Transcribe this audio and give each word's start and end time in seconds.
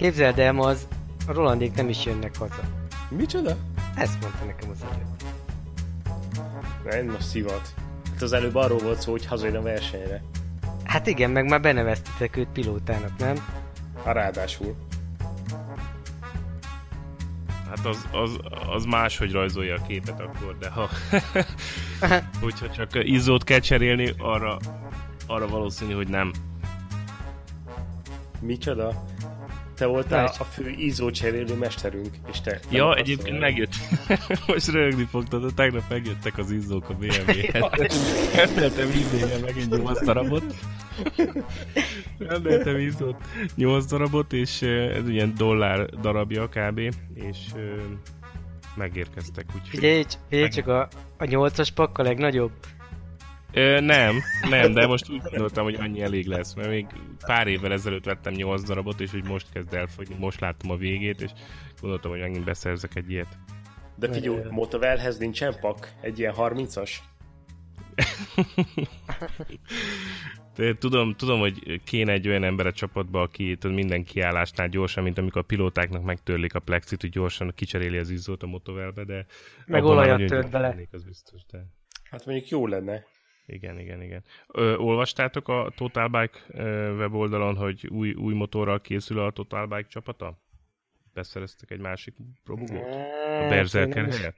Képzeld 0.00 0.38
el, 0.38 0.52
ma 0.52 0.66
az 0.66 0.88
a 1.26 1.32
Rolandék 1.32 1.74
nem 1.74 1.88
is 1.88 2.04
jönnek 2.04 2.36
haza. 2.36 2.62
Micsoda? 3.08 3.56
Ezt 3.96 4.20
mondta 4.20 4.44
nekem 4.44 4.70
az 4.70 4.84
előtt. 4.92 5.24
Nem, 6.84 7.06
most 7.06 7.28
szivat. 7.28 7.74
Hát 8.12 8.22
az 8.22 8.32
előbb 8.32 8.54
arról 8.54 8.78
volt 8.78 9.00
szó, 9.00 9.10
hogy 9.10 9.26
hazajön 9.26 9.56
a 9.56 9.62
versenyre. 9.62 10.22
Hát 10.84 11.06
igen, 11.06 11.30
meg 11.30 11.48
már 11.48 11.60
beneveztetek 11.60 12.36
őt 12.36 12.48
pilótának, 12.48 13.18
nem? 13.18 13.36
Ha 14.02 14.12
ráadásul. 14.12 14.76
Hát 17.68 17.86
az, 17.86 18.08
az, 18.12 18.38
az 18.70 18.84
máshogy 18.84 19.32
rajzolja 19.32 19.74
a 19.74 19.86
képet 19.86 20.20
akkor, 20.20 20.56
de 20.58 20.68
ha... 20.68 20.88
hogyha 22.42 22.70
csak 22.70 22.90
izzót 22.94 23.44
kell 23.44 23.60
cserélni, 23.60 24.14
arra, 24.18 24.58
arra 25.26 25.48
valószínű, 25.48 25.92
hogy 25.92 26.08
nem. 26.08 26.32
Micsoda? 28.40 29.04
Te 29.80 29.86
voltál 29.86 30.32
a 30.38 30.44
fő 30.44 30.68
izzócserélő 30.68 31.54
mesterünk, 31.54 32.08
és 32.30 32.40
te... 32.40 32.60
Ja, 32.70 32.94
egyébként 32.94 33.38
megjött. 33.38 33.74
Most 34.46 34.68
rögni 34.68 35.04
fogtad, 35.04 35.46
de 35.46 35.52
tegnap 35.54 35.82
megjöttek 35.88 36.38
az 36.38 36.50
izzók 36.50 36.88
a 36.88 36.94
BMW-hez. 36.94 38.32
Rendeltem 38.36 38.88
idénre 38.88 39.38
megint 39.38 39.82
8 39.82 40.04
darabot. 40.04 40.44
Rendeltem 42.18 42.78
izzót 42.78 43.16
8 43.54 43.84
darabot, 43.84 44.32
és 44.32 44.62
ez 44.62 45.08
ilyen 45.08 45.34
dollár 45.36 45.84
darabja 45.84 46.48
kb. 46.48 46.78
És 47.14 47.38
megérkeztek, 48.74 49.44
úgyhogy... 49.54 49.68
Figyelj, 49.68 50.04
figyelj 50.28 50.48
csak 50.48 50.66
a, 50.66 50.80
a 51.18 51.24
8-as 51.24 51.68
pakk 51.74 51.98
a 51.98 52.02
legnagyobb. 52.02 52.52
Ö, 53.52 53.80
nem, 53.80 54.16
nem, 54.48 54.72
de 54.72 54.86
most 54.86 55.10
úgy 55.10 55.22
gondoltam, 55.22 55.64
hogy 55.64 55.74
annyi 55.74 56.02
elég 56.02 56.26
lesz, 56.26 56.54
mert 56.54 56.68
még 56.68 56.86
pár 57.26 57.46
évvel 57.46 57.72
ezelőtt 57.72 58.04
vettem 58.04 58.32
8 58.32 58.62
darabot, 58.62 59.00
és 59.00 59.10
hogy 59.10 59.24
most 59.24 59.46
kezd 59.52 59.74
elfogyni, 59.74 60.14
most 60.18 60.40
láttam 60.40 60.70
a 60.70 60.76
végét, 60.76 61.20
és 61.20 61.30
gondoltam, 61.80 62.10
hogy 62.10 62.20
megint 62.20 62.44
beszerzek 62.44 62.94
egy 62.94 63.10
ilyet. 63.10 63.38
De 63.96 64.12
figyelj, 64.12 64.38
Motovelhez 64.50 65.18
nincsen 65.18 65.56
pak? 65.60 65.92
Egy 66.00 66.18
ilyen 66.18 66.34
30-as? 66.36 66.90
De 70.56 70.74
tudom, 70.74 71.14
tudom, 71.14 71.40
hogy 71.40 71.80
kéne 71.84 72.12
egy 72.12 72.28
olyan 72.28 72.44
ember 72.44 72.66
a 72.66 72.72
csapatba, 72.72 73.22
aki 73.22 73.56
tudod, 73.56 73.76
minden 73.76 74.04
kiállásnál 74.04 74.68
gyorsan, 74.68 75.02
mint 75.02 75.18
amikor 75.18 75.40
a 75.40 75.44
pilótáknak 75.44 76.02
megtörlik 76.02 76.54
a 76.54 76.60
plexit, 76.60 77.00
hogy 77.00 77.10
gyorsan 77.10 77.52
kicseréli 77.54 77.98
az 77.98 78.10
izzót 78.10 78.42
a 78.42 78.46
motovelbe, 78.46 79.04
de... 79.04 79.26
Meg 79.66 79.84
olajat 79.84 80.26
tört 80.26 80.50
bele. 80.50 80.76
Az 80.90 81.04
biztos, 81.04 81.40
de... 81.50 81.58
Hát 82.10 82.26
mondjuk 82.26 82.48
jó 82.48 82.66
lenne. 82.66 83.04
Igen, 83.52 83.78
igen, 83.78 84.02
igen. 84.02 84.24
Ö, 84.46 84.76
olvastátok 84.76 85.48
a 85.48 85.72
Total 85.76 86.08
Bike 86.08 86.38
ö, 86.48 86.96
weboldalon, 86.96 87.56
hogy 87.56 87.86
új, 87.86 88.12
új 88.12 88.34
motorral 88.34 88.80
készül 88.80 89.18
a 89.18 89.30
Total 89.30 89.66
Bike 89.66 89.88
csapata? 89.88 90.42
Beszereztek 91.12 91.70
egy 91.70 91.80
másik 91.80 92.14
probugót? 92.44 92.94
A 92.94 93.46
Berserker 93.48 94.08
helyett? 94.08 94.36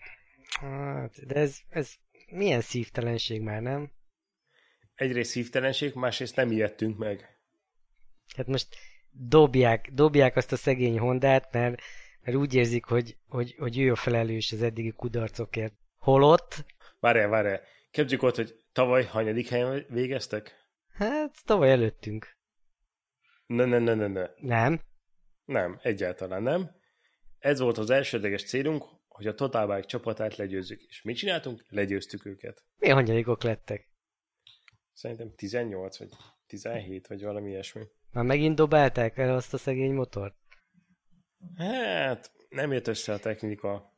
Hát, 0.61 1.27
de 1.27 1.35
ez, 1.35 1.59
ez 1.69 1.95
milyen 2.31 2.61
szívtelenség 2.61 3.41
már, 3.41 3.63
nem? 3.63 3.91
Egyrészt 4.95 5.31
szívtelenség, 5.31 5.95
másrészt 5.95 6.37
nem 6.37 6.51
ijedtünk 6.51 6.99
meg. 6.99 7.39
Hát 8.37 8.47
most 8.47 8.77
dobják, 9.11 9.91
dobják 9.93 10.37
azt 10.37 10.53
a 10.53 10.57
szegény 10.57 10.99
Hondát, 10.99 11.53
mert, 11.53 11.81
mert 12.21 12.37
úgy 12.37 12.55
érzik, 12.55 12.85
hogy, 12.85 13.17
hogy, 13.29 13.55
hogy 13.59 13.79
ő 13.79 13.91
a 13.91 13.97
felelős 13.97 14.53
az 14.53 14.63
eddigi 14.63 14.93
kudarcokért. 14.93 15.75
Holott... 15.99 16.65
Várjál, 17.01 17.29
várjál. 17.29 17.61
Képzeljük 17.91 18.23
ott, 18.23 18.37
hogy 18.37 18.62
tavaly 18.73 19.05
hanyadik 19.05 19.49
helyen 19.49 19.87
végeztek? 19.89 20.67
Hát, 20.89 21.45
tavaly 21.45 21.71
előttünk. 21.71 22.37
Ne, 23.47 23.65
ne, 23.65 23.79
ne, 23.79 23.95
ne, 23.95 24.07
ne. 24.07 24.27
Nem? 24.37 24.81
Nem, 25.45 25.79
egyáltalán 25.83 26.43
nem. 26.43 26.71
Ez 27.39 27.59
volt 27.59 27.79
az 27.79 27.91
elsődleges 27.91 28.45
célunk, 28.45 28.85
hogy 29.09 29.27
a 29.27 29.35
Total 29.35 29.67
Bike 29.67 29.87
csapatát 29.87 30.37
legyőzzük. 30.37 30.83
És 30.83 31.03
mit 31.03 31.17
csináltunk? 31.17 31.65
Legyőztük 31.69 32.27
őket. 32.27 32.65
Mi 32.77 32.89
hanyadikok 32.89 33.43
lettek? 33.43 33.91
Szerintem 34.93 35.35
18 35.35 35.99
vagy 35.99 36.09
17 36.47 37.07
vagy 37.07 37.23
valami 37.23 37.51
ilyesmi. 37.51 37.83
Már 38.11 38.25
megint 38.25 38.57
dobálták 38.57 39.19
el 39.19 39.35
azt 39.35 39.55
a 39.55 39.59
szegény 39.59 39.93
motort? 39.93 40.37
Hát, 41.57 42.33
nem 42.49 42.73
jött 42.73 42.87
össze 42.87 43.13
a 43.13 43.19
technika. 43.19 43.93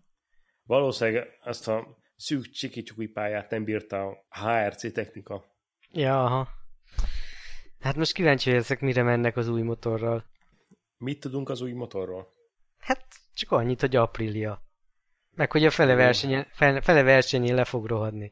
Valószínűleg 0.62 1.28
azt 1.40 1.68
a 1.68 1.98
szűk 2.24 2.50
csiki 2.50 3.06
pályát 3.06 3.50
nem 3.50 3.64
bírta 3.64 4.06
a 4.06 4.40
HRC 4.40 4.92
technika. 4.92 5.44
Ja, 5.92 6.24
aha. 6.24 6.48
Hát 7.80 7.96
most 7.96 8.12
kíváncsi 8.12 8.52
leszek, 8.52 8.80
mire 8.80 9.02
mennek 9.02 9.36
az 9.36 9.48
új 9.48 9.62
motorral. 9.62 10.24
Mit 10.96 11.20
tudunk 11.20 11.48
az 11.48 11.60
új 11.60 11.72
motorról? 11.72 12.32
Hát 12.78 13.06
csak 13.34 13.50
annyit, 13.50 13.80
hogy 13.80 13.96
Aprilia. 13.96 14.62
Meg 15.30 15.52
hogy 15.52 15.64
a 15.64 15.70
fele, 15.70 15.94
versenyen, 15.94 16.46
fele, 16.50 16.80
fele 16.80 17.02
versenyén 17.02 17.54
le 17.54 17.64
fog 17.64 17.86
rohadni. 17.86 18.30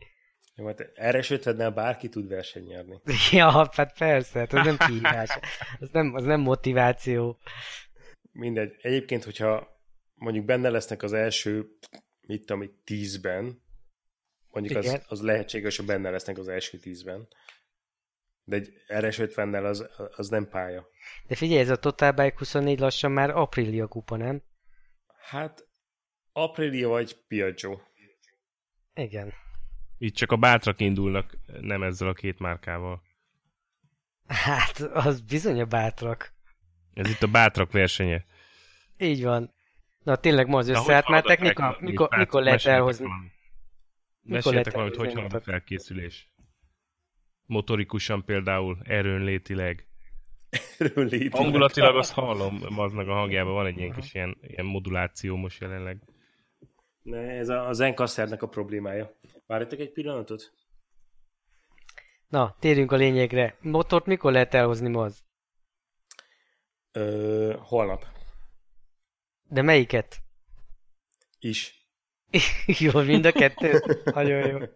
Jó, 0.54 0.66
hát 0.66 0.80
erre 0.94 1.22
sötvednél 1.22 1.70
bárki 1.70 2.08
tud 2.08 2.28
versenynyerni. 2.28 3.00
Ja, 3.30 3.50
hát 3.72 3.98
persze, 3.98 4.38
hát 4.38 4.52
az 4.52 4.64
nem 4.64 4.76
kihívás. 4.76 5.38
Az 5.80 5.90
nem, 5.90 6.14
az 6.14 6.24
nem 6.24 6.40
motiváció. 6.40 7.38
Mindegy. 8.32 8.76
Egyébként, 8.80 9.24
hogyha 9.24 9.80
mondjuk 10.14 10.44
benne 10.44 10.68
lesznek 10.68 11.02
az 11.02 11.12
első, 11.12 11.66
mit 12.20 12.46
tudom, 12.46 12.80
tízben, 12.84 13.61
mondjuk 14.52 14.78
az, 14.78 15.02
az 15.06 15.22
lehetséges, 15.22 15.76
hogy 15.76 15.86
benne 15.86 16.10
lesznek 16.10 16.38
az 16.38 16.48
első 16.48 16.78
tízben. 16.78 17.28
De 18.44 18.56
egy 18.56 18.72
RS50-nel 18.88 19.64
az, 19.64 19.88
az 20.16 20.28
nem 20.28 20.48
pálya. 20.48 20.88
De 21.26 21.34
figyelj, 21.34 21.60
ez 21.60 21.70
a 21.70 21.76
Total 21.76 22.12
Bike 22.12 22.34
24 22.38 22.78
lassan 22.78 23.12
már 23.12 23.30
Aprilia 23.30 23.86
kupa, 23.86 24.16
nem? 24.16 24.42
Hát 25.30 25.66
Aprilia 26.32 26.88
vagy 26.88 27.16
Piaggio. 27.28 27.78
Igen. 28.94 29.32
Itt 29.98 30.14
csak 30.14 30.32
a 30.32 30.36
bátrak 30.36 30.80
indulnak, 30.80 31.36
nem 31.60 31.82
ezzel 31.82 32.08
a 32.08 32.12
két 32.12 32.38
márkával. 32.38 33.02
Hát, 34.26 34.80
az 34.80 35.20
bizony 35.20 35.60
a 35.60 35.64
bátrak. 35.64 36.32
Ez 36.94 37.10
itt 37.10 37.22
a 37.22 37.26
bátrak 37.26 37.72
versenye. 37.72 38.24
Így 38.98 39.22
van. 39.22 39.54
Na 40.02 40.16
tényleg 40.16 40.48
ma 40.48 40.58
az 40.58 40.68
összeállt 40.68 41.08
már 41.08 41.22
technika? 41.22 41.76
Mikor, 41.80 42.08
mikor 42.16 42.42
lehet 42.42 42.64
elhozni? 42.64 43.08
Meséltek 44.22 44.72
valamit, 44.72 44.96
hogy 44.96 45.12
halad 45.12 45.34
a 45.34 45.40
felkészülés. 45.40 46.32
Motorikusan 47.46 48.24
például, 48.24 48.78
erőnlétileg. 48.82 49.86
Erőnlétileg. 50.78 51.32
Hangulatilag 51.34 51.96
azt 51.96 52.12
hallom, 52.22 52.78
az 52.78 52.92
meg 52.92 53.08
a 53.08 53.14
hangjában 53.14 53.52
van 53.52 53.66
egy 53.66 53.78
ilyen 53.78 53.92
kis 53.92 54.14
ilyen, 54.14 54.36
ilyen 54.40 54.66
moduláció 54.66 55.36
most 55.36 55.60
jelenleg. 55.60 56.02
Ne, 57.02 57.18
ez 57.18 57.48
a, 57.48 57.68
a 57.68 57.72
Zencasternek 57.72 58.42
a 58.42 58.48
problémája. 58.48 59.16
Várjatok 59.46 59.78
egy 59.78 59.92
pillanatot? 59.92 60.52
Na, 62.28 62.56
térjünk 62.58 62.92
a 62.92 62.96
lényegre. 62.96 63.56
Motort 63.60 64.06
mikor 64.06 64.32
lehet 64.32 64.54
elhozni 64.54 64.88
moz? 64.88 65.24
Ö, 66.92 67.54
holnap. 67.58 68.06
De 69.48 69.62
melyiket? 69.62 70.20
Is. 71.38 71.81
jó, 72.80 73.00
mind 73.02 73.24
a 73.24 73.32
kettő? 73.32 73.82
Nagyon 74.04 74.46
jó. 74.48 74.58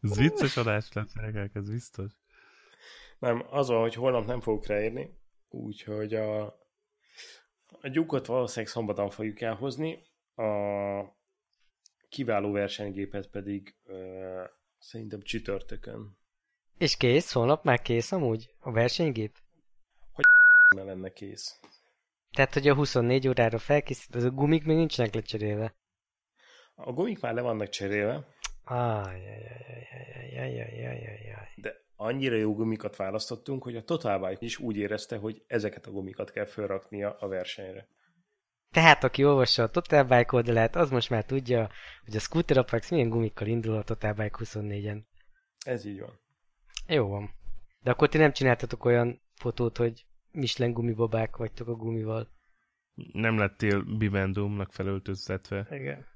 ez 0.00 0.16
vicces 0.16 0.56
adás 0.56 0.92
lesz, 0.92 1.12
ez 1.52 1.70
biztos. 1.70 2.12
Nem, 3.18 3.46
az 3.50 3.68
van, 3.68 3.80
hogy 3.80 3.94
holnap 3.94 4.26
nem 4.26 4.40
fogok 4.40 4.66
ráérni, 4.66 5.18
úgyhogy 5.48 6.14
a, 6.14 6.44
a 7.80 7.88
gyukot 7.88 8.26
valószínűleg 8.26 8.72
szombaton 8.72 9.10
fogjuk 9.10 9.40
elhozni, 9.40 9.98
a 10.36 10.44
kiváló 12.08 12.52
versenygépet 12.52 13.30
pedig 13.30 13.74
ö, 13.84 14.44
szerintem 14.78 15.22
csütörtökön. 15.22 16.16
És 16.78 16.96
kész? 16.96 17.32
Holnap 17.32 17.64
már 17.64 17.82
kész 17.82 18.12
amúgy? 18.12 18.50
A 18.60 18.72
versenygép? 18.72 19.36
Hogy 20.12 20.24
ne 20.76 20.82
lenne 20.82 21.12
kész. 21.12 21.60
Tehát, 22.32 22.52
hogy 22.52 22.68
a 22.68 22.74
24 22.74 23.28
órára 23.28 23.58
felkészít, 23.58 24.14
az 24.14 24.24
a 24.24 24.30
gumik 24.30 24.64
még 24.64 24.76
nincsenek 24.76 25.14
lecserélve. 25.14 25.74
A 26.74 26.92
gumik 26.92 27.20
már 27.20 27.34
le 27.34 27.40
vannak 27.40 27.68
cserélve. 27.68 28.26
De 31.56 31.74
annyira 31.96 32.36
jó 32.36 32.54
gumikat 32.54 32.96
választottunk, 32.96 33.62
hogy 33.62 33.76
a 33.76 33.82
Total 33.82 34.18
Bike 34.18 34.44
is 34.44 34.58
úgy 34.58 34.76
érezte, 34.76 35.16
hogy 35.16 35.42
ezeket 35.46 35.86
a 35.86 35.90
gumikat 35.90 36.30
kell 36.30 36.46
felraknia 36.46 37.16
a 37.18 37.28
versenyre. 37.28 37.88
Tehát, 38.70 39.04
aki 39.04 39.24
olvassa 39.24 39.62
a 39.62 39.68
Total 39.68 40.02
Bike 40.02 40.36
oldalát, 40.36 40.76
az 40.76 40.90
most 40.90 41.10
már 41.10 41.24
tudja, 41.24 41.70
hogy 42.04 42.16
a 42.16 42.20
Scooter 42.20 42.56
Apex 42.56 42.90
milyen 42.90 43.08
gumikkal 43.08 43.46
indul 43.46 43.76
a 43.76 43.82
Total 43.82 44.12
Bike 44.12 44.38
24-en. 44.38 45.02
Ez 45.64 45.84
így 45.84 46.00
van. 46.00 46.20
Jó 46.86 47.08
van. 47.08 47.30
De 47.82 47.90
akkor 47.90 48.08
ti 48.08 48.18
nem 48.18 48.32
csináltatok 48.32 48.84
olyan 48.84 49.20
fotót, 49.34 49.76
hogy 49.76 50.06
Michelin 50.32 50.72
gumibabák 50.72 51.36
vagytok 51.36 51.68
a 51.68 51.74
gumival. 51.74 52.28
Nem 53.12 53.38
lettél 53.38 53.82
Bibendumnak 53.82 54.72
felöltöztetve. 54.72 55.66
Igen. 55.70 56.06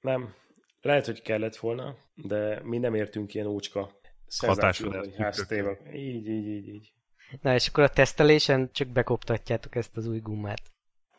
Nem. 0.00 0.34
Lehet, 0.80 1.06
hogy 1.06 1.22
kellett 1.22 1.56
volna, 1.56 1.96
de 2.14 2.60
mi 2.62 2.78
nem 2.78 2.94
értünk 2.94 3.34
ilyen 3.34 3.46
ócska 3.46 3.90
hatású 4.38 4.90
háztévek. 5.16 5.80
Így, 5.92 6.26
így, 6.26 6.46
így, 6.46 6.68
így. 6.68 6.92
Na, 7.40 7.54
és 7.54 7.68
akkor 7.68 7.84
a 7.84 7.88
tesztelésen 7.88 8.70
csak 8.72 8.88
bekoptatjátok 8.88 9.74
ezt 9.74 9.96
az 9.96 10.06
új 10.06 10.18
gumát. 10.18 10.62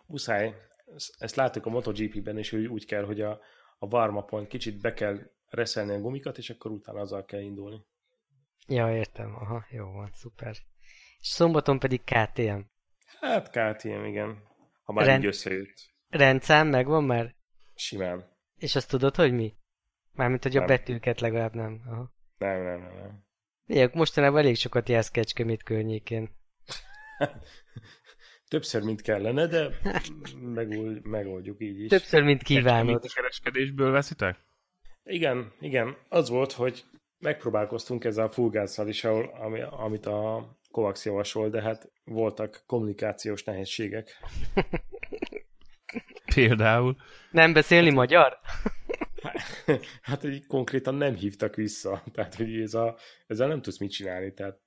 Muszáj. 0.06 0.56
Ezt 1.18 1.36
láttuk 1.36 1.66
a 1.66 1.70
MotoGP-ben, 1.70 2.38
és 2.38 2.54
úgy 2.54 2.86
kell, 2.86 3.04
hogy 3.04 3.22
a, 3.22 3.40
a 3.78 3.86
warm 3.86 4.46
kicsit 4.48 4.82
be 4.82 4.94
kell 4.94 5.20
reszelni 5.50 5.94
a 5.94 6.00
gumikat, 6.00 6.38
és 6.38 6.50
akkor 6.50 6.72
utána 6.72 7.00
azzal 7.00 7.26
kell 7.26 7.42
indulni. 7.42 7.86
Ja, 8.68 8.96
értem. 8.96 9.36
Aha, 9.36 9.66
jó 9.70 9.92
van, 9.92 10.10
szuper. 10.14 10.56
És 11.24 11.30
szombaton 11.30 11.80
pedig 11.80 12.02
KTM. 12.04 12.60
Hát 13.20 13.50
KTM, 13.50 14.04
igen. 14.06 14.44
Ha 14.84 14.94
már 14.94 15.06
Rend... 15.06 15.24
így 15.24 15.28
összejött. 15.28 15.92
Rendszám 16.10 16.68
megvan 16.68 17.04
már? 17.04 17.36
Simán. 17.76 18.38
És 18.58 18.76
azt 18.76 18.90
tudod, 18.90 19.16
hogy 19.16 19.34
mi? 19.34 19.54
Mármint, 20.12 20.44
hogy 20.44 20.54
nem. 20.54 20.64
a 20.64 20.66
betűket 20.66 21.20
legalább 21.20 21.54
nem. 21.54 21.82
Aha. 21.86 22.14
Nem, 22.38 22.64
nem, 22.64 22.82
nem. 22.82 22.96
nem. 22.96 23.26
Igen, 23.66 23.92
mostanában 23.94 24.40
elég 24.40 24.56
sokat 24.56 24.90
jársz 24.90 25.10
Kecskemét 25.10 25.64
környékén. 25.64 26.30
Többször, 28.50 28.82
mint 28.82 29.02
kellene, 29.02 29.48
de 29.48 29.70
megold, 30.40 31.06
megoldjuk 31.06 31.62
így 31.62 31.80
is. 31.80 31.90
Többször, 31.90 32.24
mint 32.24 32.44
kívánod. 32.44 33.04
A 33.04 33.14
kereskedésből 33.14 33.92
veszitek? 33.92 34.40
Igen, 35.04 35.54
igen. 35.60 35.98
Az 36.10 36.30
volt, 36.30 36.52
hogy 36.52 36.84
megpróbálkoztunk 37.20 38.04
ezzel 38.04 38.26
a 38.26 38.30
fullgázzal 38.30 38.88
is, 38.88 39.04
ahol, 39.04 39.36
ami, 39.40 39.62
amit 39.62 40.06
a 40.06 40.52
Kovacs 40.74 41.06
javasol, 41.06 41.50
de 41.50 41.62
hát 41.62 41.92
voltak 42.04 42.64
kommunikációs 42.66 43.44
nehézségek. 43.44 44.20
Például? 46.36 46.96
Nem 47.32 47.54
beszélni 47.54 47.88
hát, 47.88 47.96
magyar? 47.96 48.40
hát, 50.02 50.22
hogy 50.22 50.46
konkrétan 50.46 50.96
nem 50.96 51.16
hívtak 51.16 51.56
vissza. 51.56 52.04
Tehát, 52.14 52.36
hogy 52.36 52.62
ez 52.62 52.74
a, 52.74 52.98
ezzel 53.28 53.48
nem 53.48 53.62
tudsz 53.62 53.78
mit 53.78 53.92
csinálni. 53.92 54.34
Tehát, 54.34 54.60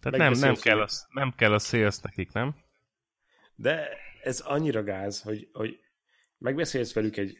tehát 0.00 0.18
nem, 0.18 0.32
nem, 0.32 0.54
kell 0.54 0.80
a, 0.80 0.88
nem 1.08 1.32
kell 1.36 1.52
a 1.52 1.58
sales 1.58 1.98
nekik, 1.98 2.32
nem? 2.32 2.54
De 3.54 3.88
ez 4.22 4.40
annyira 4.40 4.82
gáz, 4.82 5.22
hogy, 5.22 5.48
hogy 5.52 5.80
megbeszélsz 6.38 6.92
velük 6.92 7.16
egy, 7.16 7.38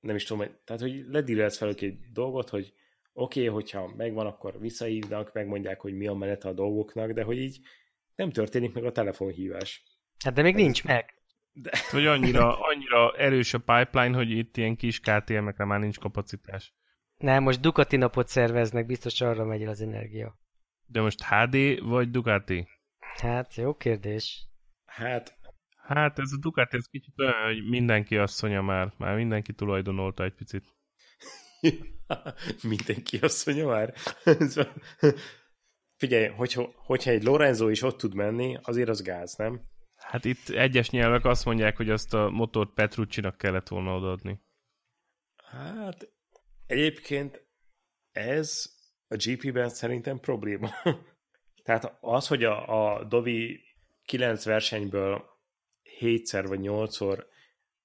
nem 0.00 0.16
is 0.16 0.24
tudom, 0.24 0.46
tehát, 0.64 0.82
hogy 0.82 1.04
ledírelsz 1.06 1.58
velük 1.58 1.80
egy 1.80 1.98
dolgot, 2.12 2.48
hogy 2.48 2.74
oké, 3.12 3.40
okay, 3.40 3.54
hogyha 3.54 3.92
megvan, 3.96 4.26
akkor 4.26 4.60
visszahívnak, 4.60 5.32
megmondják, 5.32 5.80
hogy 5.80 5.96
mi 5.96 6.06
a 6.06 6.14
menete 6.14 6.48
a 6.48 6.52
dolgoknak, 6.52 7.10
de 7.10 7.22
hogy 7.22 7.38
így 7.38 7.60
nem 8.14 8.30
történik 8.30 8.72
meg 8.72 8.84
a 8.84 8.92
telefonhívás. 8.92 9.84
Hát 10.24 10.34
de 10.34 10.42
még 10.42 10.54
Ez 10.54 10.60
nincs 10.60 10.84
meg. 10.84 11.14
De... 11.52 11.70
Hogy 11.90 12.06
annyira, 12.06 12.60
annyira 12.60 13.16
erős 13.16 13.54
a 13.54 13.58
pipeline, 13.58 14.16
hogy 14.16 14.30
itt 14.30 14.56
ilyen 14.56 14.76
kis 14.76 15.00
KTM-ekre 15.00 15.64
már 15.64 15.80
nincs 15.80 15.98
kapacitás. 15.98 16.74
Nem, 17.16 17.42
most 17.42 17.60
Ducati 17.60 17.96
napot 17.96 18.28
szerveznek, 18.28 18.86
biztos 18.86 19.20
arra 19.20 19.44
megy 19.44 19.64
az 19.64 19.80
energia. 19.80 20.38
De 20.86 21.00
most 21.00 21.24
HD 21.24 21.80
vagy 21.82 22.10
Ducati? 22.10 22.68
Hát, 22.98 23.54
jó 23.54 23.74
kérdés. 23.74 24.46
Hát... 24.84 25.38
Hát 25.76 26.18
ez 26.18 26.32
a 26.32 26.38
Ducati, 26.40 26.76
ez 26.76 26.86
kicsit 26.86 27.18
olyan, 27.18 27.44
hogy 27.44 27.68
mindenki 27.68 28.16
asszonya 28.16 28.62
már, 28.62 28.92
már 28.96 29.16
mindenki 29.16 29.52
tulajdonolta 29.52 30.24
egy 30.24 30.34
picit. 30.34 30.64
mindenki 32.62 33.18
asszonya 33.20 33.66
már? 33.66 33.94
Figyelj, 36.00 36.26
hogyha, 36.26 36.72
hogyha 36.76 37.10
egy 37.10 37.22
Lorenzo 37.22 37.68
is 37.68 37.82
ott 37.82 37.98
tud 37.98 38.14
menni, 38.14 38.58
azért 38.62 38.88
az 38.88 39.02
gáz, 39.02 39.34
nem? 39.34 39.68
Hát 39.96 40.24
itt 40.24 40.48
egyes 40.48 40.90
nyelvek 40.90 41.24
azt 41.24 41.44
mondják, 41.44 41.76
hogy 41.76 41.90
azt 41.90 42.14
a 42.14 42.30
motort 42.30 42.74
Petrucci-nak 42.74 43.36
kellett 43.36 43.68
volna 43.68 43.96
odaadni. 43.96 44.40
Hát 45.36 46.12
egyébként 46.66 47.46
ez 48.12 48.78
a 49.08 49.16
GP-ben 49.16 49.68
szerintem 49.68 50.20
probléma. 50.20 50.70
Tehát 51.64 51.96
az, 52.00 52.26
hogy 52.26 52.44
a, 52.44 52.94
a 52.94 53.04
Dovi 53.04 53.60
9 54.04 54.44
versenyből 54.44 55.24
7-szer 56.00 56.44
vagy 56.48 56.60
8-szor 56.62 57.24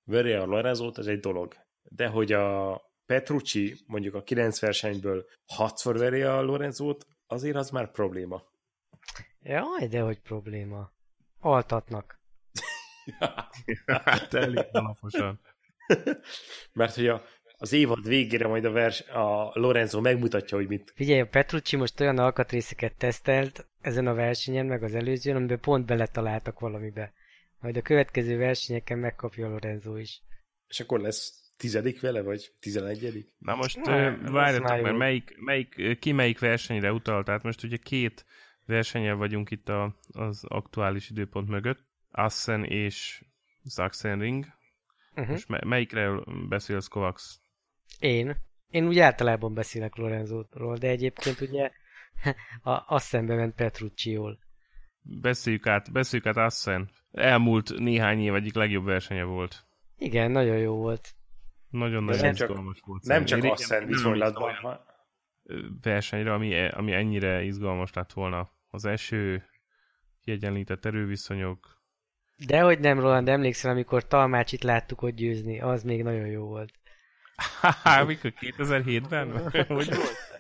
veri 0.04 0.31
a 0.31 0.45
Lorenzót, 0.45 0.98
ez 0.98 1.07
egy 1.07 1.19
dolog. 1.19 1.56
De 1.83 2.07
hogy 2.07 2.31
a 2.31 2.81
Petrucci 3.05 3.75
mondjuk 3.87 4.15
a 4.15 4.23
9 4.23 4.59
versenyből 4.59 5.25
6-szor 5.57 5.95
veri 5.97 6.21
a 6.21 6.41
Lorenzót, 6.41 7.07
azért 7.27 7.55
az 7.55 7.69
már 7.69 7.91
probléma. 7.91 8.43
Jaj, 9.41 9.87
de 9.87 10.01
hogy 10.01 10.19
probléma. 10.19 10.91
Altatnak. 11.39 12.19
hát 13.85 14.33
elég 14.33 14.65
alaposan. 14.71 15.39
Mert 16.73 16.95
hogy 16.95 17.07
a, 17.07 17.23
az 17.57 17.73
évad 17.73 18.07
végére 18.07 18.47
majd 18.47 18.65
a, 18.65 18.71
vers, 18.71 19.01
a 19.01 19.51
Lorenzo 19.53 20.01
megmutatja, 20.01 20.57
hogy 20.57 20.67
mit... 20.67 20.91
Figyelj, 20.95 21.19
a 21.19 21.27
Petrucci 21.27 21.75
most 21.75 21.99
olyan 21.99 22.17
alkatrészeket 22.17 22.97
tesztelt 22.97 23.67
ezen 23.81 24.07
a 24.07 24.13
versenyen, 24.13 24.65
meg 24.65 24.83
az 24.83 24.95
előzőn, 24.95 25.35
amiben 25.35 25.59
pont 25.59 25.85
beletaláltak 25.85 26.59
valamibe. 26.59 27.13
Majd 27.59 27.77
a 27.77 27.81
következő 27.81 28.37
versenyeken 28.37 28.97
megkapja 28.97 29.47
a 29.47 29.49
Lorenzo 29.49 29.95
is. 29.95 30.21
És 30.67 30.79
akkor 30.79 30.99
lesz 30.99 31.44
tizedik 31.57 32.01
vele, 32.01 32.21
vagy 32.21 32.51
tizenegyedik? 32.59 33.33
Na 33.37 33.55
most 33.55 33.85
várjatok, 34.31 34.81
mert 34.81 34.97
melyik, 34.97 35.35
melyik, 35.37 35.99
ki 35.99 36.11
melyik 36.11 36.39
versenyre 36.39 36.91
utalt? 36.91 37.25
Tehát 37.25 37.43
most 37.43 37.63
ugye 37.63 37.77
két 37.77 38.25
versenyen 38.65 39.17
vagyunk 39.17 39.51
itt 39.51 39.69
a, 39.69 39.95
az 40.11 40.43
aktuális 40.43 41.09
időpont 41.09 41.47
mögött. 41.47 41.79
Assen 42.11 42.63
és 42.63 43.23
Sachsenring. 43.65 44.45
Uh-huh. 45.15 45.29
Most 45.29 45.47
melyikre 45.47 46.09
beszélsz, 46.49 46.87
Kovacs? 46.87 47.23
Én. 47.99 48.35
Én 48.69 48.87
úgy 48.87 48.99
általában 48.99 49.53
beszélek 49.53 49.95
Lorenzóról, 49.95 50.77
de 50.77 50.87
egyébként 50.87 51.41
ugye 51.41 51.71
a 52.71 52.93
Assenbe 52.95 53.35
ment 53.35 53.55
Petrucci-jól. 53.55 54.39
Beszéljük 55.01 55.67
át, 55.67 55.91
beszéljük 55.91 56.27
át 56.27 56.37
Assen. 56.37 56.89
Elmúlt 57.11 57.77
néhány 57.77 58.19
év 58.19 58.35
egyik 58.35 58.55
legjobb 58.55 58.85
versenye 58.85 59.23
volt. 59.23 59.65
Igen, 59.97 60.31
nagyon 60.31 60.57
jó 60.57 60.75
volt. 60.75 61.15
Nagyon-nagyon 61.77 62.32
izgalmas 62.32 62.79
volt. 62.86 63.03
Nem 63.03 63.25
csak 63.25 63.44
Assen 63.44 63.86
viszonylatban. 63.86 64.79
Versenyre, 65.82 66.34
ami, 66.34 66.67
ami 66.67 66.94
ennyire 66.94 67.44
izgalmas 67.44 67.94
lett 67.94 68.13
volna. 68.13 68.50
Az 68.70 68.86
eső, 68.86 69.44
kiegyenlített 70.22 70.86
erőviszonyok, 70.86 71.75
Dehogy 72.38 72.79
nem, 72.79 73.00
Roland, 73.00 73.29
emlékszel, 73.29 73.72
amikor 73.72 74.08
Talmácsit 74.08 74.63
láttuk 74.63 75.01
ott 75.01 75.15
győzni, 75.15 75.60
az 75.62 75.84
még 75.84 76.03
nagyon 76.03 76.27
jó 76.27 76.46
volt. 76.46 76.74
Haha, 77.62 78.05
mikor 78.05 78.34
2007-ben? 78.39 79.32
Hogy 79.67 79.96
volt? 79.96 80.34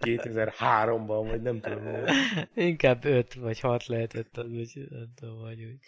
2003-ban, 0.00 1.26
vagy 1.30 1.42
nem 1.42 1.60
tudom. 1.60 2.04
Inkább 2.54 3.04
5 3.04 3.34
vagy 3.34 3.60
6 3.60 3.86
lehetett 3.86 4.36
az, 4.36 4.46
hogy 4.52 4.86
nem 4.90 5.12
tudom, 5.14 5.40
vagy 5.40 5.64
úgy. 5.64 5.78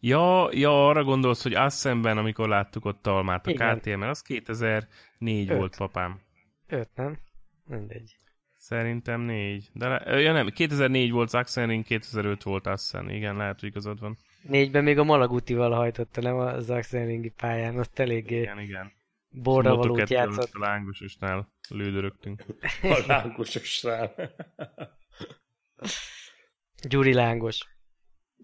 Ja, 0.00 0.48
ja, 0.52 0.88
arra 0.88 1.04
gondolsz, 1.04 1.42
hogy 1.42 1.54
azt 1.54 1.76
szemben, 1.76 2.18
amikor 2.18 2.48
láttuk 2.48 2.84
ott 2.84 3.02
Talmát 3.02 3.46
a 3.46 3.52
KTM-en, 3.52 4.08
az 4.08 4.22
2004 4.22 5.50
öt. 5.50 5.56
volt, 5.56 5.76
papám. 5.76 6.20
5, 6.66 6.88
nem? 6.94 7.18
Mindegy. 7.64 8.16
Szerintem 8.56 9.20
4. 9.20 9.70
De 9.72 9.88
le... 9.88 10.20
ja 10.20 10.32
nem, 10.32 10.48
2004 10.48 11.10
volt 11.10 11.34
Axenring, 11.34 11.84
2005 11.84 12.42
volt 12.42 12.66
Assen. 12.66 13.10
Igen, 13.10 13.36
lehet, 13.36 13.60
hogy 13.60 13.68
igazad 13.68 14.00
van. 14.00 14.18
Négyben 14.42 14.84
még 14.84 14.98
a 14.98 15.04
Malagutival 15.04 15.70
hajtotta, 15.70 16.20
nem 16.20 16.36
az 16.36 16.70
Axenringi 16.70 17.28
pályán, 17.28 17.78
azt 17.78 17.98
eléggé 17.98 18.40
igen, 18.40 18.60
igen. 18.60 18.92
borra 19.28 19.76
valót 19.76 20.10
játszott. 20.10 20.50
A 20.52 20.58
lángososnál 20.58 21.48
lődörögtünk. 21.68 22.44
A 22.82 23.02
lángososnál. 23.06 24.14
Gyuri 26.88 27.12
lángos. 27.12 27.66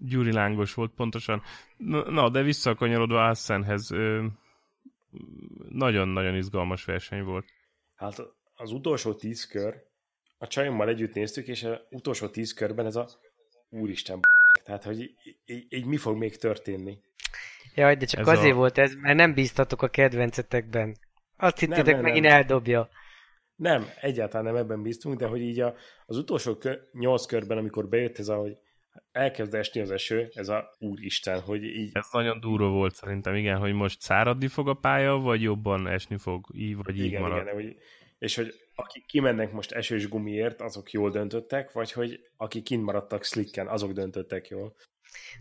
Gyuri 0.00 0.32
lángos 0.32 0.74
volt 0.74 0.92
pontosan. 0.94 1.42
Na, 2.06 2.28
de 2.28 2.42
visszakanyarodva 2.42 3.26
Assenhez, 3.26 3.88
nagyon-nagyon 5.68 6.34
izgalmas 6.34 6.84
verseny 6.84 7.22
volt. 7.22 7.44
Hát 7.96 8.22
az 8.54 8.72
utolsó 8.72 9.14
tíz 9.14 9.46
kör, 9.46 9.74
a 10.38 10.46
csajommal 10.46 10.88
együtt 10.88 11.14
néztük, 11.14 11.46
és 11.46 11.62
az 11.62 11.78
utolsó 11.90 12.28
tíz 12.28 12.52
körben 12.52 12.86
ez 12.86 12.96
a 12.96 13.08
úristen 13.68 14.20
tehát, 14.66 14.84
hogy 14.84 15.00
így, 15.00 15.66
így 15.68 15.86
mi 15.86 15.96
fog 15.96 16.16
még 16.16 16.36
történni? 16.36 16.98
Jaj, 17.74 17.96
de 17.96 18.04
csak 18.04 18.20
ez 18.20 18.28
azért 18.28 18.54
a... 18.54 18.56
volt 18.56 18.78
ez, 18.78 18.94
mert 18.94 19.16
nem 19.16 19.34
bíztatok 19.34 19.82
a 19.82 19.88
kedvencetekben. 19.88 20.96
Azt 21.36 21.58
hittétek, 21.58 21.94
nem, 21.94 22.02
megint 22.02 22.24
nem. 22.24 22.34
eldobja. 22.34 22.88
Nem, 23.56 23.86
egyáltalán 24.00 24.52
nem 24.52 24.62
ebben 24.62 24.82
bíztunk, 24.82 25.18
de 25.18 25.26
hogy 25.26 25.40
így 25.40 25.60
a, 25.60 25.74
az 26.06 26.16
utolsó 26.16 26.56
kö, 26.56 26.74
nyolc 26.92 27.26
körben, 27.26 27.58
amikor 27.58 27.88
bejött 27.88 28.18
ez 28.18 28.28
a, 28.28 28.36
hogy 28.36 28.56
elkezd 29.12 29.54
esni 29.54 29.80
az 29.80 29.90
eső, 29.90 30.28
ez 30.34 30.48
a 30.48 30.74
úristen, 30.78 31.40
hogy 31.40 31.64
így... 31.64 31.90
Ez 31.92 32.08
nagyon 32.12 32.40
durva 32.40 32.68
volt 32.68 32.94
szerintem, 32.94 33.34
igen, 33.34 33.58
hogy 33.58 33.72
most 33.72 34.00
száradni 34.00 34.48
fog 34.48 34.68
a 34.68 34.74
pálya, 34.74 35.14
vagy 35.14 35.42
jobban 35.42 35.88
esni 35.88 36.16
fog, 36.18 36.46
így 36.54 36.76
vagy 36.76 36.98
igen, 36.98 37.06
így 37.06 37.18
marad. 37.18 37.42
Igen, 37.42 37.54
hogy, 37.54 37.76
és 38.18 38.36
hogy 38.36 38.54
akik 38.74 39.06
kimennek 39.06 39.52
most 39.52 39.72
esős 39.72 40.08
gumiért, 40.08 40.60
azok 40.60 40.90
jól 40.90 41.10
döntöttek, 41.10 41.72
vagy 41.72 41.92
hogy 41.92 42.20
akik 42.36 42.64
kint 42.64 42.84
maradtak 42.84 43.24
slicken, 43.24 43.66
azok 43.66 43.92
döntöttek 43.92 44.48
jól. 44.48 44.76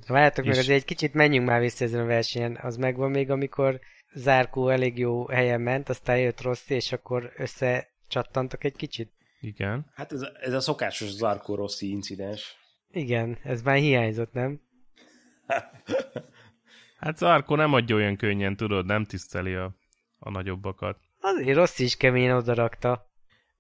Várjátok 0.08 0.46
meg, 0.46 0.58
azért 0.58 0.78
egy 0.78 0.86
kicsit 0.86 1.14
menjünk 1.14 1.48
már 1.48 1.60
vissza 1.60 1.84
ezen 1.84 2.02
a 2.02 2.06
versenyen. 2.06 2.60
Az 2.62 2.78
megvan 2.78 3.10
még, 3.10 3.30
amikor 3.30 3.80
Zárkó 4.14 4.70
elég 4.70 4.98
jó 4.98 5.28
helyen 5.28 5.62
ment, 5.62 5.90
aztán 5.90 6.20
jött 6.20 6.42
Rossi, 6.42 6.74
és 6.74 6.92
akkor 6.92 7.34
összecsattantak 7.38 8.64
egy 8.64 8.76
kicsit? 8.76 9.12
Igen. 9.40 9.92
Hát 9.94 10.12
ez, 10.12 10.22
ez 10.42 10.54
a 10.54 10.60
szokásos 10.60 11.10
Zárkó 11.10 11.56
Rossi 11.56 11.90
incidens. 11.90 12.56
Igen, 12.96 13.38
ez 13.44 13.62
már 13.62 13.78
hiányzott, 13.78 14.34
nem? 14.34 14.62
hát 17.00 17.18
Zarko 17.18 17.56
nem 17.56 17.74
adja 17.74 17.96
olyan 17.96 18.16
könnyen, 18.16 18.56
tudod, 18.56 18.86
nem 18.86 19.04
tiszteli 19.04 19.54
a, 19.54 19.76
a 20.18 20.30
nagyobbakat. 20.30 21.00
Azért 21.20 21.58
Rossi 21.58 21.84
is 21.84 21.98
kemény 21.98 22.32
odarakta. 22.32 23.12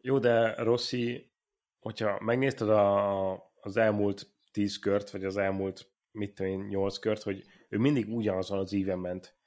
Jó, 0.01 0.19
de 0.19 0.63
Rossi, 0.63 1.31
hogyha 1.79 2.19
megnézted 2.19 2.69
a, 2.69 3.33
az 3.61 3.77
elmúlt 3.77 4.27
tíz 4.51 4.79
kört, 4.79 5.09
vagy 5.09 5.23
az 5.23 5.37
elmúlt, 5.37 5.91
mit 6.11 6.35
tudom 6.35 6.51
én, 6.51 6.59
nyolc 6.59 6.97
kört, 6.97 7.23
hogy 7.23 7.43
ő 7.69 7.77
mindig 7.77 8.13
ugyanazon 8.13 8.59
az 8.59 8.71
íven 8.71 8.99
ment. 8.99 9.37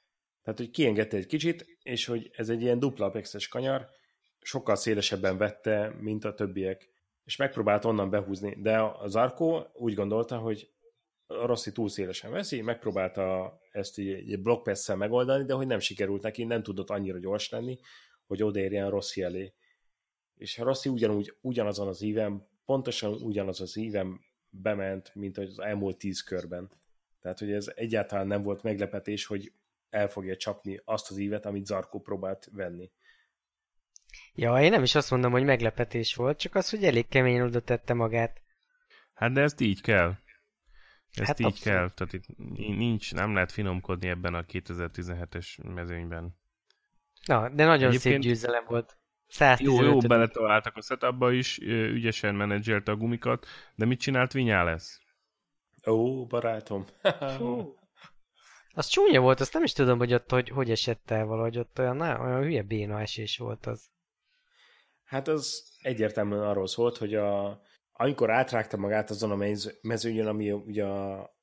Tehát, 0.43 0.59
hogy 0.59 0.69
kiengedte 0.69 1.17
egy 1.17 1.25
kicsit, 1.25 1.77
és 1.83 2.05
hogy 2.05 2.31
ez 2.33 2.49
egy 2.49 2.61
ilyen 2.61 2.79
dupla 2.79 3.05
apexes 3.05 3.47
kanyar, 3.47 3.87
sokkal 4.41 4.75
szélesebben 4.75 5.37
vette, 5.37 5.95
mint 5.99 6.25
a 6.25 6.33
többiek, 6.33 6.88
és 7.29 7.35
megpróbált 7.35 7.85
onnan 7.85 8.09
behúzni, 8.09 8.55
de 8.61 8.81
az 8.81 9.15
Arko 9.15 9.63
úgy 9.73 9.93
gondolta, 9.93 10.37
hogy 10.37 10.69
a 11.27 11.45
Rossi 11.45 11.71
túl 11.71 11.89
szélesen 11.89 12.31
veszi, 12.31 12.61
megpróbálta 12.61 13.57
ezt 13.71 13.97
egy, 13.97 14.07
egy 14.07 14.41
blokkpesszel 14.41 14.95
megoldani, 14.95 15.45
de 15.45 15.53
hogy 15.53 15.67
nem 15.67 15.79
sikerült 15.79 16.21
neki, 16.21 16.43
nem 16.43 16.63
tudott 16.63 16.89
annyira 16.89 17.19
gyors 17.19 17.49
lenni, 17.49 17.79
hogy 18.27 18.43
odaérjen 18.43 18.89
Rossi 18.89 19.21
elé. 19.21 19.53
És 20.35 20.57
Rossi 20.57 20.89
ugyanúgy, 20.89 21.35
ugyanazon 21.41 21.87
az 21.87 22.01
íven, 22.01 22.47
pontosan 22.65 23.13
ugyanaz 23.13 23.61
az 23.61 23.77
íven 23.77 24.19
bement, 24.49 25.15
mint 25.15 25.37
az 25.37 25.59
elmúlt 25.59 25.97
tíz 25.97 26.21
körben. 26.21 26.71
Tehát, 27.21 27.39
hogy 27.39 27.51
ez 27.51 27.71
egyáltalán 27.75 28.27
nem 28.27 28.43
volt 28.43 28.63
meglepetés, 28.63 29.25
hogy 29.25 29.51
el 29.89 30.07
fogja 30.07 30.35
csapni 30.35 30.81
azt 30.85 31.11
az 31.11 31.17
ívet, 31.17 31.45
amit 31.45 31.65
Zarko 31.65 31.99
próbált 31.99 32.49
venni. 32.51 32.91
Ja, 34.33 34.61
én 34.61 34.69
nem 34.69 34.83
is 34.83 34.95
azt 34.95 35.11
mondom, 35.11 35.31
hogy 35.31 35.43
meglepetés 35.43 36.15
volt, 36.15 36.39
csak 36.39 36.55
az, 36.55 36.69
hogy 36.69 36.83
elég 36.83 37.07
keményen 37.07 37.45
oda 37.45 37.59
tette 37.59 37.93
magát. 37.93 38.41
Hát 39.13 39.31
de 39.31 39.41
ezt 39.41 39.61
így 39.61 39.81
kell. 39.81 40.13
Ezt 41.11 41.27
hát 41.27 41.39
így 41.39 41.45
abszolút. 41.45 41.77
kell, 41.77 41.89
tehát 41.89 42.13
itt 42.13 42.25
nincs, 42.57 43.13
nem 43.13 43.33
lehet 43.33 43.51
finomkodni 43.51 44.09
ebben 44.09 44.33
a 44.33 44.43
2017-es 44.43 45.73
mezőnyben. 45.73 46.37
Na, 47.25 47.49
de 47.49 47.65
nagyon 47.65 47.89
Egyébként... 47.89 48.13
szép 48.13 48.31
győzelem 48.31 48.65
volt. 48.67 48.97
115. 49.27 49.79
Jó, 49.79 49.91
jó, 49.91 49.97
beletaláltak 49.99 50.75
a 50.75 50.81
setupba 50.81 51.31
is, 51.31 51.57
ügyesen 51.67 52.35
menedzselte 52.35 52.91
a 52.91 52.95
gumikat, 52.95 53.45
de 53.75 53.85
mit 53.85 53.99
csinált 53.99 54.33
lesz? 54.33 55.01
Ó, 55.87 56.25
barátom. 56.25 56.85
az 58.73 58.87
csúnya 58.87 59.19
volt, 59.19 59.39
azt 59.39 59.53
nem 59.53 59.63
is 59.63 59.73
tudom, 59.73 59.97
hogy 59.97 60.13
ott 60.13 60.29
hogy, 60.29 60.49
hogy 60.49 60.71
esett 60.71 61.11
el 61.11 61.25
valahogy, 61.25 61.57
ott 61.57 61.79
olyan, 61.79 62.01
olyan 62.01 62.41
hülye 62.41 62.63
béna 62.63 63.01
esés 63.01 63.37
volt 63.37 63.65
az. 63.65 63.89
Hát 65.09 65.27
az 65.27 65.63
egyértelműen 65.81 66.43
arról 66.43 66.67
szólt, 66.67 66.97
hogy 66.97 67.15
a, 67.15 67.61
amikor 67.91 68.29
átrágta 68.29 68.77
magát 68.77 69.09
azon 69.09 69.31
a 69.31 69.45
mezőnyön, 69.81 70.27
ami 70.27 70.51
ugye 70.51 70.85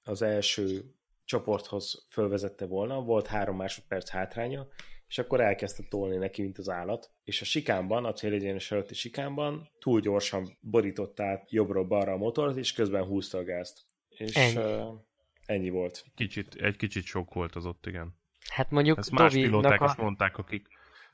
az 0.02 0.22
első 0.22 0.94
csoporthoz 1.24 2.06
fölvezette 2.10 2.66
volna, 2.66 3.00
volt 3.00 3.26
három 3.26 3.56
másodperc 3.56 4.08
hátránya, 4.08 4.66
és 5.08 5.18
akkor 5.18 5.40
elkezdte 5.40 5.82
tolni 5.88 6.16
neki, 6.16 6.42
mint 6.42 6.58
az 6.58 6.68
állat, 6.68 7.10
és 7.24 7.40
a 7.40 7.44
sikánban, 7.44 8.04
a 8.04 8.12
célegyenes 8.12 8.70
előtti 8.70 8.94
sikánban 8.94 9.68
túl 9.78 10.00
gyorsan 10.00 10.58
borított 10.60 11.20
át 11.20 11.52
jobbra-balra 11.52 12.12
a 12.12 12.16
motort, 12.16 12.56
és 12.56 12.72
közben 12.72 13.04
húzta 13.04 13.38
a 13.38 13.44
gázt. 13.44 13.80
És 14.08 14.34
ennyi, 14.34 14.56
uh, 14.56 15.00
ennyi 15.46 15.70
volt. 15.70 16.04
Kicsit, 16.14 16.54
egy 16.54 16.76
kicsit 16.76 17.04
sok 17.04 17.34
volt 17.34 17.54
az 17.54 17.66
ott, 17.66 17.86
igen. 17.86 18.14
Hát 18.48 18.70
mondjuk 18.70 18.98
Ezt 18.98 19.10
más 19.10 19.32
pilóták 19.32 19.80
a... 19.80 19.84
is 19.84 19.94
mondták, 19.94 20.38
akik, 20.38 20.68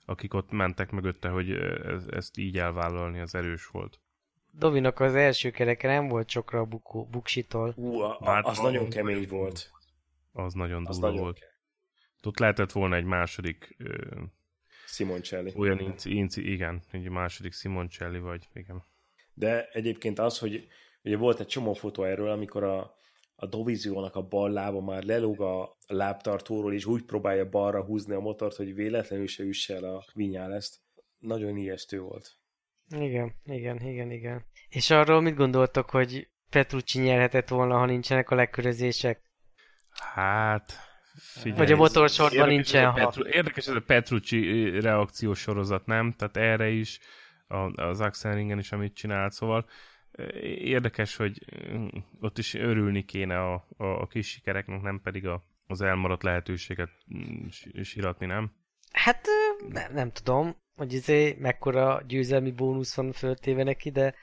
akik 0.04 0.34
ott 0.34 0.50
mentek 0.50 0.90
mögötte, 0.90 1.28
hogy 1.28 1.50
ez, 1.50 2.06
ezt 2.06 2.38
így 2.38 2.58
elvállalni, 2.58 3.20
az 3.20 3.34
erős 3.34 3.66
volt. 3.66 4.00
Dovinak 4.50 5.00
az 5.00 5.14
első 5.14 5.50
kereke 5.50 5.88
nem 5.88 6.08
volt 6.08 6.28
sokra 6.28 6.58
a 6.58 6.64
bukó, 6.64 7.06
buksitól. 7.06 7.72
Ú, 7.76 7.98
a, 7.98 8.16
a, 8.20 8.30
hát 8.30 8.46
az 8.46 8.58
nagyon 8.58 8.88
kemény 8.88 9.28
volt. 9.28 9.70
Az 10.32 10.54
nagyon 10.54 10.84
durva 10.84 11.12
volt. 11.12 11.38
Ke- 11.38 11.50
ott 12.22 12.38
lehetett 12.38 12.72
volna 12.72 12.96
egy 12.96 13.04
második... 13.04 13.76
Simoncelli. 14.86 15.52
Olyan 15.56 15.78
inci, 15.78 16.14
inci, 16.14 16.52
igen, 16.52 16.82
egy 16.90 17.08
második 17.08 17.52
Simoncelli 17.52 18.18
vagy, 18.18 18.48
igen. 18.54 18.84
De 19.34 19.68
egyébként 19.68 20.18
az, 20.18 20.38
hogy 20.38 20.68
ugye 21.02 21.16
volt 21.16 21.40
egy 21.40 21.46
csomó 21.46 21.72
fotó 21.72 22.02
erről, 22.02 22.30
amikor 22.30 22.62
a, 22.62 22.96
a 23.34 23.46
Doviziónak 23.46 24.14
a 24.14 24.22
bal 24.22 24.50
lába 24.50 24.80
már 24.80 25.02
lelóg 25.02 25.40
a 25.40 25.76
lábtartóról, 25.86 26.74
és 26.74 26.84
úgy 26.84 27.02
próbálja 27.04 27.48
balra 27.48 27.84
húzni 27.84 28.14
a 28.14 28.20
motort, 28.20 28.56
hogy 28.56 28.74
véletlenül 28.74 29.26
se 29.26 29.42
üsse 29.42 29.74
el 29.74 29.84
a 29.84 30.04
vinyál 30.14 30.54
ezt. 30.54 30.76
Nagyon 31.18 31.56
ijesztő 31.56 32.00
volt. 32.00 32.30
Igen, 32.88 33.34
igen, 33.44 33.80
igen, 33.80 34.10
igen. 34.10 34.44
És 34.68 34.90
arról 34.90 35.20
mit 35.20 35.34
gondoltok, 35.34 35.90
hogy 35.90 36.30
Petrucci 36.50 37.00
nyerhetett 37.00 37.48
volna, 37.48 37.78
ha 37.78 37.86
nincsenek 37.86 38.30
a 38.30 38.34
legkörözések? 38.34 39.20
Hát, 40.14 40.72
Figyelj, 41.14 41.58
Vagy 41.58 41.72
a 41.72 41.76
motorsorban 41.76 42.48
nincsen. 42.48 42.86
Ez 42.86 42.94
Petru- 42.94 43.26
érdekes 43.34 43.66
ez 43.66 43.74
a 43.74 43.80
Petrucci 43.80 44.70
reakciós 44.80 45.38
sorozat, 45.38 45.86
nem? 45.86 46.12
Tehát 46.12 46.36
erre 46.36 46.68
is, 46.68 47.00
az 47.74 48.00
Axelringen 48.00 48.58
is, 48.58 48.72
amit 48.72 48.94
csinált, 48.94 49.32
szóval 49.32 49.66
érdekes, 50.42 51.16
hogy 51.16 51.38
ott 52.20 52.38
is 52.38 52.54
örülni 52.54 53.04
kéne 53.04 53.38
a, 53.40 53.66
a, 53.76 53.84
a 53.84 54.06
kis 54.06 54.28
sikereknek, 54.28 54.82
nem 54.82 55.00
pedig 55.02 55.26
a, 55.26 55.44
az 55.66 55.80
elmaradt 55.80 56.22
lehetőséget 56.22 56.90
siratni, 57.82 58.26
nem? 58.26 58.52
Hát 58.92 59.26
nem, 59.68 59.92
nem 59.92 60.10
tudom, 60.10 60.56
hogy 60.76 60.92
izé 60.92 61.36
mekkora 61.38 62.02
győzelmi 62.06 62.50
bónusz 62.50 62.94
van 62.94 63.12
föltéve 63.12 63.62
neki, 63.62 63.90
de 63.90 64.14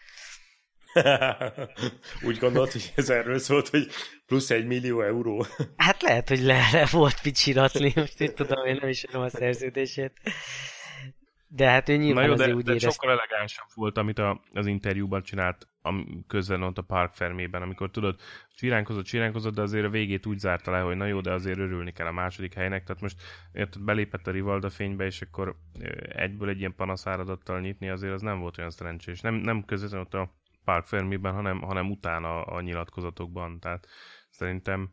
Úgy 2.27 2.37
gondolt, 2.37 2.71
hogy 2.71 2.91
ez 2.95 3.09
erről 3.09 3.37
szólt, 3.37 3.69
hogy 3.69 3.87
plusz 4.25 4.49
egy 4.49 4.65
millió 4.65 5.01
euró. 5.01 5.45
Hát 5.77 6.01
lehet, 6.01 6.27
hogy 6.27 6.39
le, 6.39 6.69
le 6.71 6.87
volt 6.91 7.23
mit 7.23 7.37
csiratni, 7.37 7.91
most 7.95 8.21
én 8.21 8.35
tudom, 8.35 8.65
én 8.65 8.77
nem 8.81 8.89
is 8.89 9.01
tudom 9.01 9.21
a 9.21 9.29
szerződését. 9.29 10.13
De 11.47 11.69
hát 11.69 11.89
ő 11.89 11.95
nyilván 11.95 12.23
Na 12.23 12.29
jó, 12.29 12.35
de, 12.35 12.53
úgy 12.53 12.63
de 12.63 12.73
érezt... 12.73 12.93
sokkal 12.93 13.11
elegánsabb 13.11 13.67
volt, 13.73 13.97
amit 13.97 14.17
a, 14.17 14.41
az 14.53 14.65
interjúban 14.65 15.23
csinált 15.23 15.67
a, 15.81 15.93
közben 16.27 16.63
ott 16.63 16.77
a 16.77 16.81
Park 16.81 17.13
Fermében, 17.13 17.61
amikor 17.61 17.91
tudod, 17.91 18.19
csiránkozott, 18.55 19.05
csiránkozott, 19.05 19.55
de 19.55 19.61
azért 19.61 19.85
a 19.85 19.89
végét 19.89 20.25
úgy 20.25 20.39
zárta 20.39 20.71
le, 20.71 20.79
hogy 20.79 20.95
na 20.95 21.05
jó, 21.05 21.21
de 21.21 21.31
azért 21.31 21.59
örülni 21.59 21.91
kell 21.91 22.07
a 22.07 22.11
második 22.11 22.53
helynek, 22.53 22.83
tehát 22.83 23.01
most 23.01 23.21
érted, 23.51 23.81
belépett 23.81 24.27
a 24.27 24.31
Rivalda 24.31 24.69
fénybe, 24.69 25.05
és 25.05 25.21
akkor 25.21 25.55
egyből 26.09 26.49
egy 26.49 26.59
ilyen 26.59 26.75
panaszáradattal 26.75 27.59
nyitni, 27.59 27.89
azért 27.89 28.13
az 28.13 28.21
nem 28.21 28.39
volt 28.39 28.57
olyan 28.57 28.69
szerencsés. 28.69 29.21
Nem, 29.21 29.35
nem 29.35 29.65
közvetlenül 29.65 30.05
ott 30.05 30.13
a 30.13 30.33
Park 30.63 30.85
Fermiben, 30.85 31.33
hanem, 31.33 31.61
hanem 31.61 31.91
utána 31.91 32.41
a 32.41 32.61
nyilatkozatokban. 32.61 33.59
Tehát 33.59 33.87
szerintem 34.29 34.91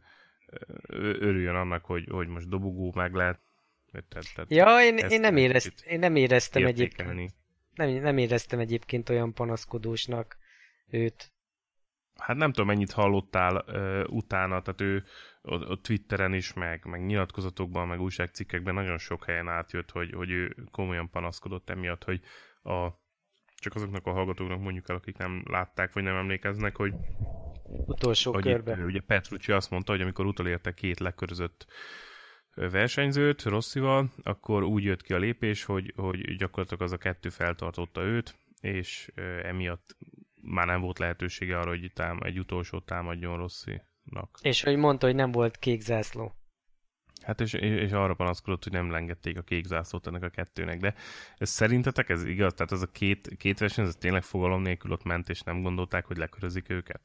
örüljön 0.89 1.55
annak, 1.55 1.85
hogy, 1.85 2.09
hogy 2.11 2.29
most 2.29 2.49
dobogó 2.49 2.93
meg 2.95 3.15
lehet. 3.15 3.41
Tehát, 4.09 4.27
tehát 4.35 4.51
ja, 4.51 4.85
én, 4.85 4.97
én, 5.11 5.21
nem 5.21 5.37
érezt, 5.37 5.85
én 5.87 5.99
nem 5.99 6.17
éreztem 6.17 6.67
egyébként. 6.67 7.33
Nem, 7.75 7.91
nem 7.91 8.19
éreztem 8.19 8.59
egyébként 8.59 9.09
olyan 9.09 9.35
panaszkodósnak 9.35 10.37
őt. 10.91 11.31
Hát 12.15 12.37
nem 12.37 12.53
tudom, 12.53 12.67
mennyit 12.67 12.93
hallottál 12.93 13.65
uh, 13.67 14.15
utána, 14.17 14.63
tehát 14.63 14.81
ő 14.81 15.05
a, 15.43 15.55
a 15.55 15.81
Twitteren 15.81 16.35
is, 16.35 16.53
meg, 16.53 16.85
meg 16.85 17.07
nyilatkozatokban, 17.07 17.89
meg 17.89 18.01
újságcikkekben 18.01 18.75
nagyon 18.75 18.99
sok 18.99 19.25
helyen 19.25 19.49
átjött, 19.49 19.91
hogy, 19.91 20.13
hogy 20.13 20.31
ő 20.31 20.57
komolyan 20.71 21.11
panaszkodott 21.11 21.71
emiatt, 21.71 22.05
hogy 22.05 22.21
a 22.63 23.05
csak 23.59 23.75
azoknak 23.75 24.07
a 24.07 24.13
hallgatóknak 24.13 24.61
mondjuk 24.61 24.89
el, 24.89 24.97
akik 24.97 25.17
nem 25.17 25.43
látták, 25.45 25.93
vagy 25.93 26.03
nem 26.03 26.17
emlékeznek, 26.17 26.77
hogy 26.77 26.95
utolsó 27.65 28.33
hogy 28.33 28.43
körbe. 28.43 28.77
Itt, 28.77 28.85
ugye 28.85 29.01
Petrucci 29.01 29.53
azt 29.53 29.71
mondta, 29.71 29.93
hogy 29.93 30.01
amikor 30.01 30.27
utolérte 30.27 30.75
két 30.75 30.99
lekörözött 30.99 31.67
versenyzőt 32.55 33.43
Rosszival, 33.43 34.13
akkor 34.23 34.63
úgy 34.63 34.85
jött 34.85 35.03
ki 35.03 35.13
a 35.13 35.19
lépés, 35.19 35.65
hogy, 35.65 35.93
hogy 35.97 36.37
gyakorlatilag 36.37 36.83
az 36.83 36.93
a 36.93 36.97
kettő 36.97 37.29
feltartotta 37.29 38.03
őt, 38.03 38.39
és 38.61 39.13
emiatt 39.43 39.97
már 40.47 40.67
nem 40.67 40.81
volt 40.81 40.99
lehetősége 40.99 41.59
arra, 41.59 41.69
hogy 41.69 41.93
tám- 41.95 42.25
egy 42.25 42.39
utolsó 42.39 42.81
támadjon 42.81 43.37
Rosszinak. 43.37 44.39
És 44.41 44.63
hogy 44.63 44.77
mondta, 44.77 45.07
hogy 45.07 45.15
nem 45.15 45.33
volt 45.33 45.57
kék 45.57 45.81
zászló. 45.81 46.33
Hát 47.23 47.41
és, 47.41 47.53
és 47.53 47.93
arra 47.93 48.15
panaszkodott, 48.15 48.63
hogy 48.63 48.73
nem 48.73 48.91
lengették 48.91 49.39
a 49.39 49.43
kék 49.43 49.65
zászlót 49.65 50.07
ennek 50.07 50.23
a 50.23 50.29
kettőnek, 50.29 50.81
de 50.81 50.95
ez 51.37 51.49
szerintetek 51.49 52.09
ez 52.09 52.25
igaz? 52.25 52.55
Tehát 52.55 52.73
az 52.73 52.83
a 52.83 52.91
két, 52.91 53.37
két 53.37 53.59
verseny, 53.59 53.85
ez 53.85 53.97
tényleg 53.97 54.23
fogalom 54.23 54.63
nélkül 54.63 54.93
ott 54.93 55.05
ment, 55.05 55.29
és 55.29 55.41
nem 55.41 55.63
gondolták, 55.63 56.07
hogy 56.07 56.17
lekörözik 56.17 56.71
őket? 56.71 57.01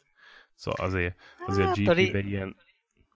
Szóval 0.55 0.85
azért, 0.85 1.15
azért 1.45 1.67
hát, 1.67 1.77
a 1.77 1.93
GP-be 1.93 2.19
ilyen... 2.19 2.55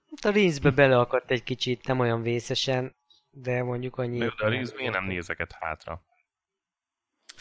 Hát 0.09 0.33
a 0.33 0.37
Rinzbe 0.37 0.71
beleakadt 0.71 1.31
egy 1.31 1.43
kicsit, 1.43 1.87
nem 1.87 1.99
olyan 1.99 2.21
vészesen, 2.21 2.95
de 3.29 3.63
mondjuk 3.63 3.97
annyi... 3.97 4.17
De, 4.17 4.33
de 4.37 4.45
a 4.45 4.49
Rinz 4.49 4.73
miért 4.73 4.93
nem 4.93 5.05
nézeket 5.05 5.51
hátra? 5.59 6.03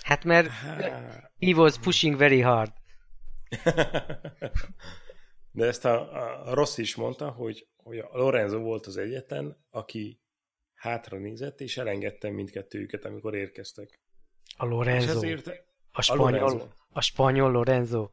Hát 0.02 0.24
mert 0.24 0.50
he 1.40 1.54
was 1.54 1.78
pushing 1.78 2.16
very 2.16 2.40
hard. 2.40 2.72
De 5.50 5.66
ezt 5.66 5.84
a, 5.84 6.12
a 6.48 6.54
Rossi 6.54 6.82
is 6.82 6.94
mondta, 6.94 7.30
hogy 7.30 7.68
hogy 7.84 7.98
a 7.98 8.08
Lorenzo 8.12 8.58
volt 8.58 8.86
az 8.86 8.96
egyetlen, 8.96 9.64
aki 9.70 10.20
hátra 10.74 11.18
nézett, 11.18 11.60
és 11.60 11.76
elengedte 11.76 12.30
mindkettőjüket, 12.30 13.04
amikor 13.04 13.34
érkeztek. 13.34 14.00
A 14.56 14.64
Lorenzo. 14.64 15.10
ezért, 15.10 15.64
a, 15.92 16.02
spanyol, 16.02 16.34
a, 16.34 16.40
Lorenzo. 16.40 16.66
a 16.88 17.00
spanyol 17.00 17.50
Lorenzo. 17.50 18.08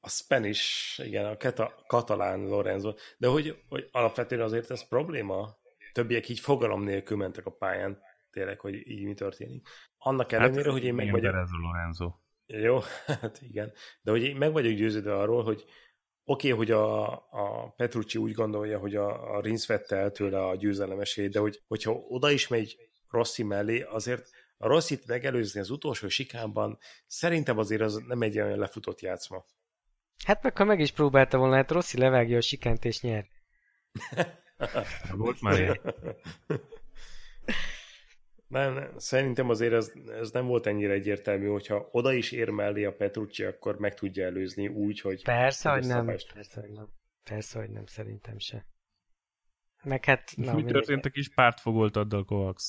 A 0.00 0.08
Spanish, 0.08 1.00
igen, 1.06 1.24
a 1.24 1.36
kata, 1.36 1.84
katalán 1.86 2.44
Lorenzo. 2.44 2.94
De 3.18 3.28
hogy, 3.28 3.62
hogy 3.68 3.88
alapvetően 3.92 4.40
azért 4.40 4.70
ez 4.70 4.88
probléma? 4.88 5.56
Többiek 5.92 6.28
így 6.28 6.40
fogalom 6.40 6.82
nélkül 6.82 7.16
mentek 7.16 7.46
a 7.46 7.50
pályán, 7.50 8.02
tényleg, 8.32 8.60
hogy 8.60 8.88
így 8.88 9.02
mi 9.02 9.14
történik. 9.14 9.68
Annak 9.98 10.30
hát, 10.30 10.40
ellenére, 10.40 10.62
hát, 10.62 10.72
hogy 10.72 10.84
én 10.84 10.94
meg 10.94 11.10
vagyok... 11.10 11.34
Lorenzo. 11.62 12.12
Jó, 12.46 12.78
hát 13.20 13.40
igen. 13.42 13.72
De 14.02 14.10
hogy 14.10 14.22
én 14.22 14.36
meg 14.36 14.52
vagyok 14.52 14.72
győződve 14.72 15.16
arról, 15.18 15.42
hogy 15.42 15.64
oké, 16.24 16.52
okay, 16.52 16.58
hogy 16.58 16.70
a, 16.70 17.12
a 17.12 17.72
Petrucci 17.76 18.18
úgy 18.18 18.32
gondolja, 18.32 18.78
hogy 18.78 18.96
a, 18.96 19.36
a 19.36 19.40
Rinsz 19.40 19.66
vette 19.66 19.96
el 19.96 20.10
tőle 20.10 20.44
a 20.44 20.56
győzelem 20.56 21.00
esélyt, 21.00 21.32
de 21.32 21.38
hogy, 21.38 21.62
hogyha 21.66 21.92
oda 21.92 22.30
is 22.30 22.48
megy 22.48 22.76
Rossi 23.08 23.42
mellé, 23.42 23.80
azért 23.80 24.30
a 24.56 24.66
Rossit 24.66 25.06
megelőzni 25.06 25.60
az 25.60 25.70
utolsó 25.70 26.08
sikánban 26.08 26.78
szerintem 27.06 27.58
azért 27.58 27.80
az 27.80 27.94
nem 28.06 28.22
egy 28.22 28.40
olyan 28.40 28.58
lefutott 28.58 29.00
játszma. 29.00 29.44
Hát 30.24 30.42
meg 30.42 30.56
ha 30.56 30.64
meg 30.64 30.80
is 30.80 30.90
próbálta 30.90 31.38
volna, 31.38 31.54
hát 31.54 31.70
Rossi 31.70 31.98
levágja 31.98 32.36
a 32.36 32.40
sikánt 32.40 32.84
és 32.84 33.00
nyer. 33.00 33.26
Volt 35.16 35.40
már 35.40 35.58
ilyen. 35.58 35.80
Nem, 38.52 38.74
nem, 38.74 38.92
szerintem 38.96 39.48
azért 39.48 39.72
ez, 39.72 39.92
ez 40.06 40.30
nem 40.30 40.46
volt 40.46 40.66
ennyire 40.66 40.92
egyértelmű, 40.92 41.46
hogyha 41.46 41.88
oda 41.90 42.12
is 42.12 42.32
ér 42.32 42.48
mellé 42.48 42.84
a 42.84 42.94
Petrucci, 42.94 43.44
akkor 43.44 43.78
meg 43.78 43.94
tudja 43.94 44.24
előzni 44.24 44.68
úgy, 44.68 45.00
hogy... 45.00 45.24
Persze, 45.24 45.70
hogy 45.70 45.86
nem. 45.86 46.06
Persze, 46.06 46.60
hogy 46.60 46.70
nem. 46.70 46.88
Persze, 47.22 47.58
hogy 47.58 47.70
nem, 47.70 47.86
szerintem 47.86 48.38
se. 48.38 48.66
Meg 49.82 50.04
hát... 50.04 50.32
Na, 50.36 50.54
mi 50.54 50.64
történt 50.64 51.04
a 51.04 51.10
kis 51.10 51.28
pártfogoltaddal, 51.34 52.24
Kovacs? 52.24 52.62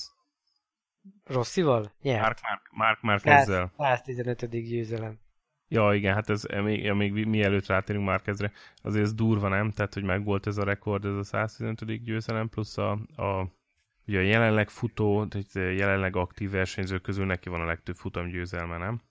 Rosszival? 1.24 1.94
Nyert. 2.02 2.22
Mark, 2.22 2.70
Mark, 2.72 3.02
Mark 3.02 3.24
Mark 3.24 3.40
ezzel. 3.40 3.74
115. 3.78 4.50
győzelem. 4.50 5.20
Ja, 5.68 5.94
igen, 5.94 6.14
hát 6.14 6.30
ez 6.30 6.44
még, 6.44 6.84
ja, 6.84 6.94
még 6.94 7.26
mielőtt 7.26 7.66
rátérünk 7.66 8.06
Márkezre, 8.06 8.52
azért 8.82 9.04
ez 9.04 9.14
durva, 9.14 9.48
nem? 9.48 9.72
Tehát, 9.72 9.94
hogy 9.94 10.04
megvolt 10.04 10.48
ez 10.48 10.58
a 10.58 10.64
rekord, 10.64 11.06
ez 11.06 11.16
a 11.16 11.24
115. 11.24 12.04
győzelem, 12.04 12.50
plusz 12.50 12.78
a, 12.78 12.92
a 13.16 13.62
Ugye 14.08 14.18
a 14.18 14.22
jelenleg 14.22 14.70
futó, 14.70 15.26
tehát 15.26 15.78
jelenleg 15.78 16.16
aktív 16.16 16.50
versenyző 16.50 17.00
közül 17.00 17.26
neki 17.26 17.50
van 17.50 17.62
a 17.62 17.66
legtöbb 17.66 17.96
futam 17.96 18.30
győzelme, 18.30 18.78
nem? 18.78 19.02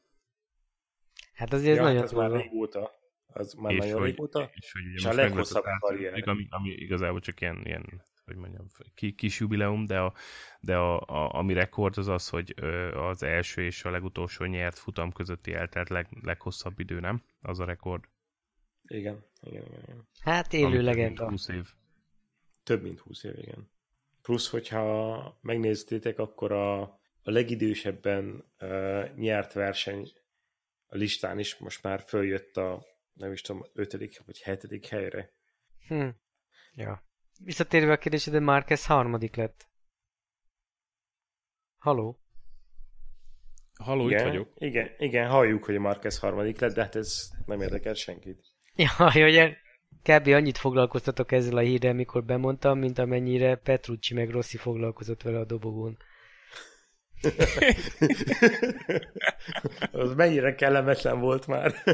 Hát 1.32 1.52
azért 1.52 1.76
ja, 1.76 1.82
nagyon 1.82 2.02
ez 2.02 2.12
már 2.12 2.30
régóta. 2.30 2.90
Az 3.26 3.52
már 3.52 3.72
és 3.72 3.78
nagyon 3.78 3.98
hogy, 3.98 4.08
régóta. 4.08 4.50
És, 4.52 4.72
hogy 4.72 4.86
ugye 4.86 4.94
és 4.94 5.04
a 5.04 5.12
leghosszabb 5.12 5.64
karrier. 5.78 6.28
Ami, 6.28 6.46
ami 6.50 6.70
igazából 6.70 7.20
csak 7.20 7.40
ilyen, 7.40 7.60
ilyen 7.64 8.02
hogy 8.24 8.36
mondjam, 8.36 8.66
kis 9.16 9.40
jubileum, 9.40 9.84
de, 9.84 10.00
a, 10.00 10.14
de 10.60 10.76
a, 10.76 11.00
a, 11.00 11.34
ami 11.34 11.52
rekord 11.52 11.98
az 11.98 12.08
az, 12.08 12.28
hogy 12.28 12.54
az 12.94 13.22
első 13.22 13.62
és 13.62 13.84
a 13.84 13.90
legutolsó 13.90 14.44
nyert 14.44 14.78
futam 14.78 15.12
közötti 15.12 15.52
eltelt 15.52 15.88
leg, 15.88 16.08
leghosszabb 16.22 16.78
idő, 16.78 17.00
nem? 17.00 17.22
Az 17.40 17.60
a 17.60 17.64
rekord. 17.64 18.04
Igen, 18.82 19.24
igen, 19.40 19.64
igen. 19.82 20.08
Hát 20.20 20.52
élő 20.52 20.82
legenda. 20.82 21.28
20 21.28 21.48
év. 21.48 21.68
Több 22.62 22.82
mint 22.82 22.98
20 22.98 23.22
év, 23.22 23.38
igen. 23.38 23.70
Plusz, 24.22 24.50
hogyha 24.50 25.38
megnéztétek, 25.40 26.18
akkor 26.18 26.52
a, 26.52 26.80
a 27.22 27.30
legidősebben 27.30 28.44
uh, 28.60 29.14
nyert 29.14 29.52
verseny 29.52 30.12
a 30.92 30.96
listán 30.96 31.38
is 31.38 31.56
most 31.56 31.82
már 31.82 32.00
följött 32.00 32.56
a, 32.56 32.86
nem 33.12 33.32
is 33.32 33.40
tudom, 33.40 33.66
ötödik 33.72 34.22
vagy 34.26 34.40
hetedik 34.40 34.86
helyre. 34.86 35.32
Hm. 35.86 36.08
Ja. 36.74 37.04
Visszatérve 37.44 37.92
a 37.92 37.98
kérdésedre, 37.98 38.40
Márquez 38.40 38.86
harmadik 38.86 39.36
lett. 39.36 39.68
Haló? 41.78 42.20
Haló, 43.74 44.08
igen, 44.08 44.18
itt 44.18 44.26
vagyok. 44.26 44.52
Igen, 44.54 44.90
igen, 44.98 45.28
halljuk, 45.28 45.64
hogy 45.64 45.76
a 45.76 45.80
Márquez 45.80 46.18
harmadik 46.18 46.60
lett, 46.60 46.74
de 46.74 46.82
hát 46.82 46.94
ez 46.94 47.30
nem 47.46 47.60
érdekel 47.60 47.94
senkit. 47.94 48.40
Ja, 48.74 49.10
hogy 49.10 49.56
kb. 50.02 50.26
annyit 50.26 50.58
foglalkoztatok 50.58 51.32
ezzel 51.32 51.56
a 51.56 51.60
hírrel, 51.60 51.94
mikor 51.94 52.24
bemondtam, 52.24 52.78
mint 52.78 52.98
amennyire 52.98 53.56
Petrucci 53.56 54.14
meg 54.14 54.30
Rossi 54.30 54.56
foglalkozott 54.56 55.22
vele 55.22 55.38
a 55.38 55.44
dobogón. 55.44 55.96
Az 59.92 60.14
mennyire 60.14 60.54
kellemetlen 60.54 61.20
volt 61.20 61.46
már. 61.46 61.74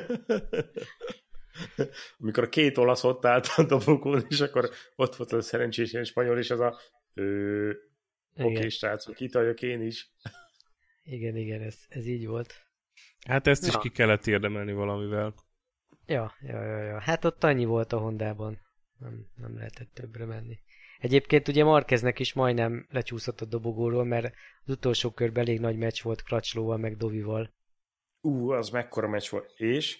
Amikor 2.19 2.45
a 2.45 2.49
két 2.49 2.79
olasz 2.79 3.05
ott 3.05 3.25
állt 3.25 3.47
a 3.57 3.63
dobogón, 3.63 4.25
és 4.29 4.41
akkor 4.41 4.71
ott 4.97 5.17
volt 5.17 5.33
a 5.33 5.41
szerencsés 5.41 5.93
ilyen 5.93 6.05
spanyol, 6.05 6.39
és 6.39 6.51
az 6.51 6.61
a 6.61 6.79
oké, 8.35 8.57
okay, 8.57 8.69
srácok, 8.69 9.21
itt 9.21 9.33
vagyok 9.33 9.63
én 9.63 9.83
is. 9.83 10.13
Igen, 11.03 11.37
igen, 11.37 11.63
ez, 11.63 11.77
ez 11.89 12.07
így 12.07 12.27
volt. 12.27 12.55
Hát 13.27 13.47
ezt 13.47 13.67
is 13.67 13.79
ki 13.79 13.89
kellett 13.89 14.27
érdemelni 14.27 14.73
valamivel. 14.73 15.35
Ja, 16.09 16.35
ja, 16.41 16.65
ja, 16.65 16.83
ja. 16.83 17.01
Hát 17.01 17.25
ott 17.25 17.45
annyi 17.45 17.65
volt 17.65 17.93
a 17.93 17.99
Hondában. 17.99 18.61
Nem, 18.99 19.27
nem 19.37 19.57
lehetett 19.57 19.95
többre 19.95 20.25
menni. 20.25 20.59
Egyébként 20.99 21.49
ugye 21.49 21.65
Markeznek 21.65 22.19
is 22.19 22.33
majdnem 22.33 22.87
lecsúszott 22.91 23.41
a 23.41 23.45
dobogóról, 23.45 24.05
mert 24.05 24.35
az 24.65 24.75
utolsó 24.75 25.11
körben 25.11 25.45
elég 25.45 25.61
nagy 25.61 25.77
meccs 25.77 26.03
volt 26.03 26.23
Kracslóval 26.23 26.77
meg 26.77 26.97
Dovival. 26.97 27.55
Ú, 28.21 28.51
az 28.51 28.71
mekkora 28.71 29.09
meccs 29.09 29.29
volt. 29.31 29.53
És 29.57 29.99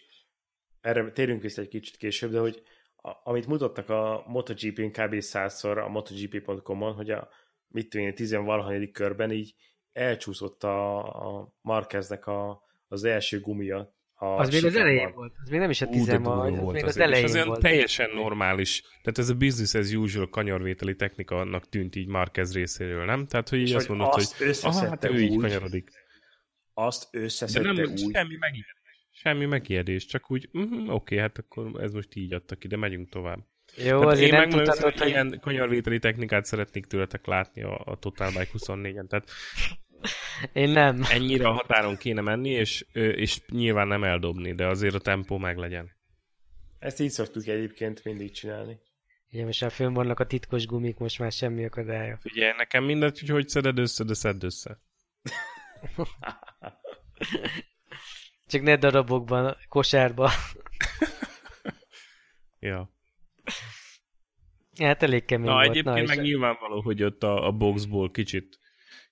erre 0.81 1.11
térünk 1.11 1.43
vissza 1.43 1.63
egy 1.63 1.69
kicsit 1.69 1.97
később, 1.97 2.31
de 2.31 2.39
hogy 2.39 2.63
a, 2.97 3.11
amit 3.25 3.47
mutattak 3.47 3.89
a 3.89 4.25
MotoGP-n 4.27 4.91
kb. 4.91 5.21
százszor 5.21 5.79
a 5.79 5.89
MotoGP.com-on, 5.89 6.95
hogy 6.95 7.11
a 7.11 7.29
mit 7.69 7.89
tudom 7.89 8.07
én, 8.07 8.15
tizenvalahanyadik 8.15 8.93
körben 8.93 9.31
így 9.31 9.55
elcsúszott 9.93 10.65
a, 10.65 10.99
a 11.39 11.53
Marqueznek 11.61 12.27
a, 12.27 12.63
az 12.89 13.05
első 13.05 13.41
gumia 13.41 13.97
az 14.19 14.51
még 14.51 14.65
az 14.65 14.77
elején 14.77 15.13
volt, 15.15 15.33
az 15.43 15.49
még 15.49 15.61
nem 15.61 15.71
is 15.71 15.81
a 15.81 15.87
tizen 15.87 16.23
van, 16.23 16.59
az 16.59 16.73
még 16.73 16.85
az 16.85 16.99
elején 16.99 17.25
az 17.25 17.45
volt. 17.45 17.61
teljesen 17.61 18.11
normális. 18.15 18.81
Tehát 18.81 19.19
ez 19.19 19.29
a 19.29 19.35
business 19.35 19.75
as 19.75 19.93
usual 19.93 20.29
kanyarvételi 20.29 20.97
technika 20.97 21.37
annak 21.37 21.69
tűnt 21.69 21.97
így 21.97 22.07
Marquez 22.07 22.55
részéről, 22.55 23.05
nem? 23.05 23.27
Tehát, 23.27 23.49
hogy 23.49 23.59
így 23.59 23.75
azt 23.75 23.89
mondod, 23.89 24.13
hogy 24.13 24.27
aha, 24.63 24.89
hát 24.89 25.05
ő 25.05 25.21
így 25.21 25.37
kanyarodik. 25.37 25.91
Azt 26.75 27.09
összeszedte 27.11 27.73
de 27.73 27.83
nem, 27.83 27.91
úgy. 27.91 28.11
Semmi 28.13 28.37
megijedés. 28.39 28.77
Semmi 29.11 29.47
megijedés, 29.47 30.07
csak 30.07 30.31
úgy, 30.31 30.49
uh-huh, 30.53 30.79
oké, 30.79 30.91
okay, 30.93 31.19
hát 31.19 31.39
akkor 31.39 31.83
ez 31.83 31.93
most 31.93 32.15
így 32.15 32.33
adta 32.33 32.57
ki, 32.57 32.69
de 32.69 32.77
megyünk 32.77 33.09
tovább. 33.09 33.39
Jó, 33.77 33.99
tehát 33.99 34.05
azért 34.05 34.33
én 34.33 34.39
nem 34.39 34.49
tudtad, 34.49 34.79
hogy... 34.79 35.09
Ilyen 35.09 35.39
kanyarvételi 35.41 35.99
technikát 35.99 36.45
szeretnék 36.45 36.87
tőletek 36.87 37.27
látni 37.27 37.63
a, 37.63 37.83
a 37.85 37.97
Total 37.97 38.29
Bike 38.29 38.51
24-en, 38.59 39.07
tehát 39.07 39.31
én 40.53 40.69
nem. 40.69 41.03
Ennyire 41.11 41.49
a 41.49 41.53
határon 41.53 41.97
kéne 41.97 42.21
menni, 42.21 42.51
és, 42.51 42.87
és 42.93 43.41
nyilván 43.49 43.89
nem 43.89 44.05
eldobni, 44.05 44.55
de 44.55 44.67
azért 44.67 44.95
a 44.95 44.99
tempó 44.99 45.39
meg 45.39 45.57
legyen. 45.57 45.91
Ezt 46.79 47.01
így 47.01 47.11
szoktuk 47.11 47.47
egyébként 47.47 48.05
mindig 48.05 48.33
csinálni. 48.33 48.81
Igen, 49.31 49.47
most 49.47 49.61
már 49.61 49.71
fönn 49.71 49.93
vannak 49.93 50.21
a 50.21 50.27
titkos 50.27 50.67
gumik, 50.67 50.99
most 50.99 51.19
már 51.19 51.33
semmi 51.33 51.65
akadálya. 51.65 52.19
Figyelj, 52.21 52.53
nekem 52.57 52.85
mindegy, 52.85 53.19
hogy 53.19 53.29
hogy 53.29 53.49
szeded 53.49 53.79
össze, 53.79 54.05
de 54.05 54.15
szedd 54.15 54.45
össze. 54.45 54.81
Csak 58.47 58.63
ne 58.63 58.77
darabokban, 58.77 59.57
kosárba. 59.69 60.31
ja. 62.61 62.93
Hát 64.79 65.03
elég 65.03 65.25
kemény 65.25 65.47
Na, 65.47 65.53
volt. 65.53 65.69
egyébként 65.69 66.07
Na, 66.07 66.15
meg 66.15 66.21
nyilvánvaló, 66.21 66.81
hogy 66.81 67.03
ott 67.03 67.23
a, 67.23 67.47
a 67.47 67.53
boxból 67.53 68.11
kicsit 68.11 68.59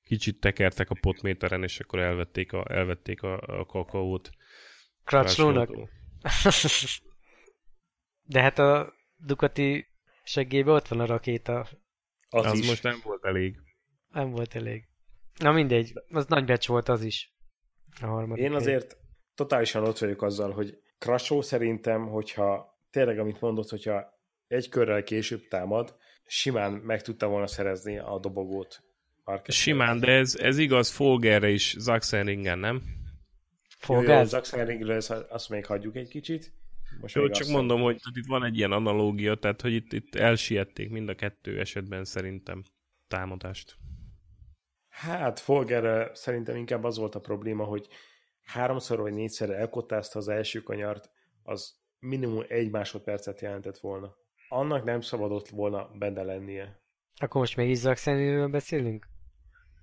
kicsit 0.06 0.40
tekertek 0.40 0.90
a 0.90 0.96
potméteren, 1.00 1.62
és 1.62 1.80
akkor 1.80 1.98
elvették 1.98 2.52
a, 2.52 2.64
elvették 2.68 3.22
a, 3.22 3.40
a 3.40 3.66
kakaót. 3.66 4.30
Crutchlónak? 5.04 5.70
De 8.28 8.42
hát 8.42 8.58
a 8.58 8.94
Ducati 9.16 9.86
seggébe 10.22 10.70
ott 10.70 10.88
van 10.88 11.00
a 11.00 11.06
rakéta. 11.06 11.68
Az, 12.28 12.44
az 12.44 12.58
is. 12.58 12.68
most 12.68 12.82
nem 12.82 13.00
volt 13.02 13.24
elég. 13.24 13.56
Nem 14.08 14.30
volt 14.30 14.54
elég. 14.54 14.88
Na 15.38 15.52
mindegy, 15.52 15.92
az 16.08 16.26
nagy 16.26 16.44
becs 16.44 16.66
volt 16.66 16.88
az 16.88 17.02
is. 17.02 17.34
A 18.00 18.06
harmadik 18.06 18.44
Én 18.44 18.52
azért 18.52 18.92
hely. 18.92 19.00
totálisan 19.34 19.84
ott 19.84 19.98
vagyok 19.98 20.22
azzal, 20.22 20.52
hogy 20.52 20.78
Crasho 20.98 21.42
szerintem, 21.42 22.08
hogyha 22.08 22.78
tényleg 22.90 23.18
amit 23.18 23.40
mondott, 23.40 23.68
hogyha 23.68 24.14
egy 24.46 24.68
körrel 24.68 25.02
később 25.02 25.48
támad, 25.48 25.96
simán 26.24 26.72
meg 26.72 27.02
tudta 27.02 27.26
volna 27.28 27.46
szerezni 27.46 27.98
a 27.98 28.18
dobogót 28.18 28.85
Market 29.26 29.54
Simán, 29.54 30.00
de 30.00 30.12
ez, 30.12 30.36
ez 30.36 30.58
igaz 30.58 30.90
Folgerre 30.90 31.48
is, 31.48 31.74
Zaxenringen, 31.78 32.58
nem? 32.58 32.82
Folger? 33.78 34.26
Zaxenringről 34.26 35.00
azt 35.28 35.48
még 35.48 35.66
hagyjuk 35.66 35.96
egy 35.96 36.08
kicsit. 36.08 36.52
Most 37.00 37.14
Jó, 37.14 37.28
csak 37.28 37.48
mondom, 37.48 37.80
hogy 37.80 38.00
itt 38.14 38.26
van 38.26 38.44
egy 38.44 38.56
ilyen 38.56 38.72
analógia, 38.72 39.34
tehát 39.34 39.60
hogy 39.60 39.72
itt, 39.72 39.92
itt 39.92 40.14
elsiették 40.14 40.90
mind 40.90 41.08
a 41.08 41.14
kettő 41.14 41.60
esetben 41.60 42.04
szerintem 42.04 42.62
támadást. 43.08 43.76
Hát 44.88 45.40
Folgerre 45.40 46.10
szerintem 46.14 46.56
inkább 46.56 46.84
az 46.84 46.96
volt 46.96 47.14
a 47.14 47.20
probléma, 47.20 47.64
hogy 47.64 47.88
háromszor 48.42 49.00
vagy 49.00 49.12
négyszer 49.12 49.50
elkotázta 49.50 50.18
az 50.18 50.28
első 50.28 50.60
kanyart, 50.62 51.10
az 51.42 51.74
minimum 51.98 52.44
egy 52.48 52.70
másodpercet 52.70 53.40
jelentett 53.40 53.78
volna. 53.78 54.16
Annak 54.48 54.84
nem 54.84 55.00
szabadott 55.00 55.48
volna 55.48 55.90
benne 55.98 56.22
lennie. 56.22 56.80
Akkor 57.16 57.40
most 57.40 57.56
még 57.56 57.68
Izzak 57.68 57.98
beszélünk? 58.50 59.14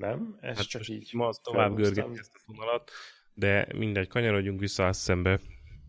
Nem? 0.04 0.38
Ez 0.42 0.58
hát 0.58 0.68
csak 0.68 0.88
így 0.88 1.10
Ma 1.14 1.30
tovább 1.44 1.76
görgetni 1.76 2.18
ezt 2.18 2.36
a 2.36 2.40
fonalat, 2.46 2.92
de 3.34 3.68
mindegy, 3.76 4.08
kanyarodjunk 4.08 4.60
vissza 4.60 4.88
a 4.88 4.94
szembe. 4.94 5.40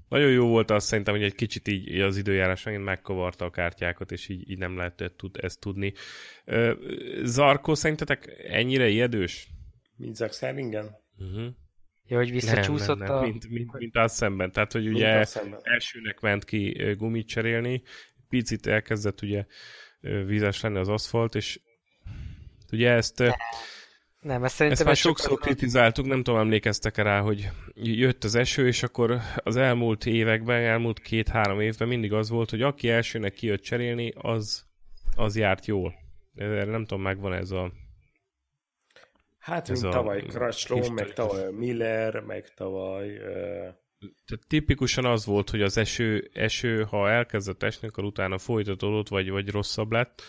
Nagyon 0.09 0.31
jó 0.31 0.47
volt 0.47 0.71
az 0.71 0.85
szerintem, 0.85 1.15
hogy 1.15 1.23
egy 1.23 1.35
kicsit 1.35 1.69
így 1.69 2.01
az 2.01 2.17
időjárás 2.17 2.63
megint 2.63 2.85
megkavarta 2.85 3.45
a 3.45 3.51
kártyákat, 3.51 4.13
és 4.13 4.29
így, 4.29 4.51
így 4.51 4.59
nem 4.59 4.77
lehetett 4.77 5.17
tud, 5.17 5.37
ezt 5.41 5.61
tudni. 5.61 5.93
Zarko 7.23 7.75
szerintetek 7.75 8.45
ennyire 8.49 8.89
ijedős? 8.89 9.49
Mint 9.97 10.17
Zack 10.17 10.33
Serringen? 10.33 10.97
Uh-huh. 11.19 11.47
Ja, 12.07 12.17
hogy 12.17 12.31
visszacsúszott 12.31 12.99
nem, 12.99 13.07
nem, 13.07 13.17
nem. 13.17 13.25
a... 13.25 13.27
Mint, 13.27 13.49
mint, 13.51 13.73
mint 13.79 13.97
az 13.97 14.13
szemben. 14.13 14.53
Tehát, 14.53 14.73
hogy 14.73 14.89
ugye 14.89 15.27
elsőnek 15.63 16.21
ment 16.21 16.45
ki 16.45 16.95
gumit 16.99 17.29
cserélni, 17.29 17.83
picit 18.29 18.67
elkezdett 18.67 19.23
ugye 19.23 19.47
vízes 20.01 20.61
lenni 20.61 20.79
az 20.79 20.89
aszfalt, 20.89 21.35
és 21.35 21.61
ugye 22.73 22.91
ezt... 22.91 23.23
Nem, 24.25 24.45
ezt 24.45 24.55
szerintem... 24.55 24.87
Ezt 24.87 25.05
már 25.05 25.13
sokszor 25.13 25.39
kritizáltuk, 25.39 26.07
nem 26.07 26.23
tudom, 26.23 26.41
emlékeztek 26.41 26.97
rá, 26.97 27.21
hogy 27.21 27.51
jött 27.75 28.25
az 28.25 28.35
eső, 28.35 28.67
és 28.67 28.83
akkor 28.83 29.19
az 29.37 29.57
elmúlt 29.57 30.07
években, 30.07 30.63
elmúlt 30.63 31.01
két-három 31.01 31.61
évben 31.61 31.89
mindig 31.89 32.13
az 32.13 32.29
volt, 32.31 32.51
hogy 32.51 32.63
aki 32.63 32.91
elsőnek 32.91 33.33
kijött 33.33 33.63
cserélni, 33.63 34.13
az, 34.17 34.65
az 35.17 35.37
járt 35.37 35.67
jól. 35.67 35.95
Erre 36.35 36.65
nem 36.65 36.85
tudom, 36.85 37.03
megvan 37.03 37.33
ez 37.33 37.51
a... 37.51 37.73
Hát, 39.39 39.71
ez 39.71 39.81
mint 39.81 39.95
a 39.95 39.97
tavaly 39.97 40.23
Crutchlow, 40.23 40.93
meg 40.93 41.13
tavaly 41.13 41.53
Miller, 41.53 42.21
meg 42.21 42.55
tavaly... 42.55 43.17
Uh... 43.17 43.75
Tehát 43.99 44.47
tipikusan 44.49 45.05
az 45.05 45.27
volt, 45.27 45.51
hogy 45.51 45.63
az 45.63 45.77
eső, 45.77 46.31
eső 46.33 46.83
ha 46.83 47.11
elkezdett 47.11 47.63
esni, 47.63 47.89
akkor 47.89 48.05
utána 48.05 48.39
folytatódott, 48.39 49.09
vagy, 49.09 49.31
vagy 49.31 49.51
rosszabb 49.51 49.93
lett, 49.93 50.23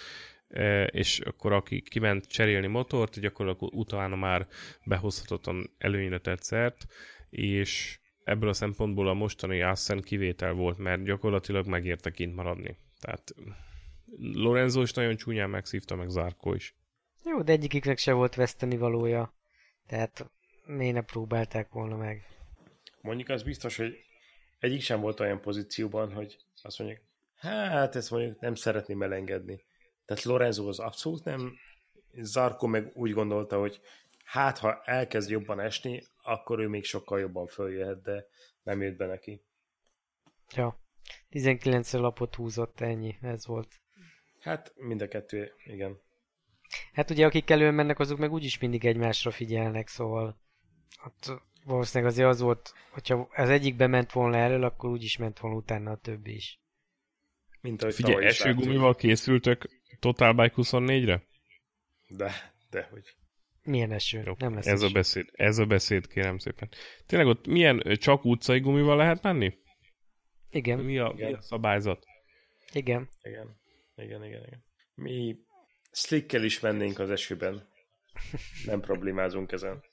és 0.92 1.20
akkor 1.20 1.54
aki 1.54 1.82
kiment 1.82 2.26
cserélni 2.26 2.68
motort, 2.68 3.20
gyakorlatilag 3.20 3.74
utána 3.74 4.16
már 4.16 4.48
behozhatatlan 4.84 5.70
előnyre 5.78 6.36
szert, 6.36 6.86
és 7.30 8.00
ebből 8.24 8.50
a 8.50 8.54
szempontból 8.54 9.08
a 9.08 9.14
mostani 9.14 9.62
Assen 9.62 10.02
kivétel 10.02 10.54
volt, 10.54 10.78
mert 10.78 11.04
gyakorlatilag 11.04 11.68
megérte 11.68 12.12
kint 12.12 12.36
maradni. 12.36 12.78
Tehát 13.00 13.36
Lorenzo 14.18 14.82
is 14.82 14.94
nagyon 14.94 15.16
csúnyán 15.16 15.50
megszívta, 15.50 15.96
meg 15.96 16.10
Zárkó 16.10 16.54
is. 16.54 16.76
Jó, 17.24 17.42
de 17.42 17.52
egyiküknek 17.52 17.98
se 17.98 18.14
volt 18.14 18.36
veszteni 18.36 18.78
valója. 18.78 19.34
Tehát 19.88 20.32
miért 20.66 20.94
ne 20.94 21.02
próbálták 21.02 21.70
volna 21.72 21.96
meg? 21.96 22.28
Mondjuk 23.02 23.30
az 23.30 23.44
biztos, 23.44 23.78
hogy 23.78 24.06
egyik 24.60 24.82
sem 24.82 25.00
volt 25.02 25.20
olyan 25.20 25.42
pozícióban, 25.42 26.14
hogy 26.14 26.38
azt 26.62 26.80
mondjuk, 26.80 27.02
hát 27.36 27.96
ezt 27.96 28.12
mondjuk 28.12 28.40
nem 28.40 28.56
szeretném 28.56 29.02
elengedni. 29.02 29.64
Tehát 30.06 30.24
Lorenzo 30.24 30.68
az 30.68 30.80
abszolút 30.80 31.24
nem, 31.24 31.54
Zarko 32.22 32.68
meg 32.68 32.92
úgy 32.94 33.12
gondolta, 33.12 33.60
hogy 33.60 33.80
hát 34.24 34.58
ha 34.58 34.82
elkezd 34.84 35.30
jobban 35.30 35.60
esni, 35.60 36.04
akkor 36.24 36.60
ő 36.60 36.68
még 36.68 36.84
sokkal 36.84 37.20
jobban 37.20 37.48
följöhet, 37.48 38.02
de 38.02 38.26
nem 38.64 38.82
jött 38.82 38.98
be 38.98 39.06
neki. 39.06 39.44
Ja, 40.56 40.80
19 41.30 41.94
lapot 41.94 42.36
húzott, 42.36 42.80
ennyi, 42.80 43.18
ez 43.22 43.46
volt. 43.46 43.82
Hát 44.40 44.74
mind 44.76 45.02
a 45.02 45.08
kettő, 45.08 45.52
igen. 45.64 46.00
Hát 46.94 47.10
ugye 47.10 47.26
akik 47.26 47.50
előn 47.50 47.74
mennek, 47.74 48.00
azok 48.00 48.18
meg 48.18 48.32
úgyis 48.32 48.60
mindig 48.60 48.86
egymásra 48.86 49.32
figyelnek, 49.32 49.88
szóval 49.88 50.38
hát 50.98 51.42
valószínűleg 51.66 52.12
azért 52.12 52.28
az 52.28 52.40
volt, 52.40 52.74
hogyha 52.92 53.30
az 53.36 53.50
egyik 53.50 53.76
bement 53.76 54.12
volna 54.12 54.38
elől, 54.38 54.64
akkor 54.64 54.90
úgyis 54.90 55.18
ment 55.18 55.40
volna 55.40 55.58
utána 55.58 55.92
a 55.92 55.98
többi 55.98 56.36
is. 56.36 56.60
Mint 57.62 57.82
ahogy 57.82 57.94
Figyelj, 57.94 58.26
esőgumival 58.26 58.96
készültök 58.96 59.70
Total 60.06 60.34
Bike 60.34 60.54
24-re? 60.56 61.24
De, 62.08 62.54
de 62.70 62.88
hogy. 62.92 63.16
Milyen 63.64 63.92
eső? 63.92 64.22
Jó, 64.26 64.34
nem 64.38 64.54
lesz 64.54 64.68
ez 64.68 64.82
eső. 64.82 64.90
a 64.90 64.94
beszéd, 64.94 65.30
ez 65.34 65.58
a 65.58 65.66
beszéd, 65.66 66.08
kérem 66.08 66.38
szépen. 66.38 66.70
Tényleg 67.06 67.28
ott 67.28 67.48
milyen 67.48 67.84
csak 68.00 68.26
utcai 68.26 68.60
gumival 68.60 68.98
lehet 68.98 69.22
menni? 69.24 69.58
Igen. 70.50 70.80
Mi 70.80 70.98
a, 70.98 71.12
igen. 71.16 71.30
Mi 71.30 71.36
a 71.36 71.42
szabályzat? 71.42 72.06
Igen. 72.74 73.10
Igen. 73.22 73.60
Igen, 73.96 74.24
igen, 74.26 74.46
igen. 74.46 74.64
Mi 74.96 75.36
slickkel 75.92 76.44
is 76.44 76.60
mennénk 76.60 77.00
az 77.00 77.10
esőben. 77.10 77.70
Nem 78.66 78.80
problémázunk 78.80 79.52
ezen. 79.52 79.84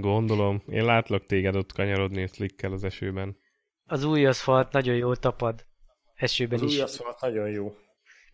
Gondolom. 0.00 0.62
Én 0.66 0.84
látlak 0.84 1.24
téged 1.24 1.56
ott 1.56 1.72
kanyarodni 1.72 2.26
slickkel 2.26 2.72
az 2.72 2.84
esőben. 2.84 3.36
Az 3.84 4.04
új 4.04 4.26
aszfalt 4.26 4.72
nagyon 4.72 4.96
jól 4.96 5.16
tapad. 5.16 5.66
Esőben 6.14 6.58
az 6.58 6.64
is. 6.64 6.76
új 6.76 6.82
aszfalt 6.82 7.20
nagyon 7.20 7.50
jó. 7.50 7.74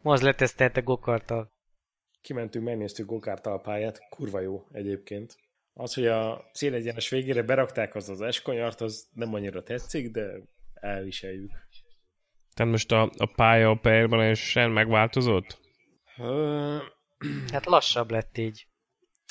Az 0.06 0.22
letesztelte 0.22 0.80
gokarttal. 0.80 1.52
Kimentünk, 2.20 2.64
megnéztük 2.64 3.06
gokártal 3.06 3.60
pályát, 3.60 4.08
kurva 4.08 4.40
jó 4.40 4.66
egyébként. 4.72 5.36
Az, 5.72 5.94
hogy 5.94 6.06
a 6.06 6.50
célegyenes 6.52 7.08
végére 7.08 7.42
berakták 7.42 7.94
az 7.94 8.08
az 8.08 8.20
eskonyart, 8.20 8.80
az 8.80 9.08
nem 9.12 9.34
annyira 9.34 9.62
tetszik, 9.62 10.10
de 10.10 10.40
elviseljük. 10.74 11.50
Tehát 12.54 12.72
most 12.72 12.92
a, 12.92 13.02
a 13.16 13.32
pálya 13.36 13.70
a 13.70 13.74
permanensen 13.74 14.70
megváltozott? 14.70 15.60
Hát 17.52 17.66
lassabb 17.66 18.10
lett 18.10 18.38
így. 18.38 18.66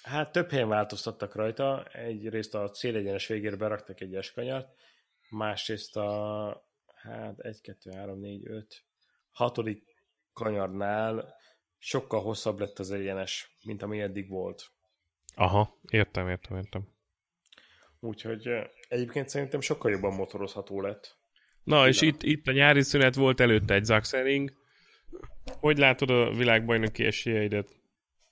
Hát 0.04 0.32
több 0.32 0.50
helyen 0.50 0.68
változtattak 0.68 1.36
rajta. 1.36 1.84
Egyrészt 1.92 2.56
a 2.56 2.70
célegyenes 2.70 3.28
végére 3.28 3.56
beraktak 3.56 4.02
egy 4.02 4.16
eskanyart, 4.16 4.68
másrészt 5.30 5.96
a 5.96 6.66
hát 6.96 7.40
1, 7.40 7.62
2, 7.62 7.92
3, 7.92 8.20
4, 8.20 8.48
5, 8.48 8.84
hatodik 9.32 9.93
kanyarnál 10.34 11.36
sokkal 11.78 12.22
hosszabb 12.22 12.60
lett 12.60 12.80
az 12.80 12.92
egyenes, 12.92 13.58
mint 13.64 13.82
ami 13.82 14.02
eddig 14.02 14.30
volt. 14.30 14.72
Aha, 15.36 15.80
értem, 15.90 16.30
értem, 16.30 16.58
értem. 16.58 16.88
Úgyhogy 18.00 18.50
egyébként 18.88 19.30
szerintem 19.30 19.62
sokkal 19.62 19.92
jobban 19.92 20.14
motorozható 20.14 20.82
lett. 20.82 21.18
Na, 21.64 21.88
és 21.88 22.02
itt, 22.02 22.24
itt 22.24 22.48
a 22.48 22.52
nyári 22.52 22.82
szünet 22.82 23.16
volt 23.16 23.40
előtte 23.40 23.74
egy 23.74 23.84
Zaxering. 23.84 24.54
Hogy 25.60 25.78
látod 25.78 26.10
a 26.10 26.32
világbajnoki 26.32 27.06
esélyeidet? 27.06 27.70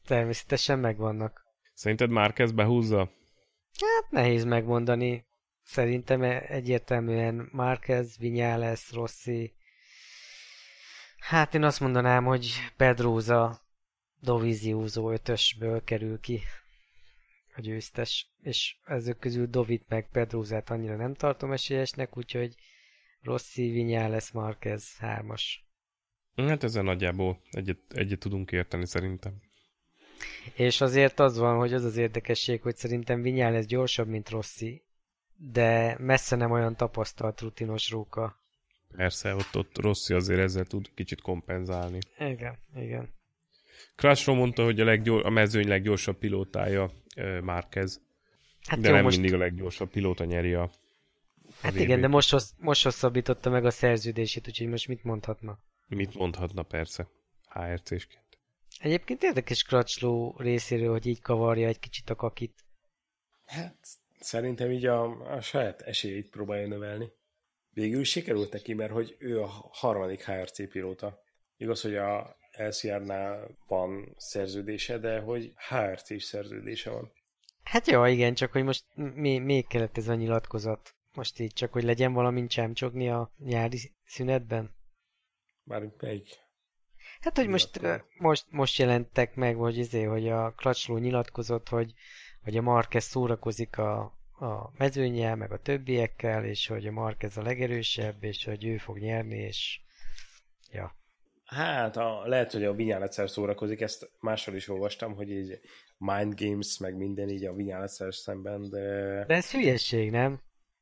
Természetesen 0.05 0.79
megvannak. 0.79 1.45
Szerinted 1.73 2.09
már 2.09 2.33
kezd 2.33 2.55
behúzza? 2.55 3.11
Hát 3.79 4.11
nehéz 4.11 4.43
megmondani. 4.43 5.25
Szerintem 5.63 6.21
egyértelműen 6.47 7.49
Márquez, 7.51 8.17
Vinyales, 8.17 8.91
Rossi. 8.91 9.53
Hát 11.21 11.53
én 11.53 11.63
azt 11.63 11.79
mondanám, 11.79 12.23
hogy 12.23 12.51
Pedroza 12.77 13.61
Doviziózó 14.19 15.11
ötösből 15.11 15.83
kerül 15.83 16.19
ki 16.19 16.41
a 17.55 17.61
győztes, 17.61 18.31
és 18.41 18.75
ezek 18.85 19.17
közül 19.17 19.47
Dovit 19.47 19.85
meg 19.87 20.09
Pedrózát 20.11 20.69
annyira 20.69 20.95
nem 20.95 21.13
tartom 21.13 21.51
esélyesnek, 21.51 22.17
úgyhogy 22.17 22.55
Rossi, 23.21 23.69
Vinyales, 23.69 24.31
Márquez, 24.31 24.97
hármas. 24.97 25.65
Hát 26.35 26.63
ezzel 26.63 26.83
nagyjából 26.83 27.41
egyet, 27.51 27.79
egyet 27.89 28.19
tudunk 28.19 28.51
érteni 28.51 28.85
szerintem. 28.85 29.41
És 30.53 30.81
azért 30.81 31.19
az 31.19 31.37
van, 31.37 31.57
hogy 31.57 31.73
az 31.73 31.83
az 31.83 31.97
érdekesség, 31.97 32.61
hogy 32.61 32.75
szerintem 32.75 33.21
Vinyales 33.21 33.65
gyorsabb, 33.65 34.07
mint 34.07 34.29
Rossi, 34.29 34.83
de 35.35 35.95
messze 35.99 36.35
nem 36.35 36.51
olyan 36.51 36.75
tapasztalt 36.75 37.41
rutinos 37.41 37.89
róka. 37.89 38.40
Persze, 38.95 39.35
ott, 39.35 39.55
ott 39.55 39.77
Rossi 39.77 40.13
azért 40.13 40.39
ezzel 40.39 40.65
tud 40.65 40.89
kicsit 40.93 41.21
kompenzálni. 41.21 41.99
Igen, 42.19 42.57
igen. 42.75 43.09
Crashról 43.95 44.35
mondta, 44.35 44.63
hogy 44.63 44.79
a, 44.79 44.83
leggyor, 44.83 45.25
a 45.25 45.29
mezőny 45.29 45.67
leggyorsabb 45.67 46.17
pilótája 46.17 46.91
Márquez. 47.41 48.01
Hát 48.65 48.79
de 48.79 48.87
jó, 48.87 48.93
nem 48.93 49.03
most... 49.03 49.17
mindig 49.17 49.35
a 49.35 49.37
leggyorsabb 49.37 49.89
pilóta 49.89 50.25
nyeri 50.25 50.53
a 50.53 50.71
Hát 51.61 51.75
igen, 51.75 52.01
de 52.01 52.07
most, 52.07 52.31
hossz, 52.31 52.51
most 52.57 52.83
hosszabbította 52.83 53.49
meg 53.49 53.65
a 53.65 53.69
szerződését, 53.69 54.47
úgyhogy 54.47 54.67
most 54.67 54.87
mit 54.87 55.03
mondhatna? 55.03 55.59
Mit 55.87 56.13
mondhatna, 56.13 56.63
persze, 56.63 57.07
HRC-sként. 57.49 58.37
Egyébként 58.79 59.23
érdekes 59.23 59.63
Crutchlow 59.63 60.37
részéről, 60.37 60.91
hogy 60.91 61.05
így 61.05 61.21
kavarja 61.21 61.67
egy 61.67 61.79
kicsit 61.79 62.09
a 62.09 62.15
kakit. 62.15 62.65
Hát 63.45 63.75
Szerintem 64.21 64.71
így 64.71 64.85
a, 64.85 65.33
a 65.35 65.41
saját 65.41 65.81
esélyeit 65.81 66.29
próbálja 66.29 66.67
növelni. 66.67 67.11
Végül 67.73 68.03
sikerült 68.03 68.53
neki, 68.53 68.73
mert 68.73 68.91
hogy 68.91 69.15
ő 69.19 69.41
a 69.41 69.47
harmadik 69.71 70.25
HRC 70.25 70.69
pilóta. 70.71 71.23
Igaz, 71.57 71.81
hogy 71.81 71.95
a 71.95 72.35
LCR-nál 72.57 73.57
van 73.67 74.15
szerződése, 74.17 74.97
de 74.97 75.19
hogy 75.19 75.53
HRC 75.69 76.09
is 76.09 76.23
szerződése 76.23 76.89
van. 76.89 77.11
Hát 77.63 77.87
jó, 77.87 78.05
igen, 78.05 78.33
csak 78.33 78.51
hogy 78.51 78.63
most 78.63 78.85
mi, 78.95 79.37
még 79.37 79.67
kellett 79.67 79.97
ez 79.97 80.07
a 80.07 80.15
nyilatkozat. 80.15 80.95
Most 81.13 81.39
így 81.39 81.53
csak, 81.53 81.71
hogy 81.71 81.83
legyen 81.83 82.13
valamint 82.13 82.49
csámcsogni 82.49 83.09
a 83.09 83.31
nyári 83.37 83.93
szünetben? 84.05 84.75
Mármint 85.63 86.01
melyik? 86.01 86.27
Hát, 87.21 87.37
hogy 87.37 87.47
most, 87.47 87.81
most, 88.17 88.45
most 88.49 88.77
jelentek 88.77 89.35
meg, 89.35 89.55
hogy 89.55 89.77
izé, 89.77 90.03
hogy 90.03 90.29
a 90.29 90.51
Klacsló 90.51 90.97
nyilatkozott, 90.97 91.69
hogy 91.69 91.93
hogy 92.43 92.57
a 92.57 92.61
Marquez 92.61 93.03
szórakozik 93.03 93.77
a, 93.77 94.19
a 94.41 94.71
mezőnyel, 94.77 95.35
meg 95.35 95.51
a 95.51 95.61
többiekkel, 95.61 96.45
és 96.45 96.67
hogy 96.67 96.87
a 96.87 96.91
Marquez 96.91 97.37
a 97.37 97.41
legerősebb, 97.41 98.23
és 98.23 98.45
hogy 98.45 98.65
ő 98.65 98.77
fog 98.77 98.97
nyerni, 98.97 99.37
és 99.37 99.79
ja. 100.71 100.95
Hát, 101.45 101.97
a, 101.97 102.21
lehet, 102.25 102.51
hogy 102.51 102.63
a 102.63 102.73
Vinyál 102.73 103.03
egyszer 103.03 103.29
szórakozik, 103.29 103.81
ezt 103.81 104.11
máshol 104.19 104.55
is 104.55 104.67
olvastam, 104.67 105.15
hogy 105.15 105.31
így 105.31 105.59
mind 105.97 106.41
games, 106.41 106.77
meg 106.77 106.95
minden 106.95 107.29
így 107.29 107.45
a 107.45 107.53
Vinyál 107.53 107.83
egyszer 107.83 108.15
szemben, 108.15 108.69
de... 108.69 108.79
De 109.25 109.35
ez 109.35 109.51
hülyeség, 109.51 110.11
nem? 110.11 110.41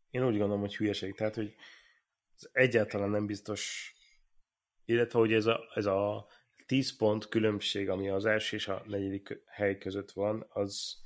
Én 0.09 0.25
úgy 0.25 0.37
gondolom, 0.37 0.59
hogy 0.59 0.75
hülyeség. 0.75 1.15
Tehát, 1.15 1.35
hogy 1.35 1.55
ez 2.35 2.49
egyáltalán 2.51 3.09
nem 3.09 3.25
biztos, 3.25 3.93
illetve, 4.85 5.19
hogy 5.19 5.33
ez 5.33 5.45
a, 5.45 5.59
ez 5.73 5.85
a 5.85 6.27
10 6.65 6.97
pont 6.97 7.27
különbség, 7.27 7.89
ami 7.89 8.09
az 8.09 8.25
első 8.25 8.55
és 8.55 8.67
a 8.67 8.83
negyedik 8.87 9.41
hely 9.45 9.77
között 9.77 10.11
van, 10.11 10.45
az 10.49 10.97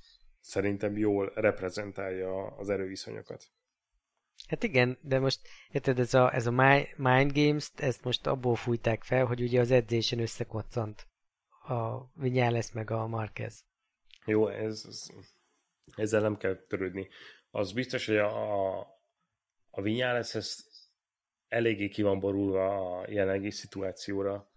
szerintem 0.44 0.98
jól 0.98 1.32
reprezentálja 1.36 2.46
az 2.46 2.70
erőviszonyokat. 2.70 3.52
Hát 4.48 4.64
igen, 4.64 4.98
de 5.02 5.20
most 5.20 5.40
érted, 5.72 6.00
ez 6.00 6.14
a, 6.14 6.34
ez 6.34 6.48
a 6.48 6.52
Mind 6.98 7.32
Games, 7.34 7.72
ezt 7.76 8.04
most 8.04 8.28
abból 8.28 8.56
fújták 8.56 9.04
fel, 9.04 9.26
hogy 9.26 9.42
ugye 9.42 9.60
az 9.60 9.72
edzésen 9.72 10.20
összekoccant 10.20 11.08
a 11.68 12.10
Vinyales 12.14 12.72
meg 12.72 12.92
a 12.92 13.08
Marquez. 13.08 13.66
Jó, 14.26 14.48
ez, 14.48 14.86
ez, 14.88 15.08
ezzel 15.96 16.22
nem 16.22 16.38
kell 16.38 16.56
törődni. 16.68 17.08
Az 17.50 17.72
biztos, 17.72 18.06
hogy 18.06 18.18
a, 18.18 18.80
a 19.70 19.82
Vinyales 19.82 20.36
ez 20.36 20.66
eléggé 21.48 21.88
ki 21.88 22.02
van 22.02 22.20
borulva 22.20 22.98
a 23.00 23.10
jelenlegi 23.10 23.52
szituációra 23.52 24.52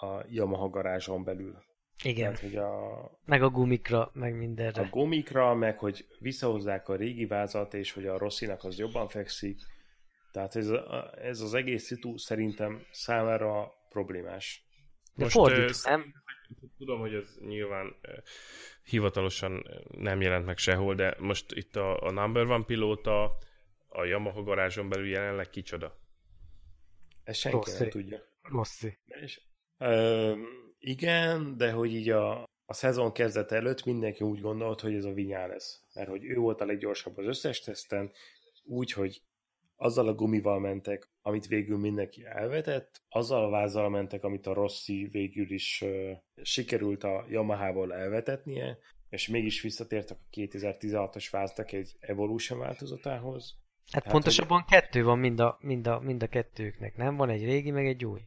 a 0.00 0.24
Yamaha 0.28 0.68
garázson 0.68 1.24
belül. 1.24 1.64
Igen. 2.02 2.34
Tehát, 2.34 2.38
hogy 2.38 2.56
a, 2.56 3.20
meg 3.24 3.42
a 3.42 3.50
gumikra, 3.50 4.10
meg 4.14 4.36
mindenre. 4.36 4.82
A 4.82 4.88
gumikra, 4.88 5.54
meg 5.54 5.78
hogy 5.78 6.06
visszahozzák 6.18 6.88
a 6.88 6.96
régi 6.96 7.26
vázat, 7.26 7.74
és 7.74 7.92
hogy 7.92 8.06
a 8.06 8.18
Rosszinak 8.18 8.64
az 8.64 8.78
jobban 8.78 9.08
fekszik. 9.08 9.60
Tehát 10.32 10.56
ez, 10.56 10.68
a, 10.68 11.14
ez 11.22 11.40
az 11.40 11.54
egész 11.54 11.84
szitu 11.84 12.18
szerintem 12.18 12.86
számára 12.90 13.74
problémás. 13.88 14.64
De 15.14 15.24
Most, 15.24 15.34
fordít, 15.34 15.70
uh, 15.70 15.84
nem? 15.84 16.14
Tudom, 16.78 17.00
hogy 17.00 17.14
ez 17.14 17.36
nyilván 17.40 17.94
hivatalosan 18.84 19.66
nem 19.90 20.20
jelent 20.20 20.46
meg 20.46 20.58
sehol, 20.58 20.94
de 20.94 21.16
most 21.18 21.52
itt 21.52 21.76
a, 21.76 22.02
a 22.02 22.10
number 22.10 22.46
one 22.46 22.64
pilóta 22.64 23.36
a 23.88 24.04
Yamaha 24.04 24.42
garázson 24.42 24.88
belül 24.88 25.08
jelenleg 25.08 25.50
kicsoda? 25.50 25.98
Ez 27.24 27.36
senki 27.36 27.56
Rossi. 27.56 27.78
nem 27.78 27.88
tudja. 27.88 28.18
Rossi. 28.42 28.98
És, 29.06 29.40
uh, 29.78 30.38
igen, 30.80 31.56
de 31.56 31.72
hogy 31.72 31.94
így 31.94 32.10
a, 32.10 32.42
a 32.66 32.72
szezon 32.72 33.12
kezdet 33.12 33.52
előtt 33.52 33.84
mindenki 33.84 34.24
úgy 34.24 34.40
gondolt, 34.40 34.80
hogy 34.80 34.94
ez 34.94 35.04
a 35.04 35.12
Vinyá 35.12 35.46
lesz. 35.46 35.82
Mert 35.94 36.08
hogy 36.08 36.24
ő 36.24 36.36
volt 36.36 36.60
a 36.60 36.64
leggyorsabb 36.64 37.18
az 37.18 37.26
összes 37.26 37.60
teszten, 37.60 38.10
úgy, 38.64 38.92
hogy 38.92 39.22
azzal 39.76 40.08
a 40.08 40.14
gumival 40.14 40.60
mentek, 40.60 41.10
amit 41.22 41.46
végül 41.46 41.78
mindenki 41.78 42.24
elvetett, 42.24 43.02
azzal 43.08 43.44
a 43.44 43.50
vázzal 43.50 43.88
mentek, 43.88 44.24
amit 44.24 44.46
a 44.46 44.52
Rossi 44.52 45.08
végül 45.12 45.50
is 45.50 45.82
uh, 45.84 46.10
sikerült 46.42 47.04
a 47.04 47.24
Yamaha-ból 47.28 47.94
elvetetnie, 47.94 48.78
és 49.08 49.28
mégis 49.28 49.62
visszatértek 49.62 50.16
a 50.16 50.36
2016-os 50.36 51.28
váztak 51.30 51.72
egy 51.72 51.96
Evolution 52.00 52.58
változatához. 52.58 53.58
Hát, 53.92 54.02
hát 54.02 54.12
pontosabban 54.12 54.60
hogy... 54.60 54.80
kettő 54.80 55.02
van 55.02 55.18
mind 55.18 55.40
a, 55.40 55.58
mind, 55.60 55.86
a, 55.86 56.00
mind 56.00 56.22
a 56.22 56.26
kettőknek, 56.26 56.96
nem? 56.96 57.16
Van 57.16 57.30
egy 57.30 57.44
régi, 57.44 57.70
meg 57.70 57.86
egy 57.86 58.04
új. 58.04 58.20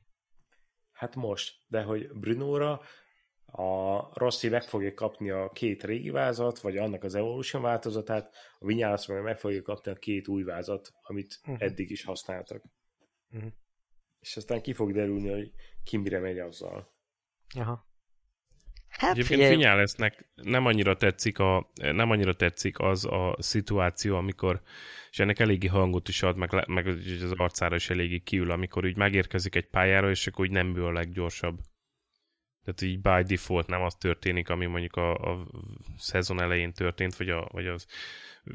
Hát 1.03 1.15
most, 1.15 1.55
de 1.67 1.81
hogy 1.81 2.11
Brunóra 2.13 2.81
a 3.45 4.09
Rossi 4.13 4.49
meg 4.49 4.63
fogja 4.63 4.93
kapni 4.93 5.29
a 5.29 5.49
két 5.49 5.83
régi 5.83 6.09
vázat, 6.09 6.59
vagy 6.59 6.77
annak 6.77 7.03
az 7.03 7.15
Evolution 7.15 7.61
változatát, 7.61 8.35
a 8.59 8.65
Vinyálasz 8.65 9.07
meg 9.07 9.23
meg 9.23 9.39
fogja 9.39 9.61
kapni 9.61 9.91
a 9.91 9.95
két 9.95 10.27
új 10.27 10.43
vázat, 10.43 10.91
amit 11.01 11.39
uh-huh. 11.41 11.63
eddig 11.63 11.89
is 11.89 12.03
használtak. 12.03 12.63
Uh-huh. 13.31 13.51
És 14.19 14.37
aztán 14.37 14.61
ki 14.61 14.73
fog 14.73 14.91
derülni, 14.91 15.29
hogy 15.29 15.51
ki 15.83 15.97
mire 15.97 16.19
megy 16.19 16.39
azzal. 16.39 16.93
Aha. 17.55 17.87
Hát 18.97 19.11
Egyébként 19.11 19.39
figyelj... 19.39 19.55
Vinyálesznek 19.55 20.25
nem 20.35 20.65
annyira 20.65 20.95
tetszik, 20.95 21.39
a, 21.39 21.71
nem 21.73 22.09
annyira 22.11 22.33
tetszik 22.33 22.79
az 22.79 23.05
a 23.05 23.35
szituáció, 23.39 24.15
amikor, 24.15 24.61
és 25.11 25.19
ennek 25.19 25.39
eléggé 25.39 25.67
hangot 25.67 26.07
is 26.07 26.23
ad, 26.23 26.37
meg, 26.37 26.67
meg 26.67 26.87
az 26.87 27.33
arcára 27.35 27.75
is 27.75 27.89
eléggé 27.89 28.17
kiül, 28.17 28.51
amikor 28.51 28.85
úgy 28.85 28.97
megérkezik 28.97 29.55
egy 29.55 29.69
pályára, 29.69 30.09
és 30.09 30.27
akkor 30.27 30.45
úgy 30.45 30.51
nem 30.51 30.77
ő 30.77 30.85
a 30.85 30.91
leggyorsabb. 30.91 31.59
Tehát 32.63 32.81
így 32.81 33.01
by 33.01 33.33
default 33.33 33.67
nem 33.67 33.81
az 33.81 33.95
történik, 33.95 34.49
ami 34.49 34.65
mondjuk 34.65 34.95
a, 34.95 35.13
a 35.13 35.47
szezon 35.97 36.41
elején 36.41 36.73
történt, 36.73 37.15
vagy, 37.15 37.29
a, 37.29 37.47
vagy 37.51 37.67
az 37.67 37.85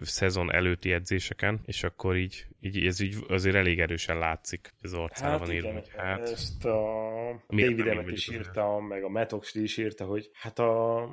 szezon 0.01 0.53
előtti 0.53 0.93
edzéseken, 0.93 1.61
és 1.65 1.83
akkor 1.85 2.17
így, 2.17 2.47
így 2.61 2.87
ez 2.87 3.01
így 3.01 3.17
azért 3.29 3.57
elég 3.57 3.81
erősen 3.81 4.19
látszik, 4.19 4.75
az 4.83 4.95
arcára 4.95 5.31
hát 5.31 5.39
van 5.39 5.53
írva. 5.53 5.69
Igen, 5.69 5.85
hát, 5.97 6.29
ezt 6.29 6.65
a 6.65 7.45
David 7.49 7.87
Emmet 7.87 8.11
is 8.11 8.29
írta, 8.29 8.81
meg 8.81 9.05
a 9.05 9.09
Metox 9.09 9.55
is 9.55 9.77
írta, 9.77 10.05
hogy 10.05 10.31
hát 10.33 10.59
a 10.59 11.09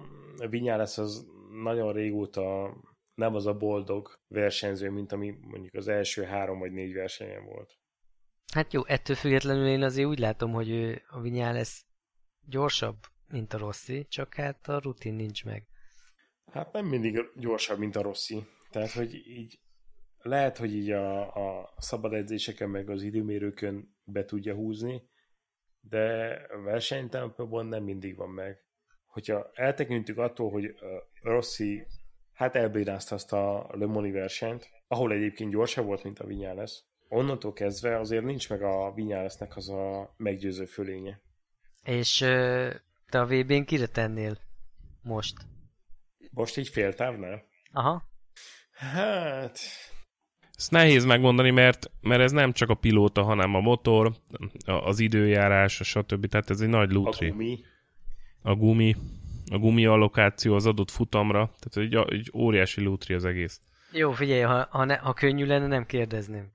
Vinyales 0.50 0.98
az 0.98 1.28
nagyon 1.64 1.94
régóta 1.94 2.74
nem 3.16 3.36
az 3.36 3.46
a 3.46 3.58
boldog 3.58 4.20
versenyző, 4.28 4.90
mint 4.90 5.12
ami 5.12 5.38
mondjuk 5.42 5.74
az 5.74 5.88
első 5.88 6.24
három 6.24 6.60
vagy 6.60 6.72
négy 6.72 6.94
versenyen 6.94 7.46
volt. 7.46 7.78
Hát 8.54 8.74
jó, 8.74 8.86
ettől 8.86 9.16
függetlenül 9.16 9.68
én 9.68 9.84
azért 9.84 10.08
úgy 10.08 10.20
látom, 10.20 10.52
hogy 10.52 10.70
ő, 10.70 11.02
a 11.10 11.22
Vinyales 11.22 11.86
gyorsabb, 12.48 12.98
mint 13.28 13.54
a 13.54 13.58
Rossi, 13.58 14.06
csak 14.10 14.34
hát 14.34 14.68
a 14.68 14.80
rutin 14.80 15.14
nincs 15.14 15.46
meg. 15.46 15.68
Hát 16.52 16.72
nem 16.72 16.86
mindig 16.86 17.20
gyorsabb, 17.36 17.80
mint 17.80 17.96
a 17.96 18.02
Rossi. 18.02 18.48
Tehát, 18.70 18.92
hogy 18.92 19.14
így 19.28 19.60
lehet, 20.20 20.58
hogy 20.58 20.76
így 20.76 20.92
a, 20.92 21.36
a 21.36 21.74
szabad 21.78 22.14
edzéseken 22.14 22.70
meg 22.70 22.90
az 22.90 23.02
időmérőkön 23.02 23.96
be 24.04 24.26
tudja 24.26 24.54
húzni, 24.54 25.10
de 25.80 26.40
versenytempóban 26.64 27.66
nem 27.66 27.84
mindig 27.84 28.16
van 28.16 28.30
meg. 28.30 28.64
Hogyha 29.08 29.50
eltekintünk 29.54 30.18
attól, 30.18 30.52
hogy 30.52 30.76
Rossi 31.22 31.88
hát 32.34 32.56
elbírázta 32.56 33.16
azt 33.16 33.34
a 33.34 33.70
Le 33.72 33.86
Mani 33.86 34.12
versenyt, 34.12 34.70
ahol 34.88 35.12
egyébként 35.12 35.52
gyorsabb 35.52 35.86
volt, 35.86 36.04
mint 36.04 36.20
a 36.20 36.26
Vinyales, 36.26 36.84
onnantól 37.10 37.54
kezdve 37.54 38.00
azért 38.00 38.24
nincs 38.24 38.50
meg 38.50 38.62
a 38.62 38.94
Vinyalesnek 38.94 39.56
az 39.56 39.70
a 39.70 40.14
meggyőző 40.18 40.66
fölénye. 40.66 41.22
És 41.86 42.18
te 43.10 43.20
a 43.20 43.26
VB-n 43.26 43.64
kire 43.64 43.86
tennél 43.86 44.38
most? 45.02 45.36
Most 46.32 46.58
így 46.58 46.68
féltávnál? 46.68 47.44
Aha. 47.72 48.10
Hát... 48.72 49.60
Ezt 50.56 50.72
nehéz 50.72 51.06
megmondani, 51.06 51.52
mert, 51.52 51.92
mert 52.02 52.22
ez 52.22 52.32
nem 52.32 52.52
csak 52.52 52.70
a 52.70 52.74
pilóta, 52.74 53.24
hanem 53.24 53.56
a 53.56 53.60
motor, 53.60 54.16
az 54.66 55.00
időjárás, 55.00 55.80
a 55.80 55.84
stb. 55.84 56.28
Tehát 56.28 56.50
ez 56.50 56.62
egy 56.62 56.70
nagy 56.70 56.92
lútri. 56.92 57.28
A 57.28 57.32
gumi. 57.32 57.60
A 58.42 58.56
gumi. 58.56 58.96
A 59.52 59.58
gumi 59.58 59.86
allokáció 59.86 60.56
az 60.56 60.66
adott 60.66 60.92
futamra. 60.92 61.52
Tehát 61.60 61.92
egy, 61.92 62.14
egy 62.14 62.32
óriási 62.34 62.82
lútri 62.82 63.14
az 63.14 63.26
egész. 63.26 63.62
Jó, 63.92 64.12
figyelj, 64.12 64.42
ha, 64.42 64.68
ha, 64.70 64.86
ne, 64.86 64.96
ha 64.96 65.14
könnyű 65.14 65.46
lenne, 65.46 65.68
nem 65.68 65.86
kérdezném. 65.86 66.52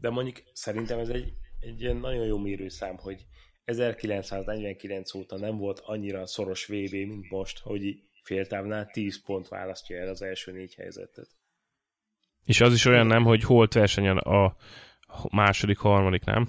De 0.00 0.10
mondjuk 0.10 0.42
szerintem 0.52 0.98
ez 0.98 1.08
egy, 1.08 1.32
egy 1.60 1.80
ilyen 1.80 1.96
nagyon 1.96 2.26
jó 2.26 2.38
mérőszám, 2.38 2.96
hogy 2.96 3.26
1949 3.64 5.14
óta 5.14 5.38
nem 5.38 5.56
volt 5.56 5.78
annyira 5.78 6.26
szoros 6.26 6.66
VB, 6.66 6.92
mint 6.92 7.30
most, 7.30 7.58
hogy 7.58 8.02
féltávnál 8.22 8.86
10 8.86 9.24
pont 9.24 9.48
választja 9.48 9.98
el 9.98 10.08
az 10.08 10.22
első 10.22 10.52
négy 10.52 10.74
helyzetet. 10.74 11.28
És 12.44 12.60
az 12.60 12.72
is 12.72 12.84
olyan 12.84 13.06
nem, 13.06 13.24
hogy 13.24 13.42
holt 13.42 13.72
versenyen 13.72 14.16
a 14.16 14.56
második, 15.30 15.78
harmadik, 15.78 16.24
nem? 16.24 16.48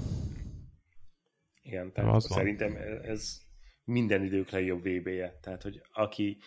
Igen, 1.62 1.92
tehát 1.92 2.16
az 2.16 2.26
szerintem 2.30 2.76
ez 3.04 3.42
minden 3.84 4.24
idők 4.24 4.50
legjobb 4.50 4.84
VB-je. 4.84 5.40
Tehát, 5.42 5.62
hogy 5.62 5.82
aki 5.92 6.38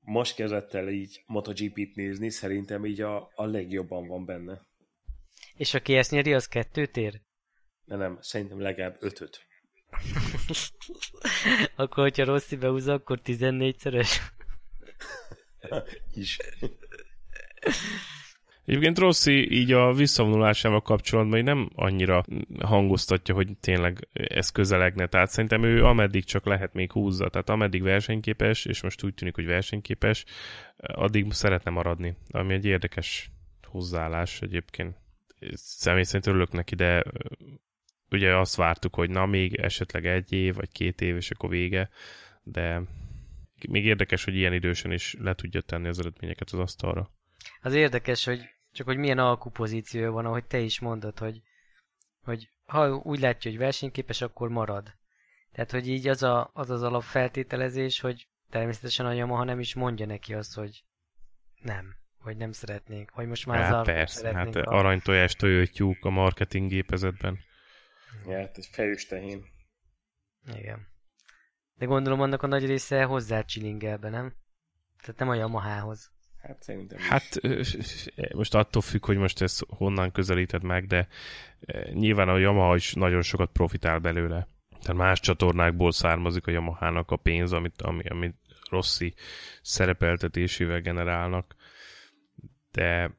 most 0.00 0.34
kezdett 0.34 0.74
el 0.74 0.88
így 0.88 1.22
MotoGP-t 1.26 1.94
nézni, 1.94 2.30
szerintem 2.30 2.86
így 2.86 3.00
a, 3.00 3.30
a 3.34 3.44
legjobban 3.44 4.06
van 4.06 4.24
benne. 4.24 4.60
És 5.56 5.74
aki 5.74 5.96
ezt 5.96 6.10
nyeri, 6.10 6.32
az 6.32 6.46
kettőt 6.48 6.96
ér? 6.96 7.20
De 7.84 7.96
nem, 7.96 8.18
szerintem 8.20 8.60
legalább 8.60 8.96
ötöt. 9.00 9.46
akkor, 11.76 12.02
hogyha 12.02 12.24
Rossi 12.24 12.56
behúzza, 12.56 12.92
akkor 12.92 13.20
14-szeres. 13.24 14.10
Is. 16.14 16.38
Egyébként 18.64 18.98
Rossi 18.98 19.52
így 19.52 19.72
a 19.72 19.92
visszavonulásával 19.92 20.82
kapcsolatban 20.82 21.42
nem 21.42 21.70
annyira 21.74 22.24
hangoztatja, 22.60 23.34
hogy 23.34 23.58
tényleg 23.60 24.08
ez 24.12 24.50
közelegne. 24.50 25.06
Tehát 25.06 25.30
szerintem 25.30 25.62
ő 25.62 25.84
ameddig 25.84 26.24
csak 26.24 26.46
lehet 26.46 26.72
még 26.72 26.92
húzza. 26.92 27.28
Tehát 27.28 27.48
ameddig 27.48 27.82
versenyképes, 27.82 28.64
és 28.64 28.82
most 28.82 29.04
úgy 29.04 29.14
tűnik, 29.14 29.34
hogy 29.34 29.46
versenyképes, 29.46 30.24
addig 30.76 31.32
szeretne 31.32 31.70
maradni. 31.70 32.16
Ami 32.30 32.54
egy 32.54 32.64
érdekes 32.64 33.30
hozzáállás 33.62 34.40
egyébként. 34.40 34.96
Személy 35.52 36.02
szerint 36.02 36.26
örülök 36.26 36.52
neki, 36.52 36.74
de 36.74 37.04
ugye 38.10 38.36
azt 38.36 38.56
vártuk, 38.56 38.94
hogy 38.94 39.10
na 39.10 39.26
még 39.26 39.54
esetleg 39.54 40.06
egy 40.06 40.32
év, 40.32 40.54
vagy 40.54 40.72
két 40.72 41.00
év, 41.00 41.16
és 41.16 41.30
akkor 41.30 41.48
vége, 41.48 41.90
de 42.42 42.82
még 43.68 43.84
érdekes, 43.84 44.24
hogy 44.24 44.36
ilyen 44.36 44.52
idősen 44.52 44.92
is 44.92 45.16
le 45.18 45.34
tudja 45.34 45.60
tenni 45.60 45.88
az 45.88 45.98
eredményeket 45.98 46.50
az 46.50 46.58
asztalra. 46.58 47.10
Az 47.62 47.74
érdekes, 47.74 48.24
hogy 48.24 48.54
csak 48.72 48.86
hogy 48.86 48.96
milyen 48.96 49.18
alkupozíció 49.18 50.12
van, 50.12 50.26
ahogy 50.26 50.44
te 50.44 50.58
is 50.58 50.80
mondod, 50.80 51.18
hogy, 51.18 51.42
hogy 52.22 52.48
ha 52.66 52.94
úgy 52.94 53.20
látja, 53.20 53.50
hogy 53.50 53.60
versenyképes, 53.60 54.20
akkor 54.20 54.48
marad. 54.48 54.94
Tehát, 55.52 55.70
hogy 55.70 55.88
így 55.88 56.08
az 56.08 56.22
a, 56.22 56.50
az, 56.52 56.70
az 56.70 56.82
alapfeltételezés, 56.82 58.00
hogy 58.00 58.28
természetesen 58.50 59.06
a 59.06 59.12
Yamaha 59.12 59.44
nem 59.44 59.60
is 59.60 59.74
mondja 59.74 60.06
neki 60.06 60.34
azt, 60.34 60.54
hogy 60.54 60.84
nem, 61.62 61.96
vagy 62.22 62.36
nem 62.36 62.52
szeretnénk, 62.52 63.14
vagy 63.14 63.26
most 63.26 63.46
már 63.46 63.62
hát 63.62 63.84
persze, 63.84 64.34
hát 64.34 64.56
a... 64.56 64.60
aranytojást 64.60 65.38
tojotjuk 65.38 66.04
a 66.04 66.10
marketing 66.10 66.70
gépezetben. 66.70 67.38
Ja, 68.26 68.38
hát 68.38 68.58
egy 68.58 68.66
fejős 68.66 69.06
tehén. 69.06 69.44
Igen. 70.56 70.86
De 71.74 71.86
gondolom 71.86 72.20
annak 72.20 72.42
a 72.42 72.46
nagy 72.46 72.66
része 72.66 73.04
hozzá 73.04 73.42
csilingel 73.42 73.98
be, 73.98 74.08
nem? 74.08 74.34
Tehát 75.00 75.18
nem 75.18 75.28
a 75.28 75.34
Yamahához. 75.34 76.12
Hát 76.42 76.62
szerintem 76.62 76.98
Hát 76.98 77.40
most 78.34 78.54
attól 78.54 78.82
függ, 78.82 79.04
hogy 79.04 79.16
most 79.16 79.42
ezt 79.42 79.64
honnan 79.68 80.12
közelíted 80.12 80.62
meg, 80.62 80.86
de 80.86 81.08
nyilván 81.92 82.28
a 82.28 82.38
Yamaha 82.38 82.76
is 82.76 82.94
nagyon 82.94 83.22
sokat 83.22 83.50
profitál 83.52 83.98
belőle. 83.98 84.46
Tehát 84.80 84.96
más 84.96 85.20
csatornákból 85.20 85.92
származik 85.92 86.46
a 86.46 86.50
Yamahának 86.50 87.10
a 87.10 87.16
pénz, 87.16 87.52
amit, 87.52 87.82
ami, 87.82 88.02
amit 88.08 88.36
Rossi 88.70 89.14
szerepeltetésével 89.62 90.80
generálnak. 90.80 91.54
De 92.70 93.10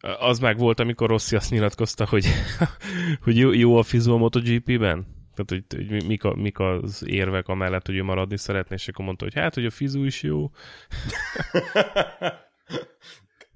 az 0.00 0.38
meg 0.38 0.58
volt, 0.58 0.80
amikor 0.80 1.08
Rossi 1.08 1.36
azt 1.36 1.50
nyilatkozta, 1.50 2.06
hogy, 2.06 2.26
hogy 3.24 3.36
jó, 3.36 3.52
jó 3.52 3.76
a 3.76 3.82
fizu 3.82 4.12
a 4.12 4.16
MotoGP-ben? 4.16 5.16
Tehát, 5.34 5.66
hogy, 5.68 5.88
hogy 5.88 6.06
mik, 6.06 6.24
a, 6.24 6.34
mik 6.34 6.58
az 6.58 7.04
érvek 7.06 7.48
amellett, 7.48 7.86
hogy 7.86 7.96
ő 7.96 8.02
maradni 8.02 8.36
szeretné, 8.36 8.74
és 8.74 8.88
akkor 8.88 9.04
mondta, 9.04 9.24
hogy 9.24 9.34
hát, 9.34 9.54
hogy 9.54 9.64
a 9.64 9.70
fizu 9.70 10.04
is 10.04 10.22
jó. 10.22 10.50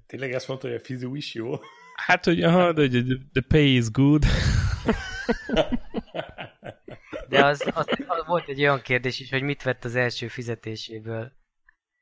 Tényleg 0.07 0.31
ezt 0.31 0.47
mondta, 0.47 0.67
hogy 0.67 0.75
a 0.75 0.79
fizu 0.79 1.15
is 1.15 1.33
jó? 1.33 1.53
Hát, 1.95 2.25
hogy 2.25 2.43
aha, 2.43 2.73
de 2.73 2.81
hogy 2.81 3.05
the 3.31 3.41
pay 3.47 3.75
is 3.75 3.91
good. 3.91 4.25
De 7.29 7.45
az, 7.45 7.71
az, 7.73 7.85
az, 8.07 8.25
volt 8.25 8.47
egy 8.47 8.59
olyan 8.59 8.81
kérdés 8.81 9.19
is, 9.19 9.29
hogy 9.29 9.41
mit 9.41 9.63
vett 9.63 9.83
az 9.83 9.95
első 9.95 10.27
fizetéséből. 10.27 11.31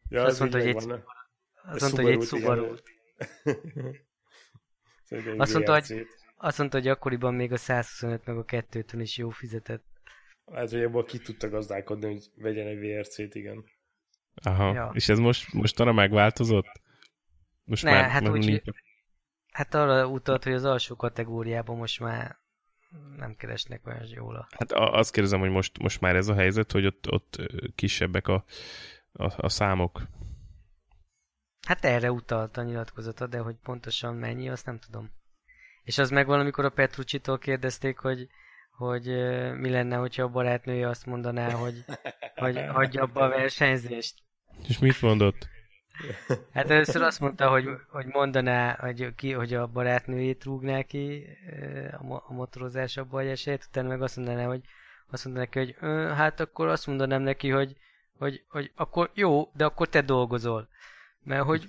Ja, 0.09 0.23
azt 0.23 0.39
mondta, 0.39 0.57
hogy 0.57 0.67
egy, 0.67 0.75
azt 0.75 1.81
mondta, 1.81 2.01
hogy 2.01 2.11
egy 2.11 2.21
Subaru. 2.21 2.75
Azt 5.37 5.53
mondta, 5.53 5.73
hogy 5.73 6.07
azt 6.37 6.57
mondta, 6.57 6.77
hogy 6.77 6.87
akkoriban 6.87 7.33
még 7.33 7.51
a 7.51 7.57
125 7.57 8.25
meg 8.25 8.37
a 8.37 8.45
2 8.45 8.85
is 8.99 9.17
jó 9.17 9.29
fizetett. 9.29 9.83
Hát, 10.53 10.69
hogy 10.69 10.79
ebből 10.79 11.03
ki 11.03 11.19
tudta 11.19 11.49
gazdálkodni, 11.49 12.05
hogy 12.05 12.31
vegyen 12.35 12.67
egy 12.67 12.79
VRC-t, 12.79 13.35
igen. 13.35 13.65
Aha, 14.43 14.73
ja. 14.73 14.91
és 14.93 15.09
ez 15.09 15.19
most, 15.19 15.53
most 15.53 15.79
arra 15.79 15.93
megváltozott? 15.93 16.81
Most 17.63 17.83
ne, 17.83 17.91
már, 17.91 18.09
hát 18.09 18.27
úgy, 18.27 18.45
nincs... 18.45 18.61
hát 19.51 19.73
arra 19.73 20.07
utalt, 20.07 20.43
hogy 20.43 20.53
az 20.53 20.65
alsó 20.65 20.95
kategóriában 20.95 21.77
most 21.77 21.99
már 21.99 22.39
nem 23.17 23.35
keresnek 23.35 23.87
olyan 23.87 24.05
jól. 24.07 24.47
Hát 24.49 24.71
azt 24.71 25.11
kérdezem, 25.11 25.39
hogy 25.39 25.49
most, 25.49 25.77
most 25.77 26.01
már 26.01 26.15
ez 26.15 26.27
a 26.27 26.33
helyzet, 26.33 26.71
hogy 26.71 26.85
ott, 26.85 27.11
ott 27.11 27.37
kisebbek 27.75 28.27
a, 28.27 28.43
a, 29.11 29.33
a 29.37 29.49
számok. 29.49 30.01
Hát 31.67 31.85
erre 31.85 32.11
utalt 32.11 32.57
a 32.57 32.63
nyilatkozata, 32.63 33.27
de 33.27 33.37
hogy 33.37 33.55
pontosan 33.63 34.15
mennyi, 34.15 34.49
azt 34.49 34.65
nem 34.65 34.79
tudom. 34.79 35.11
És 35.83 35.97
az 35.97 36.09
meg 36.09 36.25
valamikor 36.25 36.65
a 36.65 36.69
Petrucci-tól 36.69 37.37
kérdezték, 37.37 37.97
hogy, 37.97 38.27
hogy 38.71 39.05
mi 39.55 39.69
lenne, 39.69 39.95
hogyha 39.95 40.23
a 40.23 40.29
barátnője 40.29 40.87
azt 40.87 41.05
mondaná, 41.05 41.51
hogy, 41.51 41.83
hogy 42.35 42.65
hagyja 42.67 43.03
abba 43.03 43.21
a 43.21 43.29
versenyzést. 43.29 44.15
És 44.67 44.79
mit 44.79 45.01
mondott? 45.01 45.47
Hát 46.53 46.69
először 46.69 47.01
azt 47.01 47.19
mondta, 47.19 47.49
hogy, 47.49 47.69
hogy 47.89 48.05
mondaná, 48.05 48.77
hogy, 48.79 49.15
ki, 49.15 49.31
hogy 49.31 49.53
a 49.53 49.67
barátnőjét 49.67 50.43
rúgná 50.43 50.81
ki 50.81 51.27
a, 51.91 52.13
a 52.13 52.33
motorozás 52.33 52.97
abba 52.97 53.17
a 53.17 53.21
esélyt, 53.21 53.65
utána 53.67 53.87
meg 53.87 54.01
azt 54.01 54.15
mondaná, 54.15 54.45
hogy 54.45 54.61
azt 55.09 55.25
mondaná 55.25 55.45
neki, 55.45 55.59
hogy 55.59 55.75
hát 56.15 56.39
akkor 56.39 56.67
azt 56.67 56.87
mondanám 56.87 57.21
neki, 57.21 57.49
hogy, 57.49 57.75
hogy, 58.17 58.43
hogy 58.47 58.71
akkor 58.75 59.11
jó, 59.13 59.51
de 59.53 59.65
akkor 59.65 59.87
te 59.89 60.01
dolgozol. 60.01 60.69
Mert 61.23 61.43
hogy... 61.43 61.65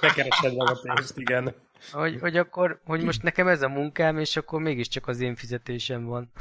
Te 0.00 0.12
keresed 0.14 0.56
meg 0.56 0.68
a 0.68 0.78
pénzt, 0.82 1.18
igen. 1.18 1.54
Hogy, 1.92 2.20
hogy 2.20 2.36
akkor, 2.36 2.80
hogy 2.84 3.02
most 3.02 3.22
nekem 3.22 3.48
ez 3.48 3.62
a 3.62 3.68
munkám, 3.68 4.18
és 4.18 4.36
akkor 4.36 4.60
mégiscsak 4.60 5.06
az 5.06 5.20
én 5.20 5.34
fizetésem 5.34 6.04
van. 6.04 6.30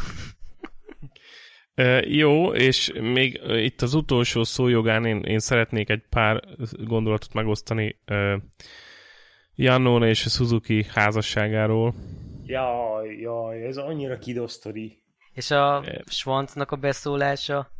E, 1.79 2.01
jó, 2.05 2.53
és 2.53 2.91
még 3.01 3.41
itt 3.43 3.81
az 3.81 3.93
utolsó 3.93 4.43
szójogán 4.43 5.05
én, 5.05 5.21
én 5.21 5.39
szeretnék 5.39 5.89
egy 5.89 6.03
pár 6.09 6.43
gondolatot 6.83 7.33
megosztani 7.33 7.99
e, 8.05 8.39
Jannone 9.55 10.07
és 10.07 10.25
a 10.25 10.29
Suzuki 10.29 10.85
házasságáról. 10.93 11.93
Jaj, 12.45 13.15
jaj, 13.19 13.65
ez 13.65 13.77
annyira 13.77 14.17
kidosztori. 14.17 15.01
És 15.33 15.51
a 15.51 15.81
e, 15.85 16.03
Schwanznak 16.05 16.71
a 16.71 16.75
beszólása? 16.75 17.71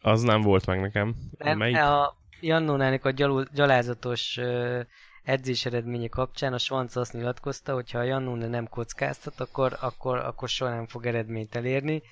Az 0.00 0.22
nem 0.22 0.40
volt 0.40 0.66
meg 0.66 0.80
nekem. 0.80 1.14
Nem, 1.38 1.58
Melyik? 1.58 1.76
a 1.76 2.16
Jannónának 2.40 3.04
a 3.04 3.10
gyalul, 3.10 3.46
gyalázatos 3.52 4.40
edzés 5.22 5.66
eredménye 5.66 6.08
kapcsán 6.08 6.52
a 6.52 6.58
Svanc 6.58 6.96
azt 6.96 7.12
nyilatkozta, 7.12 7.74
hogy 7.74 7.90
ha 7.90 7.98
a 7.98 8.02
Jannóna 8.02 8.46
nem 8.46 8.68
kockáztat, 8.68 9.40
akkor, 9.40 9.76
akkor, 9.80 10.18
akkor 10.18 10.48
soha 10.48 10.74
nem 10.74 10.86
fog 10.86 11.06
eredményt 11.06 11.54
elérni. 11.54 12.02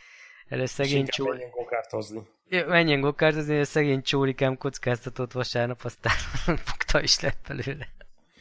Erre 0.48 0.66
szegény 0.66 1.06
csóri... 1.06 1.30
Menjen 1.30 1.50
gokártozni. 1.50 2.22
Menjen 2.66 3.00
gokártozni, 3.00 3.58
a 3.58 3.64
szegény 3.64 4.02
csórikám 4.02 4.56
kockáztatott 4.56 5.32
vasárnap, 5.32 5.80
aztán 5.82 6.14
fogta 6.68 7.02
is 7.02 7.20
lett 7.20 7.44
belőle. 7.48 7.88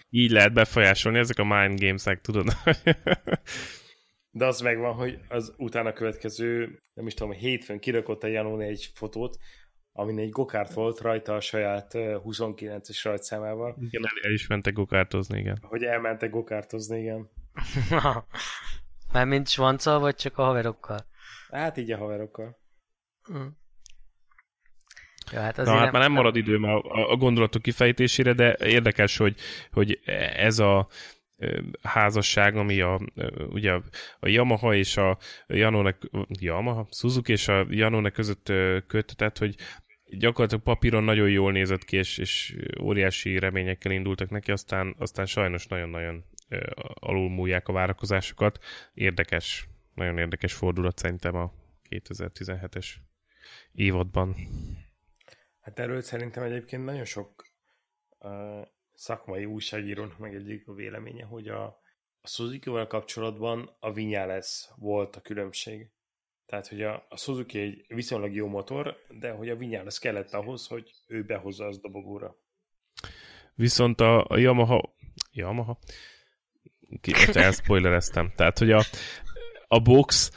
Így 0.10 0.32
lehet 0.32 0.54
befolyásolni 0.54 1.18
ezek 1.18 1.40
a 1.40 1.44
mind 1.44 1.80
games-ek, 1.80 2.22
tudod? 2.22 2.48
De 4.36 4.46
az 4.46 4.60
megvan, 4.60 4.94
hogy 4.94 5.20
az 5.30 5.54
utána 5.58 5.94
következő, 5.94 6.80
nem 6.94 7.08
is 7.08 7.14
tudom, 7.14 7.32
hétfőn 7.32 7.80
kirakott 7.80 8.24
a 8.24 8.28
Janone 8.28 8.66
egy 8.66 8.90
fotót, 8.94 9.38
amin 9.94 10.20
egy 10.20 10.30
gokárt 10.30 10.74
volt 10.74 11.00
rajta 11.00 11.36
a 11.36 11.40
saját 11.40 11.92
29-es 11.96 13.00
rajtszámával. 13.04 13.76
Igen, 13.80 14.06
el, 14.06 14.24
el 14.24 14.32
is 14.32 14.48
mentek 14.48 14.74
gokártozni, 14.74 15.40
igen. 15.40 15.58
Hogy 15.62 15.84
elmentek 15.84 16.30
gokártozni, 16.30 17.00
igen. 17.00 17.30
Már 19.14 19.26
mint 19.26 19.48
svanccal, 19.48 20.00
vagy 20.00 20.16
csak 20.16 20.38
a 20.38 20.44
haverokkal? 20.44 21.06
Hát 21.52 21.78
így 21.78 21.92
a 21.92 21.98
haverokkal. 21.98 22.58
Hm. 23.24 23.48
Ja, 25.32 25.42
hát 25.42 25.58
Na, 25.58 25.64
hát 25.64 25.82
nem, 25.82 25.92
már 25.92 26.02
nem 26.02 26.12
marad 26.12 26.36
idő 26.36 26.58
már 26.58 26.76
a, 26.76 27.12
a 27.12 27.16
gondolatok 27.16 27.62
kifejtésére, 27.62 28.34
de 28.34 28.58
érdekes, 28.60 29.18
hogy, 29.18 29.36
hogy 29.72 30.00
ez 30.36 30.60
a 30.60 30.88
házasság, 31.82 32.56
ami 32.56 32.82
a, 32.82 33.00
ugye 33.50 33.72
a 34.20 34.28
Yamaha 34.28 34.74
és 34.74 34.98
a 34.98 35.18
Janone, 35.48 35.98
Yamaha, 36.28 36.88
Suzuki 36.92 37.32
és 37.32 37.48
a 37.48 37.66
Janone 37.70 38.10
között 38.10 38.52
kötetett, 38.88 39.38
hogy 39.38 39.56
gyakorlatilag 40.18 40.64
papíron 40.64 41.04
nagyon 41.04 41.30
jól 41.30 41.52
nézett 41.52 41.86
ki, 41.86 41.98
és, 41.98 42.18
és 42.18 42.56
óriási 42.82 43.40
reményekkel 43.40 43.92
indultak 43.92 44.30
neki, 44.30 44.52
aztán, 44.52 44.96
aztán 44.98 45.26
sajnos 45.26 45.68
nagyon-nagyon 45.68 46.26
alulmúlják 46.94 47.68
a 47.68 47.74
várakozásokat. 47.74 48.60
Érdekes, 48.94 49.68
nagyon 49.94 50.18
érdekes 50.18 50.54
fordulat 50.54 50.98
szerintem 50.98 51.36
a 51.36 51.54
2017-es 51.90 52.88
évadban. 53.72 54.36
Hát 55.60 55.80
erről 55.80 56.02
szerintem 56.02 56.44
egyébként 56.44 56.86
nagyon 56.86 57.06
sok 57.06 57.48
uh, 58.20 58.68
szakmai 58.94 59.46
újságírónak 59.46 60.18
meg 60.18 60.36
egyik 60.36 60.68
a 60.68 60.74
véleménye, 60.74 61.26
hogy 61.26 61.48
a, 61.48 61.64
a 62.22 62.28
Suzuki-val 62.28 62.88
kapcsolatban 62.88 63.76
a 63.80 63.92
Vinyales 63.92 64.70
volt 64.76 65.16
a 65.16 65.22
különbség. 65.22 65.90
Tehát, 66.46 66.68
hogy 66.68 66.82
a, 66.82 67.06
a 67.10 67.18
Suzuki 67.18 67.60
egy 67.60 67.86
viszonylag 67.88 68.34
jó 68.34 68.48
motor, 68.48 68.98
de 69.20 69.32
hogy 69.32 69.50
a 69.50 69.56
Vinyales 69.56 70.00
kellett 70.00 70.32
ahhoz, 70.32 70.68
hogy 70.68 70.92
ő 71.08 71.24
behozza 71.24 71.66
az 71.66 71.80
dobogóra. 71.80 72.36
Viszont 73.56 74.02
a, 74.02 74.26
a 74.28 74.38
Yamaha... 74.38 74.96
Yamaha? 75.32 75.78
Most 77.08 77.36
elspoilereztem. 77.36 78.32
Tehát, 78.36 78.58
hogy 78.58 78.72
a, 78.72 78.82
a 79.68 79.80
box, 79.80 80.32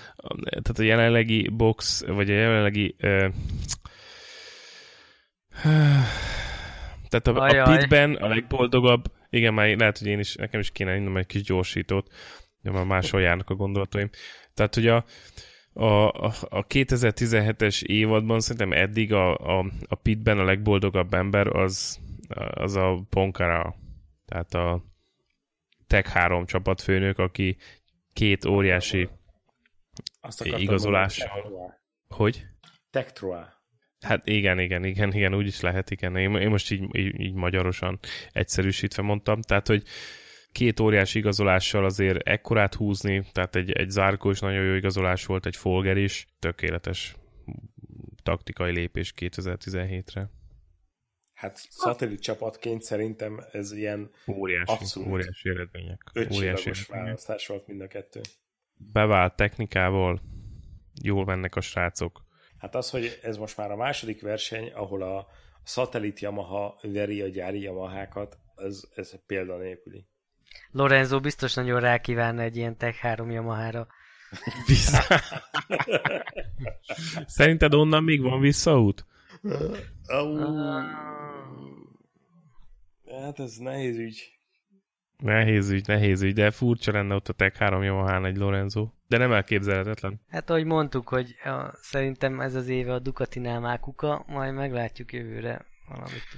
tehát 0.48 0.78
a 0.78 0.82
jelenlegi 0.82 1.48
box, 1.48 2.04
vagy 2.07 2.30
a 2.30 2.34
jelenlegi... 2.34 2.96
Uh, 3.02 3.32
tehát 7.09 7.26
a, 7.26 7.62
a 7.62 7.76
pitben 7.76 8.14
a 8.14 8.28
legboldogabb, 8.28 9.04
igen, 9.30 9.54
már 9.54 9.76
lehet, 9.76 9.98
hogy 9.98 10.07
én 10.07 10.18
is, 10.18 10.34
nekem 10.34 10.61
is 10.61 10.70
kéne 10.70 10.96
innom 10.96 11.16
egy 11.16 11.26
kis 11.26 11.42
gyorsítót, 11.42 12.12
de 12.61 12.70
már 12.70 12.84
máshol 12.84 13.20
járnak 13.20 13.50
a 13.50 13.54
gondolataim. 13.54 14.11
Tehát, 14.54 14.74
hogy 14.74 14.86
a, 14.86 15.04
a, 15.77 16.09
a, 16.09 16.33
a 16.49 16.66
2017-es 16.66 17.83
évadban 17.83 18.41
szerintem 18.41 18.72
eddig 18.72 19.12
a, 19.12 19.59
a, 19.59 19.66
a 19.89 19.95
pitben 19.95 20.39
a 20.39 20.45
legboldogabb 20.45 21.14
ember 21.14 21.47
az, 21.47 21.99
az 22.51 22.77
a 22.77 23.05
Ponkara, 23.11 23.77
tehát 24.27 24.55
a 24.55 24.85
Tech 25.87 26.09
3 26.12 26.47
csapatfőnök, 26.47 27.18
aki 27.18 27.57
két 28.12 28.45
óriási 28.45 29.09
igazolással... 30.41 31.74
Hogy? 32.09 32.47
Tech. 32.91 33.24
Hát 34.01 34.27
igen, 34.27 34.59
igen, 34.59 34.85
igen, 34.85 35.12
igen, 35.12 35.35
úgy 35.35 35.47
is 35.47 35.61
lehet, 35.61 35.91
igen. 35.91 36.16
Én, 36.16 36.37
én 36.37 36.49
most 36.49 36.70
így, 36.70 36.97
így, 36.97 37.20
így 37.20 37.35
magyarosan 37.35 37.99
egyszerűsítve 38.33 39.03
mondtam. 39.03 39.41
Tehát, 39.41 39.66
hogy 39.66 39.83
két 40.57 40.80
óriási 40.80 41.18
igazolással 41.18 41.84
azért 41.84 42.28
ekkorát 42.28 42.74
húzni, 42.74 43.24
tehát 43.32 43.57
egy, 43.57 43.70
egy 43.70 43.90
zárkó 43.90 44.30
is 44.30 44.40
nagyon 44.40 44.64
jó 44.64 44.72
igazolás 44.72 45.26
volt, 45.26 45.46
egy 45.46 45.57
Folger 45.57 45.96
is, 45.96 46.26
tökéletes 46.38 47.16
taktikai 48.22 48.72
lépés 48.72 49.12
2017-re. 49.16 50.30
Hát 51.34 51.57
szatellit 51.57 52.20
csapatként 52.20 52.82
szerintem 52.82 53.40
ez 53.52 53.72
ilyen 53.72 54.11
óriási, 54.28 54.72
abszolút 54.72 55.09
óriási 55.09 55.48
eredmények. 55.48 56.02
Óriási 56.34 56.70
választás 56.88 57.46
volt 57.46 57.66
mind 57.66 57.80
a 57.80 57.86
kettő. 57.86 58.20
Bevált 58.74 59.36
technikával, 59.36 60.20
jól 61.02 61.24
mennek 61.24 61.57
a 61.57 61.61
srácok. 61.61 62.24
Hát 62.59 62.74
az, 62.74 62.90
hogy 62.90 63.18
ez 63.22 63.36
most 63.36 63.57
már 63.57 63.70
a 63.70 63.76
második 63.76 64.22
verseny, 64.22 64.72
ahol 64.72 65.02
a 65.02 65.26
szatellit 65.62 66.20
Yamaha 66.20 66.78
veri 66.82 67.20
a 67.20 67.28
gyári 67.28 67.61
Yamahákat, 67.61 68.38
ez, 68.54 68.82
ez 68.94 69.24
példanélküli. 69.26 70.07
Lorenzo 70.70 71.20
biztos 71.20 71.54
nagyon 71.54 71.80
rákívánna 71.80 72.42
egy 72.42 72.57
ilyen 72.57 72.76
Tech 72.76 72.98
3 72.98 73.30
Yamahára. 73.30 73.86
Szerinted 77.26 77.74
onnan 77.74 78.04
még 78.04 78.22
van 78.22 78.40
visszaút? 78.40 79.07
Hát 83.11 83.38
ez 83.38 83.57
nehéz 83.57 83.98
ügy. 83.98 84.36
Nehéz 85.16 85.70
ügy, 85.70 85.86
nehéz 85.86 86.22
ügy, 86.22 86.34
de 86.34 86.50
furcsa 86.50 86.92
lenne 86.92 87.14
ott 87.14 87.28
a 87.28 87.32
Tech 87.32 87.59
3 87.59 87.82
Yamaha 87.82 88.24
egy 88.24 88.36
Lorenzo. 88.36 88.88
De 89.09 89.18
nem 89.18 89.32
elképzelhetetlen. 89.32 90.20
Hát 90.28 90.50
ahogy 90.50 90.64
mondtuk, 90.64 91.09
hogy 91.09 91.34
a, 91.44 91.70
szerintem 91.74 92.40
ez 92.40 92.54
az 92.54 92.68
éve 92.68 92.92
a 92.92 92.98
Ducatinál 92.98 93.61
már 93.61 93.80
kuka, 93.80 94.24
majd 94.26 94.54
meglátjuk 94.54 95.12
jövőre 95.12 95.66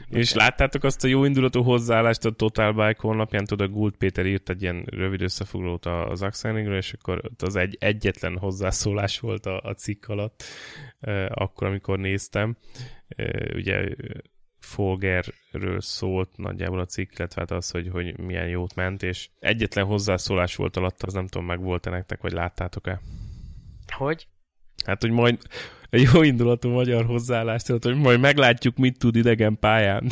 És 0.08 0.32
el. 0.32 0.38
láttátok 0.38 0.84
azt 0.84 1.04
a 1.04 1.08
jó 1.08 1.24
indulatú 1.24 1.62
hozzáállást 1.62 2.24
a 2.24 2.30
Total 2.30 2.72
Bike 2.72 3.00
honlapján, 3.00 3.44
tudod, 3.44 3.68
a 3.68 3.72
Gult 3.72 3.96
Péter 3.96 4.26
írt 4.26 4.48
egy 4.48 4.62
ilyen 4.62 4.84
rövid 4.86 5.22
összefoglalót 5.22 5.86
az 5.86 6.22
Axelingről, 6.22 6.76
és 6.76 6.92
akkor 6.92 7.20
ott 7.24 7.42
az 7.42 7.56
egy 7.56 7.76
egyetlen 7.80 8.38
hozzászólás 8.38 9.20
volt 9.20 9.46
a, 9.46 9.60
a 9.60 9.72
cikk 9.72 10.06
alatt, 10.06 10.42
akkor, 11.28 11.66
amikor 11.66 11.98
néztem. 11.98 12.56
Ugye 13.54 13.88
Folgerről 14.58 15.80
szólt 15.80 16.36
nagyjából 16.36 16.80
a 16.80 16.84
cikk, 16.84 17.18
illetve 17.18 17.40
hát 17.40 17.50
az, 17.50 17.70
hogy, 17.70 17.88
hogy 17.88 18.18
milyen 18.18 18.48
jót 18.48 18.74
ment, 18.74 19.02
és 19.02 19.28
egyetlen 19.38 19.84
hozzászólás 19.84 20.56
volt 20.56 20.76
alatt, 20.76 21.02
az 21.02 21.12
nem 21.12 21.26
tudom, 21.26 21.46
meg 21.46 21.60
volt-e 21.60 21.90
nektek, 21.90 22.20
vagy 22.20 22.32
láttátok-e? 22.32 23.00
Hogy? 23.92 24.26
Hát, 24.84 25.02
hogy 25.02 25.10
majd 25.10 25.38
egy 25.90 26.08
jó 26.12 26.22
indulatú 26.22 26.70
magyar 26.70 27.04
hozzáállást, 27.04 27.66
hogy 27.66 27.96
majd 27.96 28.20
meglátjuk, 28.20 28.76
mit 28.76 28.98
tud 28.98 29.16
idegen 29.16 29.58
pályán. 29.58 30.10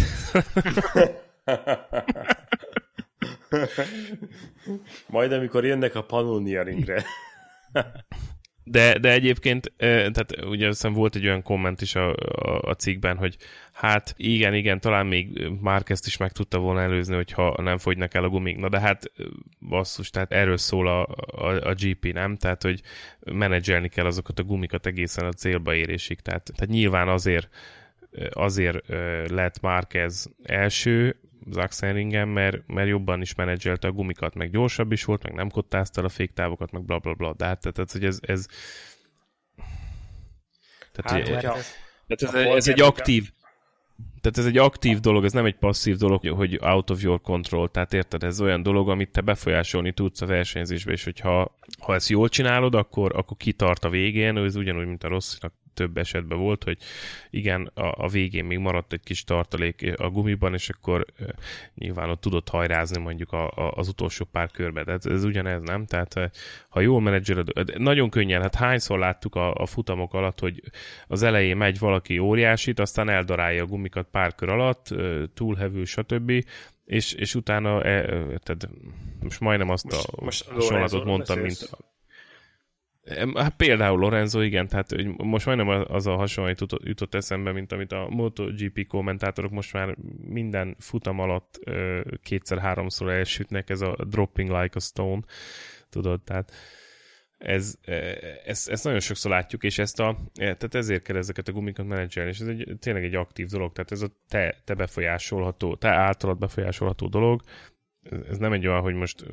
majd 5.07 5.33
amikor 5.33 5.64
jönnek 5.64 5.95
a 5.95 6.03
Pannonia. 6.03 6.64
De, 8.68 8.99
de 8.99 9.12
egyébként, 9.12 9.72
tehát 9.77 10.45
ugye 10.45 10.68
azt 10.68 10.89
volt 10.89 11.14
egy 11.14 11.27
olyan 11.27 11.43
komment 11.43 11.81
is 11.81 11.95
a, 11.95 12.12
a, 12.12 12.61
a 12.61 12.74
cikkben, 12.74 13.16
hogy 13.16 13.37
hát 13.72 14.14
igen, 14.16 14.55
igen, 14.55 14.81
talán 14.81 15.07
még 15.07 15.51
ezt 15.91 16.07
is 16.07 16.16
meg 16.16 16.33
tudta 16.33 16.59
volna 16.59 16.81
előzni, 16.81 17.14
hogyha 17.14 17.62
nem 17.62 17.79
fogynak 17.79 18.14
el 18.14 18.24
a 18.24 18.29
gumik. 18.29 18.57
Na 18.57 18.68
de 18.68 18.81
hát 18.81 19.12
basszus, 19.69 20.11
tehát 20.11 20.33
erről 20.33 20.57
szól 20.57 20.89
a, 20.89 21.07
a, 21.27 21.69
a 21.69 21.75
GP, 21.75 22.12
nem? 22.12 22.37
Tehát, 22.37 22.62
hogy 22.62 22.83
menedzselni 23.25 23.89
kell 23.89 24.07
azokat 24.07 24.39
a 24.39 24.43
gumikat 24.43 24.87
egészen 24.87 25.27
a 25.27 25.33
célba 25.33 25.75
érésig. 25.75 26.21
Tehát, 26.21 26.51
tehát 26.55 26.75
nyilván 26.75 27.09
azért 27.09 27.49
azért 28.31 28.89
lett 29.31 29.61
Márquez 29.61 30.31
első, 30.43 31.21
Zaxenringen, 31.51 32.29
mert, 32.29 32.67
mert 32.67 32.89
jobban 32.89 33.21
is 33.21 33.35
menedzselte 33.35 33.89
a 33.89 33.93
gumikat, 33.93 34.35
meg 34.35 34.51
gyorsabb 34.51 34.93
is 34.93 35.05
volt, 35.05 35.23
meg 35.23 35.33
nem 35.33 35.51
kottázta 35.51 36.03
a 36.03 36.09
féktávokat, 36.09 36.71
meg 36.71 36.85
bla 36.85 36.99
bla 36.99 37.14
bla. 37.14 37.35
De 37.35 37.45
hát, 37.45 37.61
tehát, 37.61 37.93
hogy 37.93 38.05
ez, 38.05 38.19
ez 38.23 38.47
tehát, 40.93 41.27
hát, 41.27 41.29
hogy, 41.29 41.64
tehát 42.07 42.35
ez, 42.35 42.55
ez 42.57 42.69
egy 42.69 42.81
aktív, 42.81 43.31
tehát 44.20 44.38
ez 44.38 44.47
egy 44.47 44.59
aktív 44.59 45.01
dolog, 45.01 45.24
ez 45.24 45.32
nem 45.32 45.44
egy 45.44 45.57
passzív 45.57 45.97
dolog, 45.97 46.28
hogy 46.28 46.59
out 46.62 46.90
of 46.90 47.03
your 47.03 47.20
control, 47.20 47.70
tehát 47.70 47.92
érted, 47.92 48.22
ez 48.22 48.40
olyan 48.40 48.62
dolog, 48.62 48.88
amit 48.88 49.11
te 49.11 49.20
befolyásolni 49.20 49.92
tudsz 49.92 50.20
a 50.20 50.26
versenyzésbe, 50.26 50.92
és 50.92 51.05
hogyha 51.05 51.57
ha 51.78 51.94
ezt 51.94 52.09
jól 52.09 52.28
csinálod, 52.28 52.74
akkor, 52.74 53.12
akkor 53.16 53.36
kitart 53.36 53.84
a 53.84 53.88
végén, 53.88 54.36
ez 54.36 54.57
ugyanúgy, 54.57 54.86
mint 54.86 55.05
a 55.05 55.09
rosszinak 55.09 55.53
több 55.77 55.97
esetben 55.97 56.39
volt, 56.39 56.64
hogy 56.64 56.79
igen, 57.31 57.70
a, 57.74 58.05
a 58.05 58.09
végén 58.09 58.45
még 58.45 58.59
maradt 58.59 58.93
egy 58.93 59.03
kis 59.05 59.24
tartalék 59.24 59.93
a 59.97 60.09
gumiban, 60.09 60.55
és 60.55 60.68
akkor 60.68 61.05
nyilván 61.74 62.11
ott 62.11 62.20
tudott 62.20 62.49
hajrázni 62.49 63.03
mondjuk 63.03 63.33
a, 63.33 63.51
a, 63.51 63.72
az 63.77 63.89
utolsó 63.89 64.24
pár 64.33 64.51
körbe. 64.51 64.85
De 64.85 64.93
ez, 64.93 65.07
ez 65.07 65.24
ugyanez, 65.24 65.62
nem? 65.62 65.87
Tehát 65.87 66.31
ha 66.68 66.81
jól 66.81 67.01
menedzseled, 67.01 67.79
nagyon 67.79 68.11
könnyen, 68.11 68.41
hát 68.41 68.55
hányszor 68.55 68.99
láttuk 68.99 69.35
a, 69.35 69.55
a 69.55 69.66
futamok 69.66 70.14
alatt, 70.14 70.39
hogy 70.39 70.62
az 71.07 71.22
elején 71.22 71.57
megy 71.57 71.79
valaki 71.79 72.18
óriásit, 72.18 72.79
aztán 72.81 73.09
eldarálja 73.09 73.62
a 73.62 73.66
gumikat 73.66 74.09
pár 74.11 74.35
kör 74.35 74.49
alatt, 74.49 74.95
túlhevül, 75.35 75.85
stb., 75.85 76.33
és, 76.85 77.12
és 77.12 77.35
utána, 77.35 77.83
e, 77.83 78.03
tehát 78.39 78.68
most 79.22 79.41
majdnem 79.41 79.70
azt 79.70 79.85
most, 79.85 80.09
a 80.09 80.24
most 80.24 80.49
hasonlatot 80.49 81.05
mondtam, 81.05 81.39
mint 81.39 81.70
Hát 83.34 83.57
például 83.57 83.98
Lorenzo, 83.98 84.40
igen, 84.40 84.68
tehát 84.68 84.90
hogy 84.90 85.07
most 85.16 85.46
majdnem 85.46 85.84
az 85.88 86.07
a 86.07 86.16
hasonló 86.16 86.54
jutott 86.84 87.14
eszembe, 87.14 87.52
mint 87.52 87.72
amit 87.72 87.92
a 87.92 88.09
MotoGP 88.11 88.86
kommentátorok 88.86 89.50
most 89.50 89.72
már 89.72 89.96
minden 90.28 90.76
futam 90.78 91.20
alatt 91.20 91.61
kétszer-háromszor 92.22 93.11
elsütnek, 93.11 93.70
ez 93.70 93.80
a 93.80 93.96
dropping 94.09 94.48
like 94.48 94.76
a 94.76 94.80
stone, 94.80 95.20
tudod, 95.90 96.22
tehát 96.22 96.52
ez, 97.38 97.74
ez, 98.44 98.66
ezt 98.70 98.84
nagyon 98.84 99.00
sokszor 99.00 99.30
látjuk, 99.30 99.64
és 99.64 99.78
ezt 99.78 100.00
a, 100.00 100.18
tehát 100.34 100.74
ezért 100.74 101.02
kell 101.02 101.16
ezeket 101.16 101.48
a 101.48 101.52
gumikat 101.52 101.86
menedzselni, 101.86 102.30
és 102.30 102.38
ez 102.38 102.46
egy, 102.46 102.76
tényleg 102.78 103.04
egy 103.04 103.14
aktív 103.14 103.46
dolog, 103.46 103.72
tehát 103.72 103.92
ez 103.92 104.02
a 104.02 104.09
te, 104.28 104.57
te 104.64 104.74
befolyásolható, 104.74 105.76
te 105.76 105.88
általad 105.88 106.38
befolyásolható 106.38 107.09
dolog, 107.09 107.42
ez 108.28 108.38
nem 108.38 108.52
egy 108.52 108.66
olyan, 108.66 108.80
hogy 108.80 108.94
most 108.94 109.24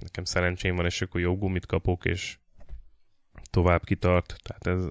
nekem 0.00 0.24
szerencsém 0.24 0.76
van, 0.76 0.84
és 0.84 1.02
akkor 1.02 1.20
jó 1.20 1.36
gumit 1.36 1.66
kapok, 1.66 2.04
és 2.04 2.38
tovább 3.50 3.84
kitart. 3.84 4.36
Tehát 4.42 4.78
ez... 4.78 4.84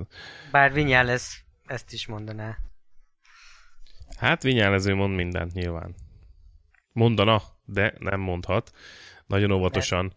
Bár 0.51 0.73
Vinyál 0.73 1.09
ez, 1.09 1.33
ezt 1.65 1.93
is 1.93 2.07
mondaná. 2.07 2.57
Hát 4.17 4.43
Vinyálező 4.43 4.93
mond 4.93 5.15
mindent 5.15 5.53
nyilván. 5.53 5.95
Mondana, 6.91 7.41
de 7.65 7.93
nem 7.99 8.19
mondhat. 8.19 8.71
Nagyon 9.25 9.51
óvatosan. 9.51 10.13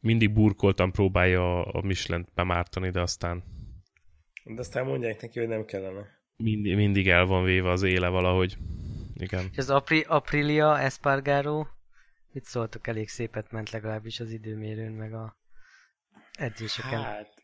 Mindig 0.00 0.32
burkoltan 0.32 0.92
próbálja 0.92 1.64
a 1.64 1.80
michelin 1.80 2.26
bemártani, 2.34 2.90
de 2.90 3.00
aztán... 3.00 3.44
De 4.44 4.60
aztán 4.60 4.86
mondják 4.86 5.20
neki, 5.20 5.38
hogy 5.38 5.48
nem 5.48 5.64
kellene. 5.64 6.06
Mindig, 6.36 6.76
mindig 6.76 7.08
el 7.08 7.24
van 7.24 7.44
véve 7.44 7.70
az 7.70 7.82
éle 7.82 8.08
valahogy. 8.08 8.58
Igen. 9.14 9.48
És 9.52 9.58
az 9.58 9.70
Apri, 9.70 10.04
Aprilia 10.08 10.78
Espargaro, 10.78 11.66
mit 12.32 12.44
szóltok, 12.44 12.86
elég 12.86 13.08
szépet 13.08 13.50
ment 13.50 13.70
legalábbis 13.70 14.20
az 14.20 14.30
időmérőn, 14.30 14.92
meg 14.92 15.14
a 15.14 15.36
edzéseken. 16.32 17.02
Hát, 17.02 17.37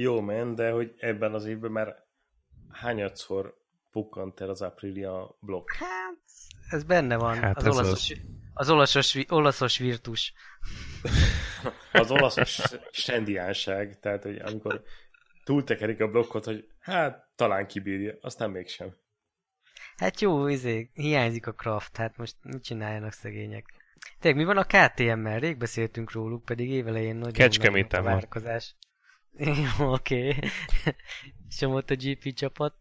jó 0.00 0.20
men, 0.20 0.54
de 0.54 0.70
hogy 0.70 0.94
ebben 0.98 1.34
az 1.34 1.44
évben 1.44 1.70
már 1.70 1.96
hányadszor 2.70 3.56
pukkant 3.90 4.40
el 4.40 4.48
az 4.48 4.62
Aprilia 4.62 5.36
blokk? 5.40 5.72
Hát, 5.72 6.18
ez 6.70 6.84
benne 6.84 7.16
van. 7.16 7.36
Hát 7.36 7.56
az, 7.56 7.66
olaszos, 7.66 8.10
az... 8.10 8.18
az 8.52 8.70
olaszos, 8.70 9.18
olaszos 9.28 9.78
virtus. 9.78 10.32
az 11.92 12.10
olaszos 12.10 12.60
sendiánság, 12.90 14.00
tehát 14.00 14.22
hogy 14.22 14.36
amikor 14.36 14.82
túltekerik 15.44 16.00
a 16.00 16.10
blokkot, 16.10 16.44
hogy 16.44 16.68
hát 16.80 17.28
talán 17.34 17.66
kibírja, 17.66 18.14
aztán 18.20 18.50
mégsem. 18.50 18.96
Hát 19.96 20.20
jó, 20.20 20.46
izé, 20.46 20.90
hiányzik 20.92 21.46
a 21.46 21.52
craft, 21.52 21.96
hát 21.96 22.16
most 22.16 22.36
mit 22.42 22.64
csináljanak 22.64 23.12
szegények? 23.12 23.66
Tényleg, 24.20 24.40
mi 24.40 24.46
van 24.46 24.56
a 24.56 24.64
KTM-mel? 24.64 25.38
Rég 25.38 25.56
beszéltünk 25.56 26.12
róluk, 26.12 26.44
pedig 26.44 26.70
évelején 26.70 27.16
nagyon 27.16 27.32
Kecskeméten 27.32 28.02
van. 28.02 28.12
Várkozás. 28.12 28.76
Oké. 29.80 30.28
Okay. 30.28 30.50
És 31.48 31.62
a 31.62 31.68
MotoGP 31.68 32.32
csapat? 32.32 32.74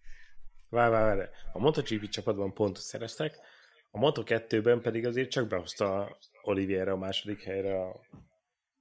Várj, 0.69 0.91
várj, 0.91 1.17
várj. 1.17 1.29
A 1.53 1.59
MotoGP 1.59 2.09
csapatban 2.09 2.53
pontot 2.53 2.83
szereztek, 2.83 3.39
a 3.91 3.99
Moto2-ben 3.99 4.81
pedig 4.81 5.05
azért 5.05 5.31
csak 5.31 5.47
behozta 5.47 6.17
Oliviera 6.41 6.91
a 6.91 6.97
második 6.97 7.43
helyre 7.43 7.81
a 7.81 7.99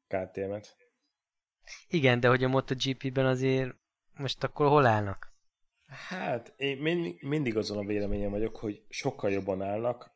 KTM-et. 0.07 0.77
Igen, 1.89 2.21
de 2.21 2.29
hogy 2.29 2.45
a 2.45 2.49
MotoGP-ben 2.49 3.27
azért 3.27 3.75
most 4.15 4.45
akkor 4.45 4.69
hol 4.69 4.87
állnak? 4.87 5.35
Hát, 5.87 6.53
én 6.57 6.79
mindig, 6.79 7.23
mindig 7.23 7.57
azon 7.57 7.79
a 7.79 7.87
véleményem 7.87 8.31
vagyok, 8.31 8.57
hogy 8.57 8.85
sokkal 8.89 9.31
jobban 9.31 9.63
állnak, 9.63 10.11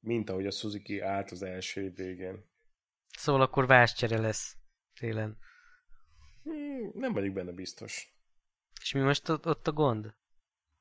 mint 0.00 0.30
ahogy 0.30 0.46
a 0.46 0.50
Suzuki 0.50 1.00
állt 1.00 1.30
az 1.30 1.42
első 1.42 1.82
év 1.82 1.94
végén. 1.94 2.44
Szóval 3.18 3.40
akkor 3.40 3.66
váscsere 3.66 4.20
lesz 4.20 4.56
télen. 4.94 5.38
Hmm, 6.46 6.90
nem 6.94 7.12
vagyok 7.12 7.32
benne 7.32 7.52
biztos. 7.52 8.14
És 8.80 8.92
mi 8.92 9.00
most 9.00 9.28
ott, 9.28 9.66
a 9.66 9.72
gond? 9.72 10.14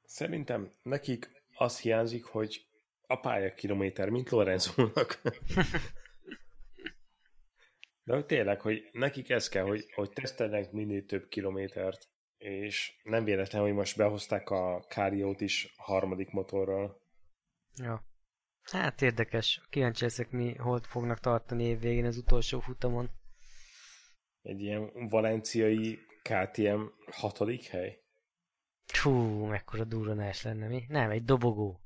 Szerintem 0.03 0.71
nekik 0.83 1.43
az 1.55 1.79
hiányzik, 1.79 2.23
hogy 2.23 2.67
a 3.07 3.19
pálya 3.19 3.53
kilométer, 3.53 4.09
mint 4.09 4.29
Lorenzónak. 4.29 5.21
De 8.03 8.13
hogy 8.13 8.25
tényleg, 8.25 8.61
hogy 8.61 8.89
nekik 8.91 9.29
ez 9.29 9.49
kell, 9.49 9.63
hogy, 9.63 9.85
hogy 9.93 10.09
tesztelnek 10.09 10.71
minél 10.71 11.05
több 11.05 11.27
kilométert, 11.27 12.09
és 12.37 12.99
nem 13.03 13.23
véletlen, 13.23 13.61
hogy 13.61 13.73
most 13.73 13.97
behozták 13.97 14.49
a 14.49 14.85
Káriót 14.87 15.41
is 15.41 15.73
harmadik 15.77 16.31
motorral. 16.31 17.01
Ja. 17.75 18.05
Hát 18.61 19.01
érdekes. 19.01 19.61
Kíváncsi 19.69 20.03
leszek, 20.03 20.29
mi 20.31 20.55
hol 20.55 20.79
fognak 20.81 21.19
tartani 21.19 21.63
évvégén 21.63 22.05
az 22.05 22.17
utolsó 22.17 22.59
futamon. 22.59 23.09
Egy 24.45 24.61
ilyen 24.61 25.09
valenciai 25.09 25.99
KTM 26.21 26.81
hatodik 27.11 27.63
hely? 27.63 27.99
Hú, 29.01 29.11
mekkora 29.45 29.83
duranás 29.83 30.43
lenne 30.43 30.67
mi? 30.67 30.85
Nem, 30.87 31.09
egy 31.09 31.23
dobogó. 31.23 31.81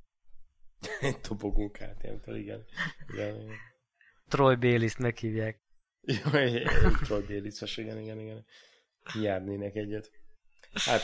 egy 1.01 1.19
dobogó 1.29 1.69
KTM-től, 1.69 2.35
igen. 2.35 2.65
igen. 3.13 3.49
Troy 4.27 4.55
Bayliss 4.55 4.97
meghívják. 4.97 5.61
Jó, 6.23 6.31
egy 6.39 6.63
Troy 7.03 7.21
Bayliss, 7.21 7.77
igen, 7.77 7.99
igen, 7.99 8.19
igen. 8.19 8.45
Járnének 9.21 9.75
egyet. 9.75 10.11
Hát 10.71 11.01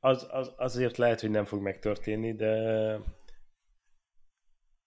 az, 0.00 0.26
az, 0.30 0.52
azért 0.56 0.96
lehet, 0.96 1.20
hogy 1.20 1.30
nem 1.30 1.44
fog 1.44 1.62
megtörténni, 1.62 2.34
de 2.34 2.52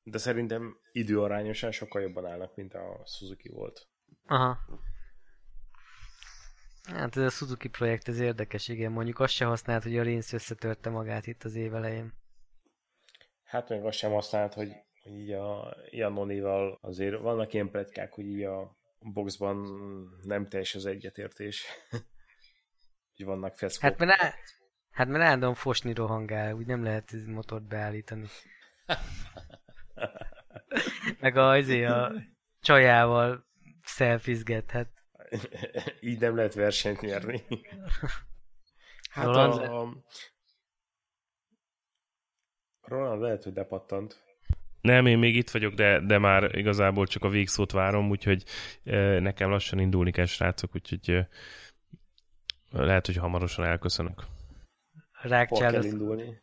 de 0.03 0.18
szerintem 0.18 0.78
időarányosan 0.91 1.72
sokkal 1.72 2.01
jobban 2.01 2.26
állnak, 2.26 2.55
mint 2.55 2.74
a 2.74 3.03
Suzuki 3.05 3.49
volt. 3.49 3.88
Aha. 4.26 4.57
Hát 6.84 7.17
ez 7.17 7.23
a 7.23 7.29
Suzuki 7.29 7.67
projekt, 7.67 8.07
ez 8.07 8.19
érdekes, 8.19 8.67
igen. 8.67 8.91
Mondjuk 8.91 9.19
azt 9.19 9.34
se 9.34 9.45
használt, 9.45 9.84
hogy 9.84 9.97
a 9.97 10.03
Rinsz 10.03 10.34
összetörte 10.34 10.89
magát 10.89 11.27
itt 11.27 11.43
az 11.43 11.55
év 11.55 11.75
elején. 11.75 12.13
Hát 13.43 13.69
meg 13.69 13.86
azt 13.86 13.97
sem 13.97 14.11
használt, 14.11 14.53
hogy, 14.53 14.71
hogy 15.03 15.13
így 15.13 15.31
a 15.31 15.77
Janonival 15.89 16.77
azért 16.81 17.19
vannak 17.19 17.53
ilyen 17.53 17.69
pletykák, 17.69 18.13
hogy 18.13 18.25
így 18.25 18.43
a 18.43 18.77
boxban 18.99 19.67
nem 20.21 20.47
teljes 20.47 20.75
az 20.75 20.86
egyetértés. 20.86 21.65
hogy 23.15 23.25
vannak 23.25 23.55
feszkók. 23.55 23.89
Hát 23.89 23.99
mert, 23.99 24.21
á... 24.21 24.34
hát 24.91 25.07
mert 25.07 25.23
állandóan 25.23 25.55
fosni 25.55 25.93
rohangál, 25.93 26.53
úgy 26.53 26.65
nem 26.65 26.84
lehet 26.84 27.11
motort 27.25 27.67
beállítani. 27.67 28.27
meg 31.19 31.38
a, 31.38 31.49
azért 31.49 31.89
a 31.89 32.13
csajával 32.59 33.45
szelfizgethet. 33.84 35.03
Így 35.99 36.19
nem 36.19 36.36
lehet 36.36 36.53
versenyt 36.53 37.01
nyerni. 37.01 37.43
Hát 39.09 39.25
Roland, 39.25 39.53
a, 39.53 39.81
a... 39.81 40.03
Roland 42.81 43.21
lehet, 43.21 43.43
hogy 43.43 43.53
depattant. 43.53 44.23
Nem, 44.81 45.05
én 45.05 45.17
még 45.17 45.36
itt 45.36 45.49
vagyok, 45.49 45.73
de, 45.73 45.99
de 45.99 46.17
már 46.17 46.57
igazából 46.57 47.07
csak 47.07 47.23
a 47.23 47.29
végszót 47.29 47.71
várom, 47.71 48.09
úgyhogy 48.09 48.43
e, 48.84 49.19
nekem 49.19 49.49
lassan 49.49 49.79
indulni 49.79 50.11
kell, 50.11 50.25
srácok, 50.25 50.75
úgyhogy 50.75 51.09
e, 51.09 51.29
lehet, 52.71 53.05
hogy 53.05 53.15
hamarosan 53.15 53.65
elköszönök. 53.65 54.23
Rákcsál 55.21 55.84
indulni? 55.84 56.41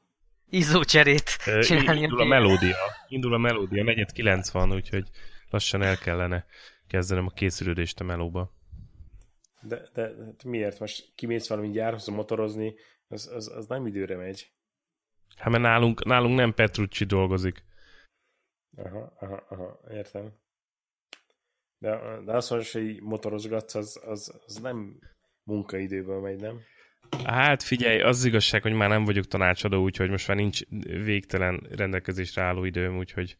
Izócserét 0.48 1.36
csinálni. 1.60 2.00
Indul 2.00 2.20
a 2.20 2.24
melódia. 2.24 2.76
Indul 3.08 3.34
a 3.34 3.38
melódia, 3.38 3.84
negyed 3.84 4.12
90, 4.12 4.72
úgyhogy 4.72 5.08
lassan 5.50 5.82
el 5.82 5.98
kellene 5.98 6.46
kezdenem 6.86 7.26
a 7.26 7.30
készülődést 7.30 8.00
a 8.00 8.04
melóba. 8.04 8.52
De, 9.62 9.88
de, 9.92 10.12
de 10.14 10.32
miért? 10.44 10.78
Most 10.78 11.12
kimész 11.14 11.48
valami 11.48 11.70
gyárhoz 11.70 12.06
motorozni, 12.06 12.74
az, 13.08 13.26
az, 13.26 13.48
az 13.48 13.66
nem 13.66 13.86
időre 13.86 14.16
megy. 14.16 14.52
Hát 15.36 15.50
mert 15.50 15.62
nálunk, 15.62 16.04
nálunk 16.04 16.36
nem 16.36 16.54
Petrucci 16.54 17.04
dolgozik. 17.04 17.64
Aha, 18.76 19.12
aha, 19.20 19.46
aha, 19.48 19.80
értem. 19.90 20.32
De, 21.78 22.20
de 22.24 22.36
azt 22.36 22.50
mondja, 22.50 22.80
hogy 22.80 23.02
motorozgatsz, 23.02 23.74
az, 23.74 24.00
az, 24.04 24.40
az 24.46 24.56
nem 24.56 24.98
munkaidőből 25.42 26.20
megy, 26.20 26.40
nem? 26.40 26.60
Hát 27.24 27.62
figyelj, 27.62 28.00
az, 28.00 28.18
az 28.18 28.24
igazság, 28.24 28.62
hogy 28.62 28.72
már 28.72 28.88
nem 28.88 29.04
vagyok 29.04 29.26
tanácsadó, 29.26 29.82
úgyhogy 29.82 30.10
most 30.10 30.28
már 30.28 30.36
nincs 30.36 30.60
végtelen 30.84 31.66
rendelkezésre 31.70 32.42
álló 32.42 32.64
időm, 32.64 32.96
úgyhogy... 32.96 33.36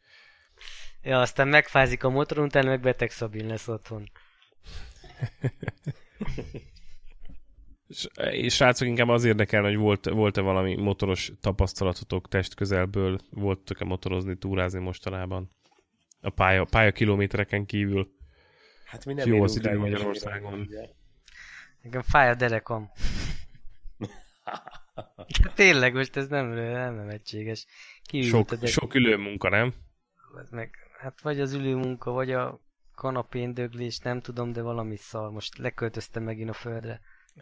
Ja, 1.03 1.21
aztán 1.21 1.49
megfázik 1.49 2.05
a 2.05 2.11
motor, 2.11 2.39
utána 2.39 2.69
meg 2.69 2.81
beteg 2.81 3.11
Szabin 3.11 3.47
lesz 3.47 3.69
otthon. 3.69 4.11
És 8.31 8.55
srácok, 8.55 8.89
inkább 8.89 9.09
az 9.09 9.25
érdekel, 9.25 9.63
hogy 9.63 9.77
volt, 9.77 10.09
volt-e 10.09 10.41
valami 10.41 10.77
motoros 10.77 11.33
tapasztalatotok 11.41 12.29
testközelből, 12.29 13.19
voltak-e 13.31 13.85
motorozni, 13.85 14.37
túrázni 14.37 14.81
mostanában? 14.81 15.51
A 16.21 16.31
pálya, 16.31 16.65
pálya 16.65 16.93
kilométereken 16.93 17.67
kívül. 17.67 18.11
Hát 18.85 19.05
mi 19.05 19.13
nem 19.13 19.29
Jó 19.29 19.43
az 19.43 19.57
idő 19.57 19.79
Magyarországon. 19.79 20.69
Nekem 21.83 22.03
fáj 22.03 22.29
a 22.29 22.35
derekom. 22.35 22.91
Tényleg, 25.55 25.95
most 25.95 26.17
ez 26.17 26.29
nem, 26.29 26.47
nem 26.49 26.95
nevetséges. 26.95 27.67
Sok, 28.23 28.49
sok 28.63 28.95
ülőmunka, 28.95 29.49
nem? 29.49 29.75
Meg, 30.51 30.75
hát 30.99 31.21
vagy 31.21 31.41
az 31.41 31.53
ülőmunka, 31.53 32.11
vagy 32.11 32.33
a 32.33 32.61
kanapén 33.01 33.55
döglés, 33.55 33.99
nem 33.99 34.21
tudom, 34.21 34.53
de 34.53 34.63
valami 34.63 34.97
szar. 34.97 35.31
Most 35.31 35.59
leköltöztem 35.59 36.23
megint 36.23 36.49
a 36.49 36.53
földre. 36.53 37.01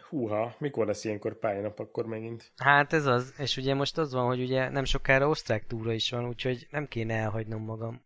Húha, 0.09 0.55
mikor 0.59 0.85
lesz 0.85 1.03
ilyenkor 1.03 1.39
pályanap 1.39 1.79
akkor 1.79 2.05
megint? 2.05 2.51
Hát 2.55 2.93
ez 2.93 3.05
az, 3.05 3.33
és 3.37 3.57
ugye 3.57 3.73
most 3.73 3.97
az 3.97 4.13
van, 4.13 4.25
hogy 4.25 4.41
ugye 4.41 4.69
nem 4.69 4.83
sokára 4.83 5.27
osztrák 5.27 5.65
túra 5.67 5.93
is 5.93 6.11
van, 6.11 6.27
úgyhogy 6.27 6.67
nem 6.69 6.87
kéne 6.87 7.13
elhagynom 7.13 7.63
magam. 7.63 8.01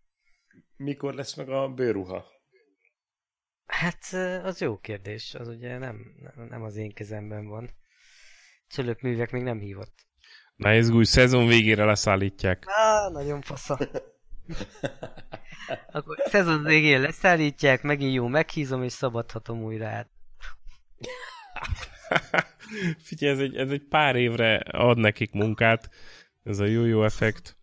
Mikor 0.75 1.13
lesz 1.13 1.35
meg 1.35 1.49
a 1.49 1.67
bőruha? 1.67 2.25
Hát 3.65 4.03
az 4.43 4.61
jó 4.61 4.77
kérdés, 4.77 5.33
az 5.33 5.47
ugye 5.47 5.77
nem, 5.77 5.97
nem 6.49 6.63
az 6.63 6.75
én 6.75 6.93
kezemben 6.93 7.47
van. 7.47 7.69
Cölöpművek 8.69 9.31
még 9.31 9.43
nem 9.43 9.59
hívott. 9.59 9.93
Na 10.55 10.73
izgulj, 10.73 11.03
szezon 11.03 11.47
végére 11.47 11.85
leszállítják. 11.85 12.63
Á, 12.67 13.09
nagyon 13.09 13.41
fasza. 13.41 13.77
Akkor 15.91 16.17
szezon 16.25 16.63
végén 16.63 17.01
leszállítják, 17.01 17.81
megint 17.81 18.13
jó 18.13 18.27
meghízom, 18.27 18.83
és 18.83 18.91
szabadhatom 18.91 19.63
újra 19.63 19.87
át. 19.87 20.09
Figyelj, 23.07 23.33
ez 23.33 23.39
egy, 23.39 23.55
ez 23.55 23.69
egy 23.69 23.83
pár 23.89 24.15
évre 24.15 24.55
ad 24.57 24.97
nekik 24.97 25.31
munkát, 25.31 25.89
ez 26.43 26.59
a 26.59 26.65
jó-jó 26.65 27.03
effekt. 27.03 27.57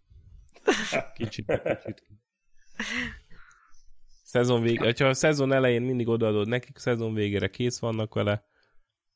Kicsit, 1.15 1.47
kicsit. 1.85 2.07
Szezon 4.23 4.63
végé, 4.63 4.93
ha 4.99 5.05
a 5.05 5.15
szezon 5.15 5.53
elején 5.53 5.83
mindig 5.83 6.09
odaadod 6.09 6.49
nekik, 6.49 6.79
szezon 6.79 7.15
végére 7.15 7.49
kész 7.49 7.79
vannak 7.79 8.15
vele. 8.15 8.50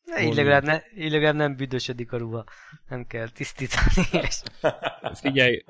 Ja, 0.07 0.23
így, 0.23 0.35
legalább 0.35 0.65
ne, 0.65 0.81
így 0.97 1.11
legalább 1.11 1.35
nem 1.35 1.57
büdösödik 1.57 2.13
a 2.13 2.17
ruha. 2.17 2.45
Nem 2.89 3.07
kell 3.07 3.29
tisztítani. 3.29 4.07
És... 4.27 4.43
Figyelj, 5.15 5.65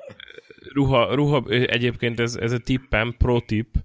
ruha, 0.73 1.15
ruha 1.15 1.43
egyébként 1.49 2.19
ez, 2.19 2.35
ez 2.35 2.51
a 2.51 2.57
tippem, 2.57 3.15
pro 3.17 3.39
tip 3.39 3.75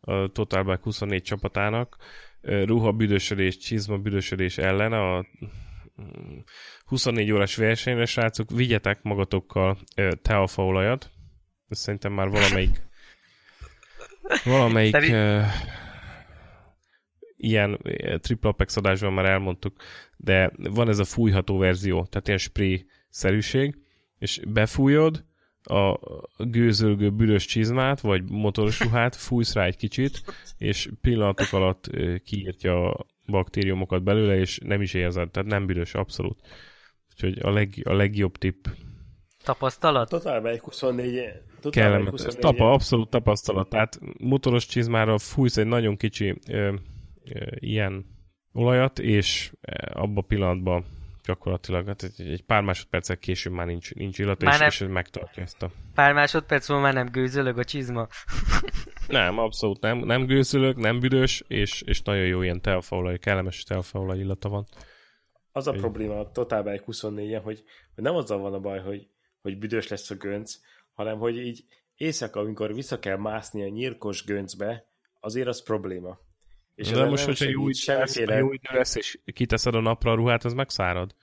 a 0.00 0.28
Total 0.28 0.62
Bike 0.64 0.80
24 0.82 1.22
csapatának, 1.22 1.96
ruha 2.40 2.92
büdösödés, 2.92 3.56
csizma 3.56 3.98
büdösödés 3.98 4.58
ellen 4.58 4.92
a 4.92 5.24
24 6.84 7.32
órás 7.32 7.56
versenyre, 7.56 8.04
srácok, 8.04 8.50
vigyetek 8.50 9.02
magatokkal 9.02 9.78
teafaolajat. 10.22 11.10
Ez 11.68 11.78
szerintem 11.78 12.12
már 12.12 12.28
valamelyik 12.28 12.86
valamelyik 14.44 14.92
Szerint... 14.92 15.44
ilyen 17.38 17.78
Triple 18.20 18.50
Apex 18.50 18.76
adásban 18.76 19.12
már 19.12 19.24
elmondtuk, 19.24 19.76
de 20.16 20.52
van 20.56 20.88
ez 20.88 20.98
a 20.98 21.04
fújható 21.04 21.58
verzió, 21.58 22.04
tehát 22.04 22.26
ilyen 22.26 22.38
spray-szerűség, 22.38 23.78
és 24.18 24.40
befújod, 24.48 25.24
a 25.62 25.98
gőzölgő 26.36 27.10
büdös 27.10 27.44
csizmát, 27.44 28.00
vagy 28.00 28.30
motoros 28.30 28.80
ruhát, 28.84 29.16
fújsz 29.16 29.54
rá 29.54 29.64
egy 29.64 29.76
kicsit, 29.76 30.22
és 30.58 30.90
pillanatok 31.00 31.52
alatt 31.52 31.90
kiírtja 32.24 32.90
a 32.90 33.06
baktériumokat 33.26 34.02
belőle, 34.02 34.36
és 34.36 34.58
nem 34.64 34.82
is 34.82 34.94
érzed, 34.94 35.30
tehát 35.30 35.48
nem 35.48 35.66
büdös, 35.66 35.94
abszolút. 35.94 36.38
Úgyhogy 37.12 37.38
a, 37.42 37.50
leg, 37.50 37.74
a 37.84 37.92
legjobb 37.92 38.36
tipp. 38.36 38.66
Tapasztalat? 39.44 40.08
Totál 40.08 40.48
egy 40.48 40.60
24 40.60 41.32
Kellemes. 41.70 42.22
Tapa, 42.38 42.72
abszolút 42.72 43.08
tapasztalat. 43.08 43.68
Tehát 43.68 44.00
motoros 44.18 44.66
csizmára 44.66 45.18
fújsz 45.18 45.56
egy 45.56 45.66
nagyon 45.66 45.96
kicsi 45.96 46.34
ö, 46.48 46.56
ö, 46.56 46.74
ilyen 47.54 48.06
olajat, 48.52 48.98
és 48.98 49.52
abba 49.92 50.20
a 50.20 50.24
pillanatban 50.24 50.84
gyakorlatilag 51.28 51.86
hát 51.86 52.02
egy, 52.02 52.20
egy 52.20 52.44
pár 52.44 52.62
másodperccel 52.62 53.16
később 53.16 53.52
már 53.52 53.66
nincs, 53.66 53.94
nincs 53.94 54.18
illat, 54.18 54.42
már 54.42 54.52
és, 54.52 54.58
nem, 54.58 54.68
és 54.68 54.80
ez 54.80 54.88
megtartja 54.88 55.42
ezt 55.42 55.62
a... 55.62 55.70
Pár 55.94 56.12
másodperc 56.12 56.68
múlva 56.68 56.82
már 56.82 56.94
nem 56.94 57.08
gőzölög 57.10 57.58
a 57.58 57.64
csizma. 57.64 58.08
nem, 59.08 59.38
abszolút 59.38 59.80
nem, 59.80 59.98
nem 59.98 60.26
gőzölög, 60.26 60.76
nem 60.76 61.00
büdös, 61.00 61.44
és, 61.48 61.82
és 61.82 62.02
nagyon 62.02 62.26
jó 62.26 62.42
ilyen 62.42 62.60
telfaolaj, 62.60 63.18
kellemes 63.18 63.62
telfaolaj 63.62 64.18
illata 64.18 64.48
van. 64.48 64.66
Az 65.52 65.66
a 65.66 65.72
Én... 65.72 65.80
probléma 65.80 66.20
a 66.20 66.30
Total 66.30 66.62
Bike 66.62 66.84
24 66.84 67.40
hogy, 67.42 67.62
hogy 67.94 68.04
nem 68.04 68.14
azzal 68.14 68.38
van 68.38 68.54
a 68.54 68.60
baj, 68.60 68.80
hogy, 68.80 69.08
hogy 69.40 69.58
büdös 69.58 69.88
lesz 69.88 70.10
a 70.10 70.14
gönc, 70.14 70.54
hanem 70.92 71.18
hogy 71.18 71.36
így 71.36 71.64
éjszaka, 71.94 72.40
amikor 72.40 72.74
vissza 72.74 72.98
kell 72.98 73.16
mászni 73.16 73.62
a 73.62 73.68
nyírkos 73.68 74.24
göncbe, 74.24 74.86
azért 75.20 75.48
az 75.48 75.62
probléma. 75.62 76.18
És 76.78 76.88
de 76.88 77.04
most, 77.04 77.24
hogyha 77.24 77.48
jó 77.48 77.68
idő, 77.68 77.94
lesz, 77.94 78.16
jó 78.16 78.52
idő 78.52 78.76
lesz, 78.76 78.94
és 78.94 79.18
kiteszed 79.32 79.74
a 79.74 79.80
napra 79.80 80.10
a 80.10 80.14
ruhát, 80.14 80.44
az 80.44 80.52
megszárad? 80.52 81.14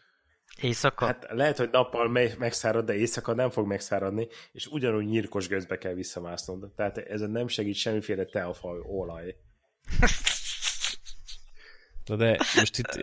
Éjszaka? 0.61 1.05
Hát 1.05 1.25
lehet, 1.29 1.57
hogy 1.57 1.69
nappal 1.71 2.07
megszárad, 2.37 2.85
de 2.85 2.95
éjszaka 2.95 3.33
nem 3.33 3.49
fog 3.49 3.67
megszáradni, 3.67 4.27
és 4.51 4.67
ugyanúgy 4.67 5.05
nyírkos 5.05 5.47
gőzbe 5.47 5.77
kell 5.77 5.93
visszamásznod. 5.93 6.71
Tehát 6.75 6.97
ezen 6.97 7.29
nem 7.29 7.47
segít 7.47 7.75
semmiféle 7.75 8.25
teafaj 8.25 8.77
olaj. 8.83 9.35
Na 12.05 12.15
de 12.15 12.37
most 12.55 12.77
itt 12.77 12.95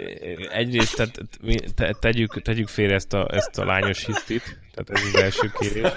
egyrészt 0.49 0.97
tehát, 0.97 1.21
te, 1.75 1.93
tegyük, 2.01 2.43
tegyük 2.43 2.69
félre 2.69 2.95
ezt 2.95 3.13
a, 3.13 3.35
ezt 3.35 3.59
a 3.59 3.65
lányos 3.65 4.05
hisztit, 4.05 4.61
tehát 4.75 4.91
ez 4.91 5.15
az 5.15 5.23
első 5.23 5.51
kérés. 5.59 5.93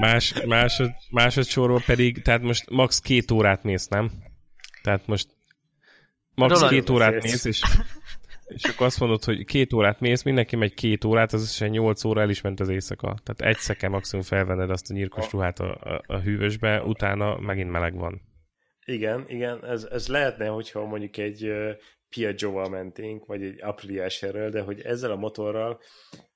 Más, 0.00 0.34
másod, 0.46 0.90
másodszorról 1.10 1.82
pedig, 1.86 2.22
tehát 2.22 2.42
most 2.42 2.70
max. 2.70 3.00
két 3.00 3.30
órát 3.30 3.62
mész, 3.62 3.86
nem? 3.86 4.30
Tehát 4.82 5.06
most 5.06 5.28
max. 6.34 6.52
Roland 6.52 6.72
két 6.72 6.90
órát 6.90 7.22
mész, 7.22 7.44
és, 7.44 7.62
és 8.46 8.64
akkor 8.64 8.86
azt 8.86 9.00
mondod, 9.00 9.24
hogy 9.24 9.44
két 9.44 9.72
órát 9.72 10.00
mész, 10.00 10.22
mindenki 10.22 10.56
megy 10.56 10.74
két 10.74 11.04
órát, 11.04 11.32
az 11.32 11.42
összesen 11.42 11.68
nyolc 11.68 12.04
óra 12.04 12.20
el 12.20 12.30
is 12.30 12.40
ment 12.40 12.60
az 12.60 12.68
éjszaka. 12.68 13.16
Tehát 13.22 13.54
egyszer 13.54 13.76
kell 13.76 13.90
maximum 13.90 14.24
felvenned 14.24 14.70
azt 14.70 14.90
a 14.90 14.94
nyírkos 14.94 15.32
ruhát 15.32 15.58
a, 15.58 15.74
a, 15.74 16.02
a 16.06 16.18
hűvösbe, 16.18 16.82
utána 16.82 17.38
megint 17.38 17.70
meleg 17.70 17.94
van. 17.94 18.20
Igen, 18.84 19.24
igen, 19.28 19.64
ez, 19.64 19.84
ez 19.84 20.08
lehetne, 20.08 20.46
hogyha 20.46 20.84
mondjuk 20.84 21.16
egy 21.16 21.48
uh, 21.48 21.70
Piaggio-val 22.08 22.68
mentünk, 22.68 23.26
vagy 23.26 23.42
egy 23.42 23.62
Aprilia 23.62 24.08
SR-rel, 24.08 24.50
de 24.50 24.60
hogy 24.60 24.80
ezzel 24.80 25.10
a 25.10 25.16
motorral 25.16 25.80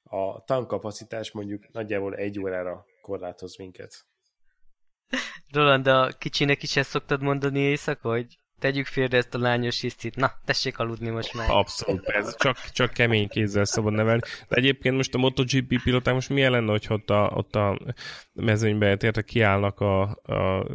a 0.02 0.44
tankkapacitás 0.44 1.32
mondjuk 1.32 1.72
nagyjából 1.72 2.14
egy 2.14 2.40
órára 2.40 2.84
korlátoz 3.00 3.56
minket. 3.56 4.06
Roland, 5.52 5.86
a 5.86 6.08
kicsinek 6.18 6.62
is 6.62 6.76
ezt 6.76 6.90
szoktad 6.90 7.22
mondani 7.22 7.60
éjszaka, 7.60 8.08
hogy 8.08 8.38
tegyük 8.58 8.86
félre 8.86 9.16
ezt 9.16 9.34
a 9.34 9.38
lányos 9.38 9.80
hisztit. 9.80 10.16
Na, 10.16 10.32
tessék 10.44 10.78
aludni 10.78 11.08
most 11.08 11.34
már. 11.34 11.50
Abszolút, 11.50 12.06
ez 12.08 12.36
csak, 12.36 12.58
csak 12.70 12.92
kemény 12.92 13.28
kézzel 13.28 13.64
szabad 13.64 13.92
nevelni. 13.92 14.20
De 14.48 14.56
egyébként 14.56 14.96
most 14.96 15.14
a 15.14 15.18
MotoGP 15.18 15.82
piloták 15.82 16.14
most 16.14 16.28
milyen 16.28 16.50
lenne, 16.50 16.70
hogy 16.70 16.86
ott 16.88 17.10
a, 17.10 17.30
ott 17.34 17.54
a 17.54 17.78
mezőnyben 18.32 18.98
érte 19.00 19.22
kiállnak 19.22 19.80
a, 19.80 20.02
a 20.22 20.66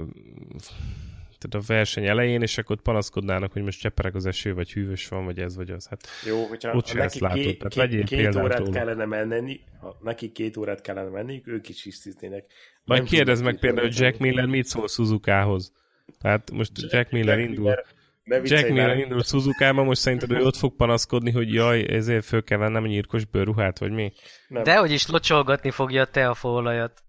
tehát 1.41 1.67
a 1.67 1.73
verseny 1.73 2.05
elején, 2.05 2.41
és 2.41 2.57
akkor 2.57 2.75
ott 2.75 2.83
panaszkodnának, 2.83 3.51
hogy 3.51 3.61
most 3.61 3.79
cseperek 3.79 4.15
az 4.15 4.25
eső, 4.25 4.53
vagy 4.53 4.71
hűvös 4.71 5.07
van, 5.07 5.25
vagy 5.25 5.39
ez, 5.39 5.55
vagy 5.55 5.69
az. 5.71 5.87
Hát 5.87 6.07
Jó, 6.25 6.45
hogyha 6.45 6.73
ott 6.73 6.93
neki 6.93 7.19
látod, 7.19 7.39
két, 7.39 7.59
tehát 7.69 7.89
két, 7.89 8.03
két 8.03 8.35
órát 8.35 8.69
kellene 8.69 9.05
menni, 9.05 9.59
ha 9.79 9.97
neki 10.01 10.31
két 10.31 10.57
órát 10.57 10.81
kellene 10.81 11.09
menni, 11.09 11.41
ők 11.45 11.69
is 11.69 11.83
hisztiznének. 11.83 12.45
Majd 12.83 13.03
kérdezd 13.03 13.43
meg 13.43 13.59
például, 13.59 13.87
hogy 13.87 13.99
Jack 13.99 14.19
Miller 14.19 14.45
mit 14.45 14.65
szól 14.65 14.87
Suzukához. 14.87 15.71
Tehát 16.19 16.51
most 16.51 16.71
Jack, 16.81 16.93
Jack 16.93 17.11
Miller 17.11 17.39
Jack 17.39 17.49
indul. 17.49 17.75
Miller, 18.23 18.45
Jack 18.45 18.69
Miller 18.69 18.97
indul 18.97 19.23
Suzukába, 19.23 19.83
most 19.83 20.01
szerinted 20.01 20.31
ő 20.31 20.43
ott 20.43 20.55
fog 20.55 20.75
panaszkodni, 20.75 21.31
hogy 21.31 21.53
jaj, 21.53 21.85
ezért 21.89 22.25
föl 22.25 22.43
kell 22.43 22.57
vennem 22.57 22.85
nyírkos 22.85 23.25
bőrruhát, 23.25 23.79
vagy 23.79 23.91
mi? 23.91 24.11
Nem. 24.47 24.63
De 24.63 24.77
hogy 24.77 24.91
is 24.91 25.07
locsolgatni 25.07 25.71
fogja 25.71 26.01
a 26.01 26.05
teafolajat. 26.05 27.03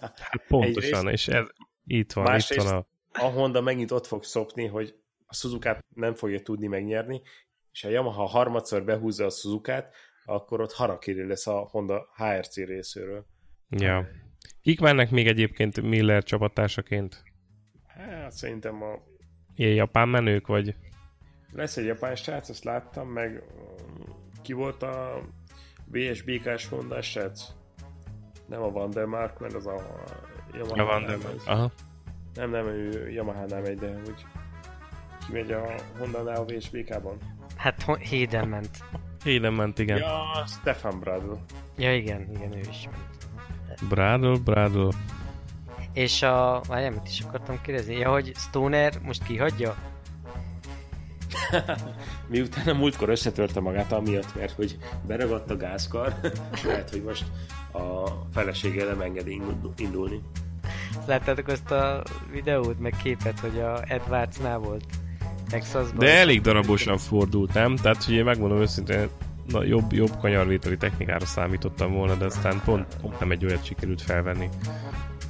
Hát 0.00 0.44
pontosan, 0.48 1.08
és 1.08 1.28
ez, 1.28 1.46
itt 1.84 2.12
van, 2.12 2.24
Másrészt, 2.24 2.60
itt 2.60 2.70
van 2.70 2.78
a 2.78 2.86
a 3.20 3.30
Honda 3.30 3.60
megint 3.60 3.90
ott 3.90 4.06
fog 4.06 4.24
szopni, 4.24 4.66
hogy 4.66 4.94
a 5.26 5.34
suzuka 5.34 5.78
nem 5.94 6.14
fogja 6.14 6.40
tudni 6.40 6.66
megnyerni, 6.66 7.22
és 7.72 7.84
a 7.84 7.88
Yamaha 7.88 8.24
harmadszor 8.24 8.84
behúzza 8.84 9.24
a 9.24 9.30
suzuka 9.30 9.84
akkor 10.24 10.60
ott 10.60 10.72
harakiri 10.72 11.26
lesz 11.26 11.46
a 11.46 11.68
Honda 11.70 12.08
HRC 12.16 12.56
részéről. 12.56 13.26
Ja. 13.68 14.06
Kik 14.62 14.80
mennek 14.80 15.10
még 15.10 15.26
egyébként 15.26 15.80
Miller 15.80 16.22
csapattársaként? 16.22 17.22
Hát 17.86 18.32
szerintem 18.32 18.82
a... 18.82 18.94
Ilyen 19.54 19.74
japán 19.74 20.08
menők, 20.08 20.46
vagy? 20.46 20.74
Lesz 21.52 21.76
egy 21.76 21.84
japán 21.84 22.14
srác, 22.14 22.48
azt 22.48 22.64
láttam, 22.64 23.08
meg 23.08 23.42
ki 24.42 24.52
volt 24.52 24.82
a 24.82 25.20
VSBK-s 25.86 26.66
Honda 26.66 27.02
srác? 27.02 27.42
Nem 28.46 28.62
a 28.62 28.70
Vandermark, 28.70 29.38
mert 29.38 29.54
az 29.54 29.66
a 29.66 30.04
Yamaha. 30.52 30.82
A 30.82 30.84
Vandermark, 30.84 31.46
aha. 31.46 31.72
Nem, 32.34 32.50
nem, 32.50 32.66
ő 32.66 33.10
Yamaha-nál 33.10 33.60
megy, 33.60 33.78
de 33.78 34.00
hogy 34.04 34.24
kimegy 35.26 35.52
a 35.52 35.74
Honda-nál 35.98 36.36
a 36.36 36.44
VSBK-ban. 36.44 37.16
Hát 37.56 37.96
Héden 37.98 38.48
ment. 38.48 38.70
Héden 39.24 39.52
ment, 39.52 39.78
igen. 39.78 39.96
Ja, 39.96 40.44
Stefan 40.46 41.00
Bradl. 41.00 41.32
Ja, 41.76 41.94
igen, 41.94 42.28
igen, 42.34 42.52
ő 42.52 42.58
is 42.58 42.88
ment. 42.90 43.88
Bradl, 43.88 44.32
Bradl. 44.44 44.88
És 45.92 46.22
a... 46.22 46.60
Várjál, 46.68 46.90
mit 46.90 47.08
is 47.08 47.20
akartam 47.20 47.60
kérdezni? 47.60 47.96
Ja, 47.96 48.10
hogy 48.10 48.32
Stoner 48.36 48.92
most 49.02 49.24
kihagyja? 49.24 49.76
Miután 52.28 52.66
a 52.66 52.72
múltkor 52.72 53.08
összetörte 53.08 53.60
magát 53.60 53.92
amiatt, 53.92 54.34
mert 54.34 54.52
hogy 54.52 54.78
beragadt 55.06 55.50
a 55.50 55.56
gázkar, 55.56 56.14
lehet, 56.64 56.90
hogy 56.90 57.02
most 57.02 57.24
a 57.72 58.08
felesége 58.32 58.84
nem 58.84 59.00
engedi 59.00 59.42
indulni. 59.76 60.22
Láttátok 61.08 61.48
azt 61.48 61.70
a 61.70 62.02
videót, 62.32 62.80
meg 62.80 62.94
képet, 63.02 63.40
hogy 63.40 63.58
a 63.58 63.82
Edwardsnál 63.86 64.58
volt 64.58 64.84
Texasban? 65.50 65.98
De 65.98 66.18
elég 66.18 66.40
darabosan 66.40 66.98
fordult, 66.98 67.54
nem? 67.54 67.76
Tehát, 67.76 68.04
hogy 68.04 68.14
én 68.14 68.24
megmondom 68.24 68.60
őszintén, 68.60 69.08
na, 69.46 69.64
jobb, 69.64 69.92
jobb 69.92 70.16
kanyarvételi 70.20 70.76
technikára 70.76 71.26
számítottam 71.26 71.92
volna, 71.92 72.14
de 72.14 72.24
aztán 72.24 72.60
pont, 72.64 72.96
pont 73.00 73.20
nem 73.20 73.30
egy 73.30 73.44
olyat 73.44 73.64
sikerült 73.64 74.02
felvenni. 74.02 74.48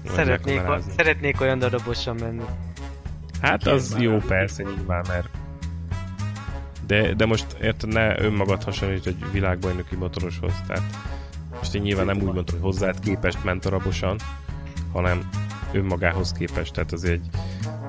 Szeretnék, 0.07 0.61
szeretnék 0.97 1.41
olyan 1.41 1.59
darabosan 1.59 2.17
menni. 2.21 2.45
Hát 3.41 3.67
az 3.67 3.97
jó 3.99 4.17
persze 4.17 4.63
nyilván, 4.63 5.05
mert 5.09 5.29
de, 6.87 7.15
de 7.15 7.27
most 7.27 7.57
érted, 7.61 7.93
ne 7.93 8.21
önmagad 8.21 8.63
hasonlít 8.63 9.07
egy 9.07 9.25
világbajnoki 9.33 9.97
motoroshoz, 9.97 10.53
tehát 10.67 10.85
most 11.59 11.75
én 11.75 11.83
nyilván 11.83 12.07
nem 12.07 12.17
úgy 12.17 12.35
mondtam, 12.35 12.61
hogy 12.61 12.65
hozzád 12.65 13.01
képest 13.01 13.45
ment 13.45 13.63
darabosan, 13.63 14.19
hanem 14.93 15.29
önmagához 15.73 16.33
képest, 16.33 16.73
tehát 16.73 16.93
az 16.93 17.05
egy 17.05 17.23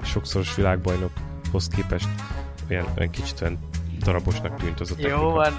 sokszoros 0.03 0.55
világbajnokhoz 0.55 1.67
képest 1.67 2.07
olyan, 2.69 2.85
olyan 2.97 3.09
kicsit 3.09 3.41
olyan 3.41 3.59
darabosnak 3.99 4.57
tűnt 4.57 4.79
az 4.79 4.91
a 4.91 4.95
technika. 4.95 5.21
Jó 5.21 5.29
van. 5.29 5.53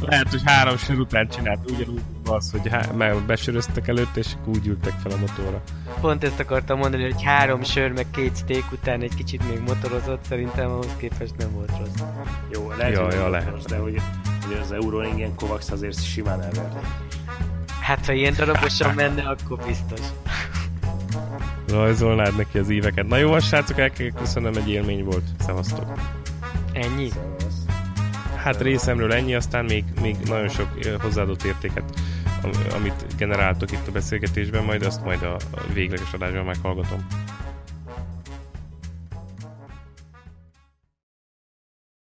Lehet, 0.00 0.30
hogy 0.30 0.42
három 0.44 0.76
sör 0.76 0.98
után 0.98 1.28
csinált 1.28 1.70
ugyanúgy 1.70 2.02
az, 2.24 2.50
hogy 2.50 2.68
há- 2.68 2.96
mert 2.96 3.22
besöröztek 3.22 3.88
előtt, 3.88 4.16
és 4.16 4.26
úgy 4.44 4.66
ültek 4.66 4.92
fel 5.02 5.12
a 5.12 5.16
motorra. 5.16 5.62
Pont 6.00 6.24
ezt 6.24 6.40
akartam 6.40 6.78
mondani, 6.78 7.02
hogy 7.02 7.22
három 7.22 7.62
sör, 7.62 7.92
meg 7.92 8.06
két 8.10 8.36
steak 8.36 8.72
után 8.72 9.02
egy 9.02 9.14
kicsit 9.14 9.48
még 9.48 9.60
motorozott, 9.60 10.24
szerintem 10.28 10.70
ahhoz 10.70 10.96
képest 10.96 11.36
nem 11.38 11.52
volt 11.52 11.70
rossz. 11.78 12.08
Jó, 12.52 12.70
lehet, 12.76 12.92
ja, 12.92 13.04
hogy 13.04 13.14
ja, 13.14 13.28
lehet. 13.28 13.50
Rossz, 13.50 13.64
de 13.64 13.76
hogy, 13.76 14.00
hogy 14.46 14.58
az 14.62 14.72
Euroringen 14.72 15.34
Kovacs 15.34 15.70
azért 15.70 16.04
simán 16.04 16.42
elverni. 16.42 16.80
Hát, 17.80 18.06
ha 18.06 18.12
ilyen 18.12 18.34
darabosan 18.36 18.94
menne, 18.94 19.22
akkor 19.22 19.58
biztos 19.66 20.00
rajzolnád 21.68 22.36
neki 22.36 22.58
az 22.58 22.68
éveket. 22.68 23.06
Na 23.06 23.16
jó, 23.16 23.32
a 23.32 23.40
srácok, 23.40 23.78
el 23.78 23.90
köszönöm, 24.14 24.54
egy 24.56 24.70
élmény 24.70 25.04
volt. 25.04 25.24
Szevasztok. 25.38 25.92
Ennyi? 26.72 27.10
Hát 28.36 28.60
részemről 28.60 29.12
ennyi, 29.12 29.34
aztán 29.34 29.64
még, 29.64 29.84
még 30.00 30.16
nagyon 30.26 30.48
sok 30.48 30.68
hozzáadott 31.00 31.42
értéket, 31.42 32.00
amit 32.74 33.16
generáltok 33.16 33.72
itt 33.72 33.88
a 33.88 33.92
beszélgetésben, 33.92 34.64
majd 34.64 34.82
azt 34.82 35.04
majd 35.04 35.22
a 35.22 35.36
végleges 35.72 36.12
adásban 36.12 36.44
meghallgatom. 36.44 37.06